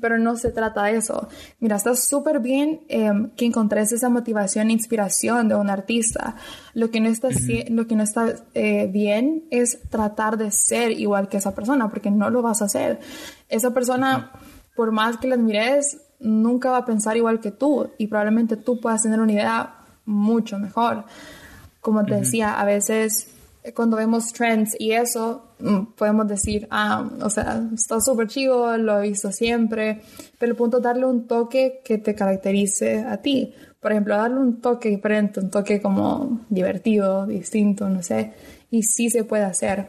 Pero 0.00 0.18
no 0.18 0.36
se 0.36 0.50
trata 0.50 0.84
de 0.84 0.96
eso. 0.96 1.28
Mira, 1.60 1.76
está 1.76 1.94
súper 1.94 2.40
bien 2.40 2.82
em, 2.88 3.30
que 3.30 3.46
encontres 3.46 3.90
esa 3.92 4.10
motivación 4.10 4.68
e 4.68 4.74
inspiración 4.74 5.48
de 5.48 5.54
un 5.54 5.70
artista. 5.70 6.36
Lo 6.74 6.90
que 6.90 7.00
no 7.00 7.08
está, 7.08 7.28
lo 7.70 7.86
que 7.86 7.96
no 7.96 8.02
está 8.02 8.34
eh, 8.54 8.88
bien 8.92 9.44
es 9.50 9.78
tratar 9.88 10.36
de 10.36 10.50
ser 10.50 10.92
igual 10.92 11.28
que 11.28 11.38
esa 11.38 11.54
persona, 11.54 11.88
porque 11.88 12.10
no 12.10 12.28
lo 12.28 12.42
vas 12.42 12.60
a 12.60 12.66
hacer. 12.66 13.00
Esa 13.48 13.72
persona, 13.72 14.32
por 14.76 14.92
más 14.92 15.16
que 15.16 15.28
la 15.28 15.36
admires, 15.36 15.98
nunca 16.20 16.70
va 16.70 16.78
a 16.78 16.84
pensar 16.84 17.16
igual 17.16 17.40
que 17.40 17.50
tú 17.50 17.90
y 17.96 18.08
probablemente 18.08 18.56
tú 18.56 18.80
puedas 18.80 19.02
tener 19.02 19.20
una 19.20 19.32
idea 19.32 19.77
mucho 20.08 20.58
mejor. 20.58 21.04
Como 21.80 22.04
te 22.04 22.16
decía, 22.16 22.60
a 22.60 22.64
veces 22.64 23.28
cuando 23.74 23.96
vemos 23.96 24.32
trends 24.32 24.76
y 24.78 24.92
eso, 24.92 25.42
mm, 25.58 25.94
podemos 25.96 26.26
decir, 26.28 26.66
ah, 26.70 27.08
o 27.20 27.30
sea, 27.30 27.62
está 27.74 28.00
súper 28.00 28.28
chido, 28.28 28.76
lo 28.78 28.98
he 28.98 29.08
visto 29.08 29.32
siempre, 29.32 30.00
pero 30.38 30.52
el 30.52 30.56
punto 30.56 30.78
es 30.78 30.82
darle 30.82 31.06
un 31.06 31.26
toque 31.26 31.80
que 31.84 31.98
te 31.98 32.14
caracterice 32.14 33.00
a 33.00 33.18
ti. 33.18 33.52
Por 33.80 33.92
ejemplo, 33.92 34.16
darle 34.16 34.38
un 34.38 34.60
toque 34.60 34.88
diferente, 34.88 35.40
un 35.40 35.50
toque 35.50 35.80
como 35.80 36.40
divertido, 36.48 37.26
distinto, 37.26 37.88
no 37.88 38.02
sé, 38.02 38.32
y 38.70 38.82
sí 38.82 39.10
se 39.10 39.24
puede 39.24 39.44
hacer. 39.44 39.88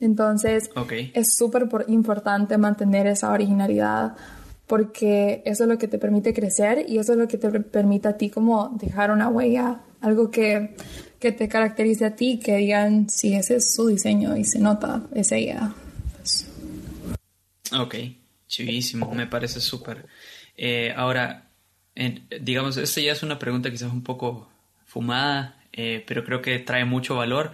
Entonces, 0.00 0.70
es 1.12 1.36
súper 1.36 1.68
importante 1.88 2.56
mantener 2.56 3.08
esa 3.08 3.32
originalidad 3.32 4.14
porque 4.68 5.42
eso 5.44 5.64
es 5.64 5.68
lo 5.68 5.78
que 5.78 5.88
te 5.88 5.98
permite 5.98 6.32
crecer 6.32 6.84
y 6.88 6.98
eso 6.98 7.12
es 7.12 7.18
lo 7.18 7.26
que 7.26 7.38
te 7.38 7.50
permite 7.60 8.08
a 8.08 8.16
ti 8.16 8.30
como 8.30 8.68
dejar 8.80 9.10
una 9.10 9.28
huella, 9.28 9.80
algo 10.00 10.30
que 10.30 10.74
que 11.18 11.32
te 11.32 11.48
caracterice 11.48 12.04
a 12.04 12.14
ti, 12.14 12.38
que 12.38 12.56
digan 12.56 13.08
si 13.10 13.34
ese 13.34 13.56
es 13.56 13.74
su 13.74 13.88
diseño 13.88 14.36
y 14.36 14.44
se 14.44 14.58
nota, 14.58 15.02
es 15.14 15.32
ella. 15.32 15.72
Pues. 16.16 16.48
Ok, 17.72 17.96
chivísimo, 18.46 19.12
me 19.12 19.26
parece 19.26 19.60
súper. 19.60 20.06
Eh, 20.56 20.92
ahora, 20.96 21.50
digamos, 22.40 22.76
esta 22.76 23.00
ya 23.00 23.12
es 23.12 23.22
una 23.22 23.38
pregunta 23.38 23.70
quizás 23.70 23.92
un 23.92 24.02
poco 24.02 24.48
fumada, 24.86 25.60
eh, 25.72 26.04
pero 26.06 26.24
creo 26.24 26.40
que 26.40 26.58
trae 26.60 26.84
mucho 26.84 27.16
valor, 27.16 27.52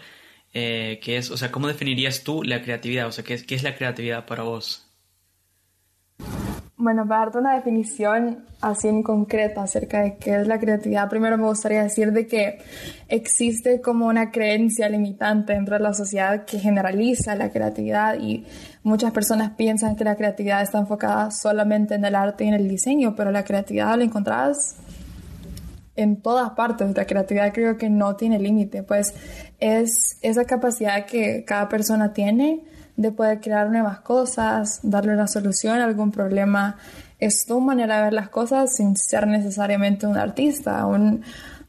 eh, 0.53 1.01
que 1.03 1.17
es, 1.17 1.31
o 1.31 1.37
sea, 1.37 1.51
¿cómo 1.51 1.67
definirías 1.69 2.23
tú 2.23 2.43
la 2.43 2.63
creatividad? 2.63 3.07
O 3.07 3.13
sea, 3.13 3.25
¿qué, 3.25 3.45
qué 3.45 3.55
es 3.55 3.63
la 3.63 3.77
creatividad 3.77 4.27
para 4.27 4.43
vos? 4.43 4.84
Bueno, 6.85 7.09
para 7.09 7.21
darte 7.21 7.39
una 7.39 7.55
definición 7.55 8.45
así 8.61 8.89
en 8.89 9.03
concreto 9.03 9.63
acerca 9.63 10.03
de 10.03 10.19
qué 10.19 10.43
es 10.43 10.47
la 10.47 10.59
creatividad, 10.59 11.09
primero 11.09 11.39
me 11.39 11.47
gustaría 11.47 11.83
decir 11.83 12.13
de 12.13 12.27
que 12.27 12.59
existe 13.09 13.81
como 13.81 14.07
una 14.07 14.31
creencia 14.31 14.87
limitante 14.91 15.55
dentro 15.55 15.77
de 15.77 15.81
la 15.83 15.95
sociedad 15.95 16.45
que 16.45 16.59
generaliza 16.59 17.37
la 17.37 17.49
creatividad 17.49 18.19
y 18.21 18.45
muchas 18.83 19.13
personas 19.13 19.53
piensan 19.53 19.97
que 19.97 20.05
la 20.05 20.15
creatividad 20.15 20.61
está 20.61 20.79
enfocada 20.79 21.31
solamente 21.31 21.95
en 21.95 22.05
el 22.05 22.15
arte 22.15 22.45
y 22.45 22.49
en 22.49 22.55
el 22.55 22.69
diseño, 22.69 23.17
pero 23.17 23.31
la 23.31 23.45
creatividad 23.45 23.97
la 23.97 24.05
encontrás 24.05 24.77
en 25.97 26.21
todas 26.21 26.51
partes. 26.51 26.95
La 26.95 27.07
creatividad 27.07 27.55
creo 27.55 27.79
que 27.79 27.89
no 27.89 28.15
tiene 28.17 28.39
límite, 28.39 28.83
pues 28.83 29.15
es 29.59 30.19
esa 30.21 30.45
capacidad 30.45 31.07
que 31.07 31.47
cada 31.47 31.67
persona 31.71 32.13
tiene 32.13 32.74
de 32.97 33.11
poder 33.11 33.41
crear 33.41 33.71
nuevas 33.71 34.01
cosas, 34.01 34.81
darle 34.83 35.13
una 35.13 35.27
solución 35.27 35.81
a 35.81 35.85
algún 35.85 36.11
problema. 36.11 36.77
Es 37.19 37.45
tu 37.47 37.61
manera 37.61 37.97
de 37.97 38.03
ver 38.05 38.13
las 38.13 38.29
cosas 38.29 38.77
sin 38.77 38.97
ser 38.97 39.27
necesariamente 39.27 40.07
un 40.07 40.17
artista. 40.17 40.87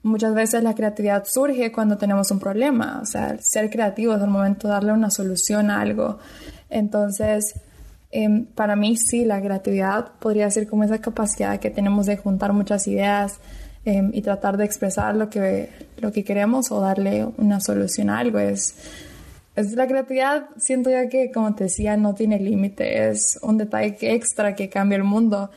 muchas 0.04 0.36
veces 0.36 0.62
la 0.62 0.76
creatividad 0.76 1.24
surge 1.26 1.72
cuando 1.72 1.98
tenemos 1.98 2.30
un 2.30 2.40
problema. 2.40 3.00
O 3.02 3.06
sea, 3.06 3.38
ser 3.40 3.70
creativo 3.70 4.14
es 4.16 4.22
el 4.22 4.30
momento 4.30 4.68
de 4.68 4.74
darle 4.74 4.94
una 4.94 5.10
solución 5.10 5.72
a 5.72 5.82
algo. 5.82 6.20
Entonces, 6.70 7.56
em, 8.12 8.46
para 8.46 8.76
mí 8.76 8.96
sí, 8.98 9.26
la 9.26 9.42
creatividad 9.42 10.12
podría 10.20 10.50
ser 10.52 10.68
como 10.68 10.84
esa 10.84 11.00
capacidad 11.00 11.60
que 11.60 11.72
tenemos 11.72 12.06
de 12.06 12.18
juntar 12.18 12.54
muchas 12.54 12.88
ideas 12.88 13.40
em, 13.84 14.12
y 14.14 14.22
tratar 14.22 14.58
de 14.58 14.66
expresar 14.66 15.16
lo 15.16 15.30
que, 15.30 15.70
lo 15.98 16.12
que 16.12 16.24
queremos 16.24 16.72
o 16.72 16.82
darle 16.82 17.26
una 17.38 17.60
solución 17.60 18.10
a 18.10 18.20
algo. 18.20 18.40
Es, 18.40 18.76
es 19.56 19.72
la 19.74 19.88
creatividad, 19.88 20.50
siento 20.58 20.90
ya 20.90 21.08
que, 21.08 21.32
como 21.32 21.56
te 21.56 21.66
decía, 21.66 21.96
no 21.96 22.14
tiene 22.14 22.40
límite, 22.40 23.10
es 23.10 23.40
un 23.42 23.58
detalle 23.58 24.14
extra 24.14 24.56
que 24.56 24.70
cambia 24.70 24.98
el 24.98 25.04
mundo 25.04 25.50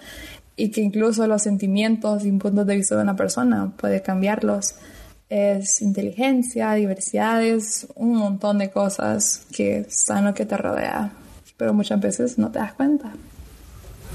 y 0.57 0.71
que 0.71 0.81
incluso 0.81 1.27
los 1.27 1.43
sentimientos 1.43 2.25
y 2.25 2.33
puntos 2.33 2.67
de 2.67 2.77
vista 2.77 2.97
de 2.97 3.03
una 3.03 3.17
persona 3.17 3.73
puede 3.77 4.03
cambiarlos. 4.03 4.77
Es 5.29 5.83
inteligencia, 5.83 6.73
diversidades, 6.75 7.87
un 7.97 8.17
montón 8.17 8.59
de 8.59 8.71
cosas 8.71 9.47
que 9.55 9.81
están 9.81 10.25
lo 10.25 10.35
que 10.35 10.47
te 10.47 10.57
rodea, 10.57 11.13
pero 11.57 11.75
muchas 11.75 12.01
veces 12.01 12.39
no 12.39 12.51
te 12.51 12.61
das 12.61 12.73
cuenta. 12.75 13.13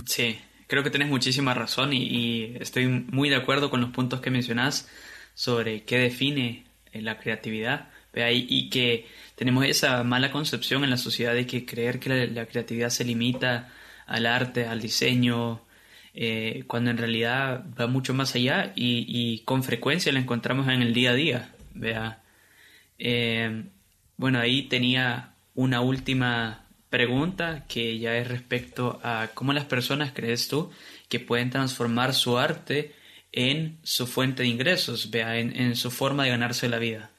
Sí, 0.06 0.38
creo 0.67 0.84
que 0.84 0.89
tienes 0.89 1.10
muchísima 1.10 1.54
razón 1.54 1.93
y, 1.93 2.04
y 2.04 2.58
estoy 2.60 2.88
muy 2.88 3.29
de 3.29 3.36
acuerdo 3.36 3.69
con 3.69 3.81
los 3.81 3.92
puntos 3.92 4.21
que 4.21 4.31
mencionas 4.31 4.88
sobre 5.34 5.84
qué 5.84 5.98
define 5.98 6.65
la 6.94 7.19
creatividad 7.19 7.90
y 8.16 8.70
que 8.70 9.08
tenemos 9.36 9.66
esa 9.66 10.04
mala 10.04 10.32
concepción 10.32 10.84
en 10.84 10.90
la 10.90 10.98
sociedad 10.98 11.34
de 11.34 11.48
que 11.48 11.66
creer 11.66 12.00
que 12.00 12.28
la, 12.28 12.46
creatividad 12.46 12.90
se 12.90 13.04
limita 13.04 13.72
al 14.06 14.26
arte, 14.26 14.68
al 14.68 14.82
diseño, 14.82 15.62
eh, 16.14 16.64
cuando 16.68 16.92
en 16.92 16.98
realidad 16.98 17.66
va 17.80 17.88
mucho 17.88 18.14
más 18.14 18.36
allá 18.36 18.72
y, 18.76 19.40
con 19.46 19.64
frecuencia 19.64 20.12
la 20.12 20.20
encontramos 20.20 20.68
en 20.68 20.82
el 20.82 20.94
día 20.94 21.12
a 21.12 21.16
día. 21.16 21.56
¿vea? 21.74 22.24
Eh, 23.00 23.66
bueno, 24.18 24.40
ahí 24.40 24.64
tenía 24.64 25.34
una 25.56 25.82
última 25.82 26.68
pregunta 26.90 27.66
que 27.68 27.98
ya 27.98 28.16
es 28.18 28.28
respecto 28.28 29.00
a 29.04 29.30
cómo 29.34 29.52
las 29.54 29.66
personas 29.66 30.12
crees 30.14 30.48
tú 30.48 30.70
que 31.10 31.20
pueden 31.20 31.50
transformar 31.50 32.14
su 32.14 32.38
arte 32.38 32.94
en 33.32 33.80
su 33.82 34.06
fuente 34.06 34.44
de 34.44 34.50
ingresos, 34.50 35.10
vea, 35.10 35.40
en 35.40 35.76
su 35.76 35.90
forma 35.90 36.24
de 36.24 36.30
ganarse 36.30 36.70
la 36.70 36.78
vida. 36.78 37.13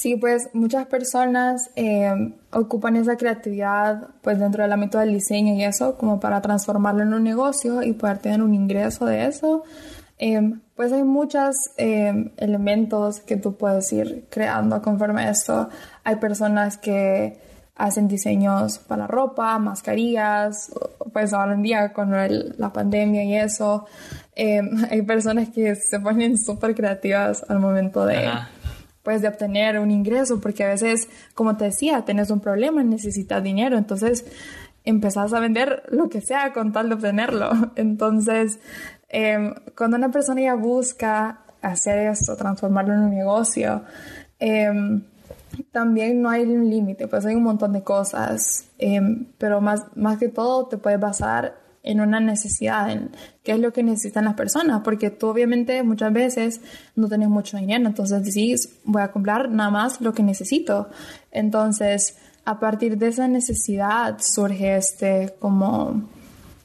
Sí, 0.00 0.14
pues 0.14 0.50
muchas 0.52 0.86
personas 0.86 1.70
eh, 1.74 2.32
ocupan 2.52 2.94
esa 2.94 3.16
creatividad 3.16 4.10
pues 4.22 4.38
dentro 4.38 4.62
del 4.62 4.72
ámbito 4.72 5.00
del 5.00 5.12
diseño 5.12 5.54
y 5.54 5.64
eso 5.64 5.98
como 5.98 6.20
para 6.20 6.40
transformarlo 6.40 7.02
en 7.02 7.14
un 7.14 7.24
negocio 7.24 7.82
y 7.82 7.94
poder 7.94 8.18
tener 8.18 8.40
un 8.40 8.54
ingreso 8.54 9.06
de 9.06 9.26
eso. 9.26 9.64
Eh, 10.20 10.52
pues 10.76 10.92
hay 10.92 11.02
muchos 11.02 11.56
eh, 11.78 12.30
elementos 12.36 13.18
que 13.18 13.38
tú 13.38 13.56
puedes 13.56 13.92
ir 13.92 14.26
creando 14.30 14.80
conforme 14.82 15.22
a 15.22 15.30
esto. 15.30 15.68
Hay 16.04 16.14
personas 16.14 16.78
que 16.78 17.40
hacen 17.74 18.06
diseños 18.06 18.78
para 18.78 19.08
ropa, 19.08 19.58
mascarillas, 19.58 20.70
pues 21.12 21.32
ahora 21.32 21.54
en 21.54 21.62
día 21.62 21.92
con 21.92 22.12
la 22.56 22.72
pandemia 22.72 23.24
y 23.24 23.34
eso. 23.34 23.86
hay 24.36 25.02
personas 25.02 25.48
que 25.48 25.74
se 25.74 25.98
ponen 25.98 26.38
súper 26.38 26.76
creativas 26.76 27.44
al 27.48 27.58
momento 27.58 28.06
de 28.06 28.28
pues 29.08 29.22
de 29.22 29.28
obtener 29.28 29.78
un 29.78 29.90
ingreso, 29.90 30.38
porque 30.38 30.64
a 30.64 30.68
veces, 30.68 31.08
como 31.32 31.56
te 31.56 31.64
decía, 31.64 32.04
tienes 32.04 32.28
un 32.28 32.40
problema, 32.40 32.82
necesitas 32.82 33.42
dinero, 33.42 33.78
entonces 33.78 34.26
empezás 34.84 35.32
a 35.32 35.40
vender 35.40 35.82
lo 35.88 36.10
que 36.10 36.20
sea 36.20 36.52
con 36.52 36.74
tal 36.74 36.90
de 36.90 36.96
obtenerlo. 36.96 37.50
Entonces, 37.76 38.58
em, 39.08 39.54
cuando 39.74 39.96
una 39.96 40.10
persona 40.10 40.42
ya 40.42 40.54
busca 40.56 41.38
hacer 41.62 42.10
esto, 42.10 42.36
transformarlo 42.36 42.92
en 42.92 43.00
un 43.00 43.10
negocio, 43.14 43.82
em, 44.38 45.02
también 45.72 46.20
no 46.20 46.28
hay 46.28 46.42
un 46.42 46.68
límite, 46.68 47.08
pues 47.08 47.24
hay 47.24 47.34
un 47.34 47.44
montón 47.44 47.72
de 47.72 47.82
cosas, 47.82 48.66
em, 48.76 49.24
pero 49.38 49.62
más, 49.62 49.86
más 49.96 50.18
que 50.18 50.28
todo 50.28 50.66
te 50.66 50.76
puedes 50.76 51.00
basar 51.00 51.54
en 51.82 52.00
una 52.00 52.20
necesidad, 52.20 52.90
en 52.90 53.10
qué 53.42 53.52
es 53.52 53.58
lo 53.58 53.72
que 53.72 53.82
necesitan 53.82 54.24
las 54.24 54.34
personas, 54.34 54.82
porque 54.82 55.10
tú 55.10 55.28
obviamente 55.28 55.82
muchas 55.82 56.12
veces 56.12 56.60
no 56.96 57.08
tienes 57.08 57.28
mucho 57.28 57.56
dinero, 57.56 57.86
entonces 57.86 58.22
decís, 58.22 58.78
voy 58.84 59.02
a 59.02 59.12
comprar 59.12 59.50
nada 59.50 59.70
más 59.70 60.00
lo 60.00 60.12
que 60.12 60.22
necesito. 60.22 60.88
Entonces, 61.30 62.16
a 62.44 62.58
partir 62.58 62.98
de 62.98 63.08
esa 63.08 63.28
necesidad 63.28 64.18
surge 64.20 64.76
este 64.76 65.34
como 65.38 66.08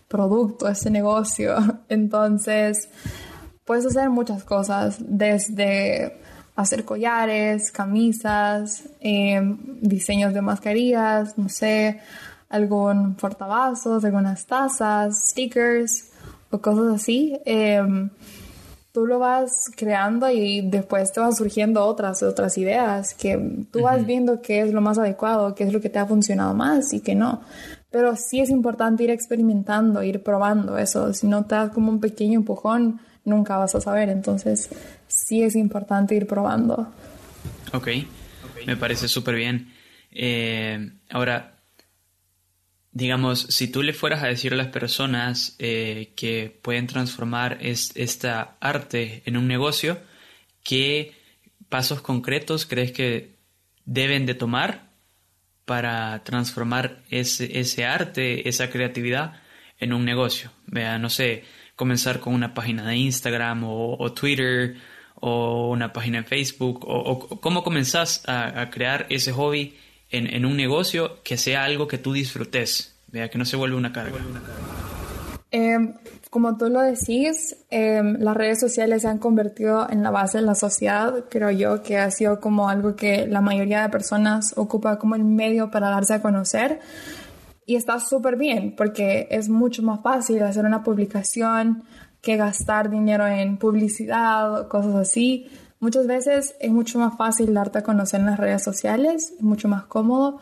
producto, 0.08 0.68
este 0.68 0.90
negocio. 0.90 1.56
Entonces, 1.90 2.90
puedes 3.66 3.86
hacer 3.86 4.10
muchas 4.10 4.44
cosas, 4.44 4.98
desde 5.00 6.20
hacer 6.56 6.86
collares, 6.86 7.72
camisas, 7.72 8.84
eh, 9.00 9.42
diseños 9.82 10.34
de 10.34 10.42
mascarillas, 10.42 11.38
no 11.38 11.50
sé, 11.50 12.00
algún 12.54 13.16
portavasos, 13.16 14.06
algunas 14.06 14.46
tazas, 14.46 15.30
stickers 15.30 16.12
o 16.52 16.62
cosas 16.62 17.02
así. 17.02 17.36
Em, 17.46 18.12
tú 18.92 19.08
lo 19.08 19.18
vas 19.18 19.72
creando 19.76 20.30
y 20.30 20.62
después 20.62 21.12
te 21.12 21.20
van 21.20 21.36
surgiendo 21.36 21.84
otras, 21.84 22.22
otras 22.22 22.56
ideas 22.60 23.16
que 23.16 23.66
tú 23.72 23.82
vas 23.82 24.06
viendo 24.06 24.40
qué 24.40 24.62
es 24.62 24.72
lo 24.72 24.82
más 24.82 25.00
adecuado, 25.00 25.56
qué 25.56 25.64
es 25.64 25.74
lo 25.74 25.82
que 25.82 25.90
te 25.90 25.98
ha 25.98 26.06
funcionado 26.06 26.54
más 26.54 26.94
y 26.94 27.00
qué 27.02 27.16
no. 27.16 27.42
Pero 27.90 28.16
sí 28.16 28.40
es 28.40 28.52
importante 28.52 29.04
ir 29.04 29.10
experimentando, 29.10 30.04
ir 30.04 30.22
probando 30.22 30.78
eso. 30.78 31.12
Si 31.12 31.26
no 31.26 31.46
te 31.46 31.56
das 31.56 31.72
como 31.72 31.90
un 31.90 32.00
pequeño 32.00 32.38
empujón, 32.40 33.00
nunca 33.26 33.58
vas 33.58 33.74
a 33.74 33.82
saber. 33.82 34.10
Entonces, 34.10 34.70
sí 35.08 35.42
es 35.42 35.56
importante 35.56 36.14
ir 36.14 36.28
probando. 36.28 36.88
Ok, 37.74 37.88
me 38.68 38.78
parece 38.78 39.08
súper 39.08 39.36
bien. 39.36 39.74
Eh, 40.12 40.92
ahora, 41.10 41.53
digamos, 42.94 43.48
si 43.50 43.68
tú 43.68 43.82
le 43.82 43.94
fueras 43.94 44.24
a 44.24 44.28
decir 44.28 44.54
a 44.54 44.56
las 44.56 44.68
personas 44.68 45.56
eh, 45.60 46.14
que 46.16 46.56
pueden 46.62 46.88
transformar 46.88 47.58
esta 47.62 48.56
arte 48.60 49.24
en 49.26 49.36
un 49.36 49.48
negocio, 49.48 50.00
¿qué 50.64 51.14
pasos 51.70 52.02
concretos 52.02 52.68
crees 52.68 52.92
que 52.92 53.36
deben 53.86 54.28
de 54.28 54.36
tomar 54.36 54.92
para 55.66 56.24
transformar 56.24 57.04
ese, 57.10 57.60
ese 57.60 57.86
arte, 57.86 58.48
esa 58.48 58.70
creatividad 58.70 59.42
en 59.80 59.92
un 59.92 60.06
negocio? 60.06 60.52
Vea, 60.68 61.00
no 61.00 61.10
sé, 61.10 61.46
comenzar 61.76 62.20
con 62.20 62.36
una 62.36 62.54
página 62.54 62.86
de 62.88 62.96
Instagram 62.96 63.64
o, 63.66 64.14
Twitter 64.14 64.76
o 65.16 65.72
una 65.72 65.94
página 65.94 66.20
en 66.20 66.26
Facebook 66.26 66.86
o, 66.88 67.42
cómo 67.42 67.64
comenzás 67.64 68.24
a 68.28 68.70
crear 68.70 69.08
ese 69.10 69.32
hobby 69.32 69.76
en, 70.14 70.46
un 70.46 70.56
negocio 70.56 71.18
que 71.24 71.38
sea 71.38 71.64
algo 71.64 71.88
que 71.88 71.98
tú 71.98 72.14
disfrutes, 72.14 72.96
vea, 73.08 73.30
que 73.30 73.38
no 73.38 73.46
se 73.46 73.58
vuelva 73.58 73.78
una 73.78 73.92
carga. 73.92 74.18
Em, 75.50 75.94
como 76.30 76.58
tú 76.58 76.70
lo 76.70 76.82
decís, 76.82 77.56
em, 77.70 78.18
las 78.20 78.36
redes 78.36 78.60
sociales 78.60 79.02
se 79.02 79.08
han 79.08 79.18
convertido 79.18 79.88
en 79.90 80.04
la 80.04 80.12
base 80.12 80.38
de 80.40 80.46
la 80.46 80.56
sociedad. 80.56 81.26
Creo 81.30 81.52
yo 81.52 81.84
que 81.84 81.98
ha 81.98 82.10
sido 82.12 82.40
como 82.40 82.70
algo 82.70 82.96
que 82.96 83.28
la 83.28 83.42
mayoría 83.42 83.82
de 83.82 83.90
personas 83.90 84.54
ocupa 84.56 84.98
como 84.98 85.16
el 85.16 85.24
medio 85.24 85.70
para 85.70 85.90
darse 85.90 86.14
a 86.14 86.22
conocer. 86.22 86.80
Y 87.66 87.76
está 87.76 88.00
súper 88.00 88.36
bien 88.36 88.76
porque 88.76 89.28
es 89.32 89.50
mucho 89.50 89.84
más 89.84 90.02
fácil 90.02 90.42
hacer 90.44 90.66
una 90.66 90.84
publicación 90.84 91.84
que 92.22 92.38
gastar 92.38 92.90
dinero 92.90 93.28
en 93.28 93.58
publicidad 93.58 94.68
cosas 94.68 94.96
así. 94.96 95.48
Muchas 95.84 96.08
veces 96.08 96.56
es 96.62 96.72
mucho 96.72 96.98
más 96.98 97.18
fácil 97.18 97.54
darte 97.54 97.80
a 97.80 97.84
conocer 97.84 98.22
en 98.22 98.28
las 98.28 98.40
redes 98.40 98.64
sociales, 98.64 99.34
es 99.36 99.42
mucho 99.42 99.68
más 99.68 99.84
cómodo 99.84 100.40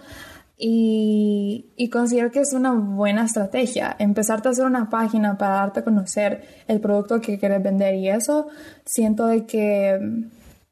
y, 0.55 1.89
considero 1.91 2.29
que 2.29 2.41
es 2.41 2.53
una 2.53 2.73
buena 2.73 3.25
estrategia. 3.25 3.95
Empezarte 3.97 4.47
a 4.47 4.51
hacer 4.51 4.65
una 4.65 4.91
página 4.91 5.39
para 5.39 5.55
darte 5.55 5.79
a 5.79 5.83
conocer 5.83 6.43
el 6.67 6.79
producto 6.79 7.19
que 7.21 7.39
quieres 7.39 7.63
vender 7.63 7.95
y 7.95 8.07
eso, 8.09 8.49
siento 8.85 9.25
de 9.25 9.47
que, 9.47 9.99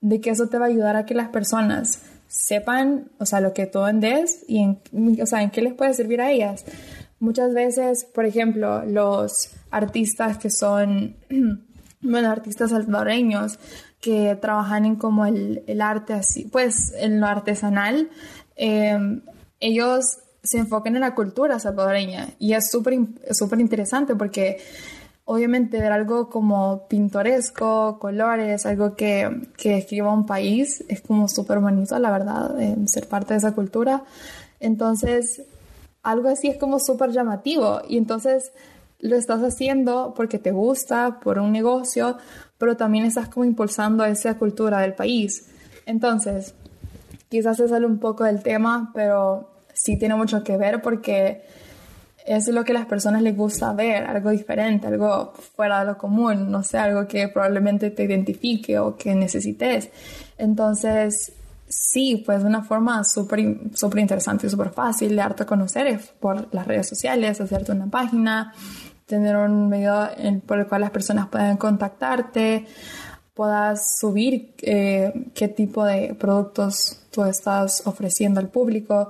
de 0.02 0.22
que 0.22 0.30
eso 0.30 0.50
te 0.50 0.60
va 0.60 0.66
a 0.66 0.70
ayudar 0.70 0.98
a 0.98 1.06
que 1.08 1.16
las 1.16 1.30
personas 1.30 2.04
sepan, 2.28 3.10
o 3.18 3.26
sea, 3.26 3.42
lo 3.42 3.54
que 3.54 3.66
tú 3.66 3.82
vendes 3.82 4.46
y 4.48 4.60
en, 4.60 4.80
o 5.20 5.26
sea, 5.26 5.42
en 5.42 5.50
qué 5.50 5.64
les 5.64 5.74
puede 5.74 5.96
servir 5.96 6.22
a 6.22 6.30
ellas. 6.30 6.64
Muchas 7.20 7.56
veces, 7.56 8.06
por 8.06 8.28
ejemplo, 8.28 8.86
los 8.86 9.50
artistas 9.72 10.38
que 10.38 10.52
son, 10.52 11.16
bueno, 12.10 12.30
artistas 12.30 12.72
salvadoreños, 12.72 13.60
que 14.02 14.38
trabajan 14.42 14.86
en 14.86 14.96
como 14.96 15.26
el, 15.26 15.64
el 15.68 15.82
arte 15.82 16.14
así, 16.14 16.46
pues 16.46 16.94
en 16.98 17.20
lo 17.20 17.28
artesanal, 17.28 18.10
em, 18.56 19.22
ellos 19.60 20.06
se 20.42 20.58
enfocan 20.58 20.96
en 20.96 21.02
la 21.02 21.16
cultura 21.16 21.60
salvadoreña 21.60 22.30
y 22.40 22.54
es 22.54 22.72
súper 22.72 22.98
súper 23.32 23.60
interesante 23.60 24.16
porque 24.16 24.58
obviamente 25.26 25.80
ver 25.80 25.92
algo 25.92 26.30
como 26.30 26.88
pintoresco, 26.88 28.00
colores, 28.00 28.66
algo 28.66 28.96
que, 28.96 29.48
que 29.58 29.76
describa 29.76 30.14
un 30.14 30.26
país 30.26 30.84
es 30.88 31.02
como 31.02 31.28
súper 31.28 31.60
bonito, 31.60 32.00
la 32.00 32.10
verdad, 32.10 32.60
em, 32.60 32.88
ser 32.88 33.08
parte 33.08 33.34
de 33.34 33.40
esa 33.40 33.54
cultura. 33.54 34.04
Entonces, 34.60 35.44
algo 36.04 36.30
así 36.30 36.48
es 36.48 36.58
como 36.58 36.80
súper 36.80 37.12
llamativo 37.12 37.82
y 37.88 37.98
entonces 37.98 38.52
lo 39.00 39.16
estás 39.16 39.42
haciendo 39.42 40.14
porque 40.16 40.40
te 40.40 40.52
gusta, 40.52 41.20
por 41.20 41.40
un 41.40 41.52
negocio, 41.52 42.18
pero 42.58 42.76
también 42.76 43.06
estás 43.06 43.30
como 43.30 43.46
impulsando 43.46 44.04
esa 44.06 44.38
cultura 44.38 44.80
del 44.80 44.94
país. 44.94 45.50
Entonces, 45.86 46.54
quizás 47.30 47.58
se 47.58 47.68
sale 47.68 47.86
un 47.86 48.00
poco 48.00 48.24
del 48.26 48.44
tema, 48.44 48.92
pero 48.94 49.50
sí 49.74 49.98
tiene 49.98 50.16
mucho 50.16 50.44
que 50.44 50.58
ver 50.58 50.82
porque 50.82 51.44
es 52.26 52.48
lo 52.50 52.64
que 52.64 52.74
a 52.74 52.76
las 52.76 52.86
personas 52.86 53.22
les 53.22 53.36
gusta 53.36 53.74
ver, 53.74 54.04
algo 54.04 54.30
diferente, 54.30 54.88
algo 54.88 55.34
fuera 55.56 55.80
de 55.80 55.86
lo 55.86 55.98
común, 55.98 56.52
no 56.52 56.64
sé, 56.64 56.78
algo 56.78 57.08
que 57.08 57.28
probablemente 57.30 57.90
te 57.92 58.04
identifique 58.04 58.78
o 58.78 58.96
que 58.96 59.16
necesites. 59.16 59.90
Entonces, 60.38 61.32
sí, 61.68 62.22
pues 62.26 62.44
una 62.44 62.64
forma 62.64 63.04
súper 63.04 63.72
super 63.74 64.00
interesante 64.00 64.48
y 64.48 64.50
súper 64.50 64.70
fácil 64.70 65.10
de 65.10 65.16
darte 65.16 65.44
a 65.44 65.46
conocer 65.46 65.88
es 65.88 66.08
por 66.20 66.54
las 66.54 66.68
redes 66.68 66.90
sociales, 66.90 67.40
hacerte 67.40 67.72
una 67.72 67.88
página, 67.88 68.54
tener 69.10 69.36
un 69.36 69.68
medio 69.68 70.08
por 70.46 70.60
el 70.60 70.68
cual 70.68 70.82
las 70.82 70.92
personas 70.92 71.28
puedan 71.30 71.58
contactarte, 71.58 72.68
puedas 73.34 73.98
subir 74.00 74.54
eh, 74.62 75.32
qué 75.34 75.48
tipo 75.48 75.84
de 75.84 76.14
productos 76.14 77.02
tú 77.10 77.24
estás 77.24 77.82
ofreciendo 77.88 78.40
al 78.40 78.50
público. 78.50 79.10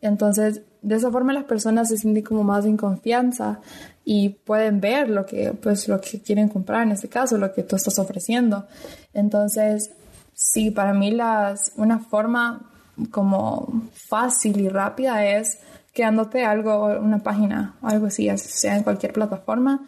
Entonces, 0.00 0.62
de 0.80 0.94
esa 0.94 1.10
forma 1.10 1.34
las 1.34 1.44
personas 1.44 1.90
se 1.90 1.98
sienten 1.98 2.24
como 2.24 2.42
más 2.42 2.64
en 2.64 2.78
confianza 2.78 3.60
y 4.02 4.30
pueden 4.30 4.80
ver 4.80 5.10
lo 5.10 5.26
que, 5.26 5.52
pues, 5.52 5.88
lo 5.88 6.00
que 6.00 6.22
quieren 6.22 6.48
comprar, 6.48 6.84
en 6.84 6.92
este 6.92 7.08
caso, 7.08 7.36
lo 7.36 7.52
que 7.52 7.64
tú 7.64 7.76
estás 7.76 7.98
ofreciendo. 7.98 8.66
Entonces, 9.12 9.90
sí, 10.32 10.70
para 10.70 10.94
mí 10.94 11.10
las, 11.10 11.72
una 11.76 11.98
forma 11.98 12.70
como 13.10 13.90
fácil 13.92 14.58
y 14.58 14.68
rápida 14.70 15.26
es 15.26 15.58
quedándote 15.94 16.44
algo, 16.44 16.86
una 16.98 17.22
página, 17.22 17.76
algo 17.80 18.06
así, 18.06 18.28
sea 18.36 18.76
en 18.76 18.82
cualquier 18.82 19.12
plataforma. 19.12 19.86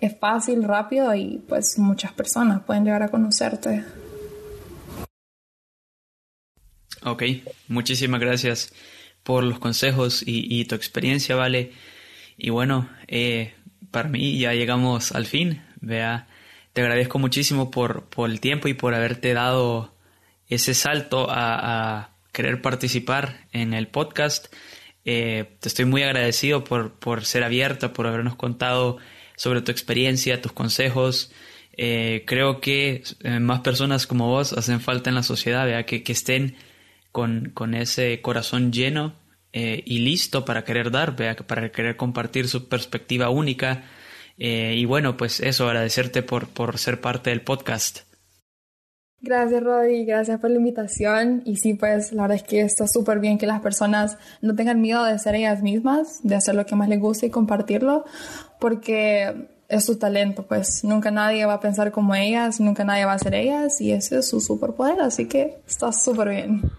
Es 0.00 0.18
fácil, 0.18 0.64
rápido 0.64 1.14
y 1.14 1.42
pues 1.48 1.78
muchas 1.78 2.12
personas 2.12 2.62
pueden 2.62 2.84
llegar 2.84 3.02
a 3.02 3.08
conocerte. 3.08 3.84
Ok, 7.04 7.22
muchísimas 7.68 8.20
gracias 8.20 8.72
por 9.22 9.44
los 9.44 9.58
consejos 9.58 10.22
y, 10.26 10.64
tu 10.64 10.74
experiencia, 10.74 11.36
Vale. 11.36 11.72
Y 12.36 12.50
bueno, 12.50 12.88
eh, 13.06 13.54
para 13.90 14.08
mí 14.08 14.38
ya 14.38 14.54
llegamos 14.54 15.12
al 15.12 15.26
fin. 15.26 15.62
Vea, 15.80 16.26
te 16.72 16.80
agradezco 16.80 17.18
muchísimo 17.18 17.70
por, 17.70 18.06
por 18.06 18.28
el 18.28 18.40
tiempo 18.40 18.68
y 18.68 18.74
por 18.74 18.94
haberte 18.94 19.34
dado 19.34 19.94
ese 20.48 20.74
salto 20.74 21.26
a, 21.30 22.10
querer 22.32 22.60
participar 22.60 23.46
en 23.52 23.74
el 23.74 23.86
podcast. 23.86 24.52
Eh, 25.04 25.56
te 25.60 25.68
estoy 25.68 25.84
muy 25.84 26.02
agradecido 26.02 26.64
por, 26.64 26.92
por 26.94 27.24
ser 27.24 27.44
abierta, 27.44 27.92
por 27.92 28.06
habernos 28.06 28.36
contado 28.36 28.98
sobre 29.36 29.62
tu 29.62 29.70
experiencia, 29.70 30.40
tus 30.40 30.52
consejos. 30.52 31.32
Eh, 31.76 32.24
creo 32.26 32.60
que 32.60 33.02
eh, 33.20 33.40
más 33.40 33.60
personas 33.60 34.06
como 34.06 34.28
vos 34.28 34.52
hacen 34.52 34.80
falta 34.80 35.10
en 35.10 35.16
la 35.16 35.22
sociedad, 35.22 35.66
¿vea? 35.66 35.84
Que, 35.86 36.02
que 36.02 36.12
estén 36.12 36.56
con, 37.12 37.50
con, 37.54 37.74
ese 37.74 38.20
corazón 38.22 38.72
lleno 38.72 39.14
y 39.52 40.00
listo 40.00 40.44
para 40.44 40.64
querer 40.64 40.90
dar, 40.90 41.14
¿vea? 41.14 41.36
para 41.36 41.70
querer 41.70 41.96
compartir 41.96 42.48
su 42.48 42.68
perspectiva 42.68 43.30
única. 43.30 43.84
y 44.36 44.84
bueno, 44.84 45.16
pues 45.16 45.38
eso, 45.38 45.68
agradecerte 45.68 46.22
por, 46.22 46.48
por 46.48 46.76
ser 46.78 47.00
parte 47.00 47.30
del 47.30 47.42
podcast. 47.42 48.00
Gracias, 49.24 49.62
Rodi, 49.62 50.04
gracias 50.04 50.38
por 50.38 50.50
la 50.50 50.58
invitación. 50.58 51.40
Y 51.46 51.56
sí, 51.56 51.72
pues 51.72 52.12
la 52.12 52.22
verdad 52.22 52.36
es 52.36 52.42
que 52.42 52.60
está 52.60 52.86
súper 52.86 53.20
bien 53.20 53.38
que 53.38 53.46
las 53.46 53.62
personas 53.62 54.18
no 54.42 54.54
tengan 54.54 54.82
miedo 54.82 55.02
de 55.02 55.18
ser 55.18 55.34
ellas 55.34 55.62
mismas, 55.62 56.20
de 56.22 56.34
hacer 56.34 56.54
lo 56.54 56.66
que 56.66 56.76
más 56.76 56.90
les 56.90 57.00
gusta 57.00 57.24
y 57.24 57.30
compartirlo, 57.30 58.04
porque 58.60 59.48
es 59.66 59.84
su 59.86 59.96
talento, 59.96 60.42
pues 60.46 60.84
nunca 60.84 61.10
nadie 61.10 61.46
va 61.46 61.54
a 61.54 61.60
pensar 61.60 61.90
como 61.90 62.14
ellas, 62.14 62.60
nunca 62.60 62.84
nadie 62.84 63.06
va 63.06 63.14
a 63.14 63.18
ser 63.18 63.34
ellas, 63.34 63.80
y 63.80 63.92
ese 63.92 64.18
es 64.18 64.28
su 64.28 64.42
superpoder, 64.42 65.00
así 65.00 65.26
que 65.26 65.56
está 65.66 65.90
súper 65.90 66.28
bien. 66.28 66.70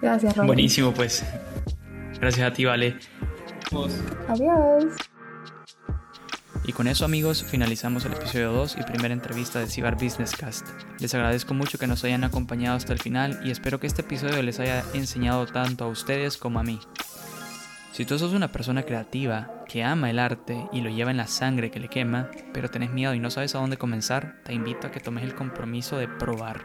Gracias, 0.00 0.36
Rodi. 0.36 0.46
Buenísimo, 0.46 0.92
pues. 0.94 1.24
Gracias 2.20 2.46
a 2.46 2.52
ti, 2.52 2.64
Vale. 2.64 2.94
Adiós. 4.28 4.84
Y 6.72 6.74
con 6.74 6.88
eso 6.88 7.04
amigos 7.04 7.44
finalizamos 7.44 8.06
el 8.06 8.14
episodio 8.14 8.50
2 8.50 8.78
y 8.80 8.82
primera 8.84 9.12
entrevista 9.12 9.58
de 9.58 9.66
Cibar 9.66 9.96
Business 9.96 10.34
Cast. 10.34 10.66
Les 11.00 11.14
agradezco 11.14 11.52
mucho 11.52 11.76
que 11.76 11.86
nos 11.86 12.02
hayan 12.02 12.24
acompañado 12.24 12.78
hasta 12.78 12.94
el 12.94 12.98
final 12.98 13.38
y 13.44 13.50
espero 13.50 13.78
que 13.78 13.86
este 13.86 14.00
episodio 14.00 14.42
les 14.42 14.58
haya 14.58 14.82
enseñado 14.94 15.44
tanto 15.44 15.84
a 15.84 15.88
ustedes 15.88 16.38
como 16.38 16.60
a 16.60 16.62
mí. 16.62 16.80
Si 17.92 18.06
tú 18.06 18.18
sos 18.18 18.32
una 18.32 18.52
persona 18.52 18.84
creativa 18.84 19.50
que 19.68 19.84
ama 19.84 20.08
el 20.08 20.18
arte 20.18 20.66
y 20.72 20.80
lo 20.80 20.88
lleva 20.88 21.10
en 21.10 21.18
la 21.18 21.26
sangre 21.26 21.70
que 21.70 21.78
le 21.78 21.88
quema, 21.88 22.30
pero 22.54 22.70
tenés 22.70 22.90
miedo 22.90 23.12
y 23.12 23.18
no 23.18 23.30
sabes 23.30 23.54
a 23.54 23.58
dónde 23.58 23.76
comenzar, 23.76 24.36
te 24.42 24.54
invito 24.54 24.86
a 24.86 24.90
que 24.90 25.00
tomes 25.00 25.24
el 25.24 25.34
compromiso 25.34 25.98
de 25.98 26.08
probar. 26.08 26.62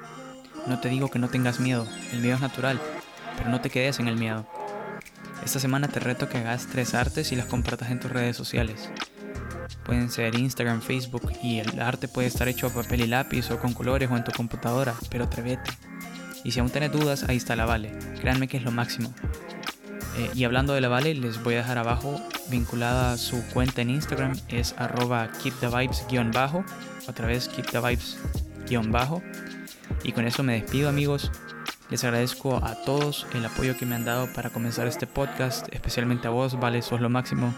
No 0.67 0.79
te 0.79 0.87
digo 0.87 1.11
que 1.11 1.19
no 1.19 1.27
tengas 1.27 1.59
miedo, 1.59 1.85
el 2.13 2.21
miedo 2.21 2.35
es 2.35 2.41
natural, 2.41 2.79
pero 3.37 3.49
no 3.49 3.59
te 3.59 3.69
quedes 3.69 3.99
en 3.99 4.07
el 4.07 4.15
miedo. 4.15 4.47
Esta 5.43 5.59
semana 5.59 5.89
te 5.89 5.99
reto 5.99 6.29
que 6.29 6.37
hagas 6.37 6.67
tres 6.67 6.93
artes 6.93 7.33
y 7.33 7.35
las 7.35 7.47
compartas 7.47 7.91
en 7.91 7.99
tus 7.99 8.09
redes 8.09 8.37
sociales. 8.37 8.89
Pueden 9.87 10.11
ser 10.11 10.35
Instagram, 10.35 10.81
Facebook 10.81 11.31
y 11.41 11.59
el 11.59 11.79
arte 11.79 12.09
puede 12.09 12.27
estar 12.27 12.49
hecho 12.49 12.67
a 12.67 12.69
papel 12.69 13.01
y 13.01 13.07
lápiz 13.07 13.49
o 13.51 13.57
con 13.57 13.71
colores 13.73 14.11
o 14.11 14.17
en 14.17 14.23
tu 14.25 14.33
computadora, 14.33 14.93
pero 15.09 15.23
atrévete. 15.23 15.71
Y 16.43 16.51
si 16.51 16.59
aún 16.59 16.69
tienes 16.69 16.91
dudas, 16.91 17.23
ahí 17.29 17.37
está 17.37 17.55
la 17.55 17.65
Vale. 17.65 17.97
Créanme 18.19 18.49
que 18.49 18.57
es 18.57 18.63
lo 18.63 18.71
máximo. 18.71 19.13
Eh, 20.17 20.29
y 20.35 20.43
hablando 20.43 20.73
de 20.73 20.81
la 20.81 20.89
Vale, 20.89 21.15
les 21.15 21.41
voy 21.41 21.53
a 21.53 21.59
dejar 21.59 21.77
abajo 21.77 22.21
vinculada 22.49 23.17
su 23.17 23.41
cuenta 23.53 23.81
en 23.81 23.91
Instagram, 23.91 24.37
es 24.49 24.75
arroba 24.77 25.29
keepthevibes-bajo, 25.41 26.65
otra 27.07 27.25
vez 27.25 27.49
keepthevibes-bajo. 27.49 29.23
Y 30.03 30.11
con 30.11 30.27
eso 30.27 30.43
me 30.43 30.59
despido 30.59 30.89
amigos. 30.89 31.31
Les 31.89 32.03
agradezco 32.03 32.57
a 32.57 32.75
todos 32.83 33.25
el 33.33 33.45
apoyo 33.45 33.77
que 33.77 33.85
me 33.85 33.95
han 33.95 34.03
dado 34.03 34.27
para 34.33 34.49
comenzar 34.49 34.85
este 34.85 35.07
podcast, 35.07 35.73
especialmente 35.73 36.27
a 36.27 36.31
vos, 36.31 36.59
Vale, 36.59 36.81
sos 36.81 36.99
lo 36.99 37.09
máximo 37.09 37.53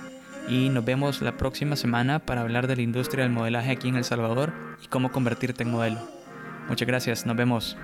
y 0.49 0.69
nos 0.69 0.83
vemos 0.83 1.21
la 1.21 1.37
próxima 1.37 1.75
semana 1.75 2.19
para 2.19 2.41
hablar 2.41 2.67
de 2.67 2.75
la 2.75 2.81
industria 2.81 3.23
del 3.23 3.31
modelaje 3.31 3.71
aquí 3.71 3.87
en 3.87 3.95
El 3.95 4.03
Salvador 4.03 4.51
y 4.83 4.87
cómo 4.87 5.11
convertirte 5.11 5.63
en 5.63 5.71
modelo. 5.71 5.99
Muchas 6.67 6.87
gracias, 6.87 7.25
nos 7.25 7.37
vemos. 7.37 7.77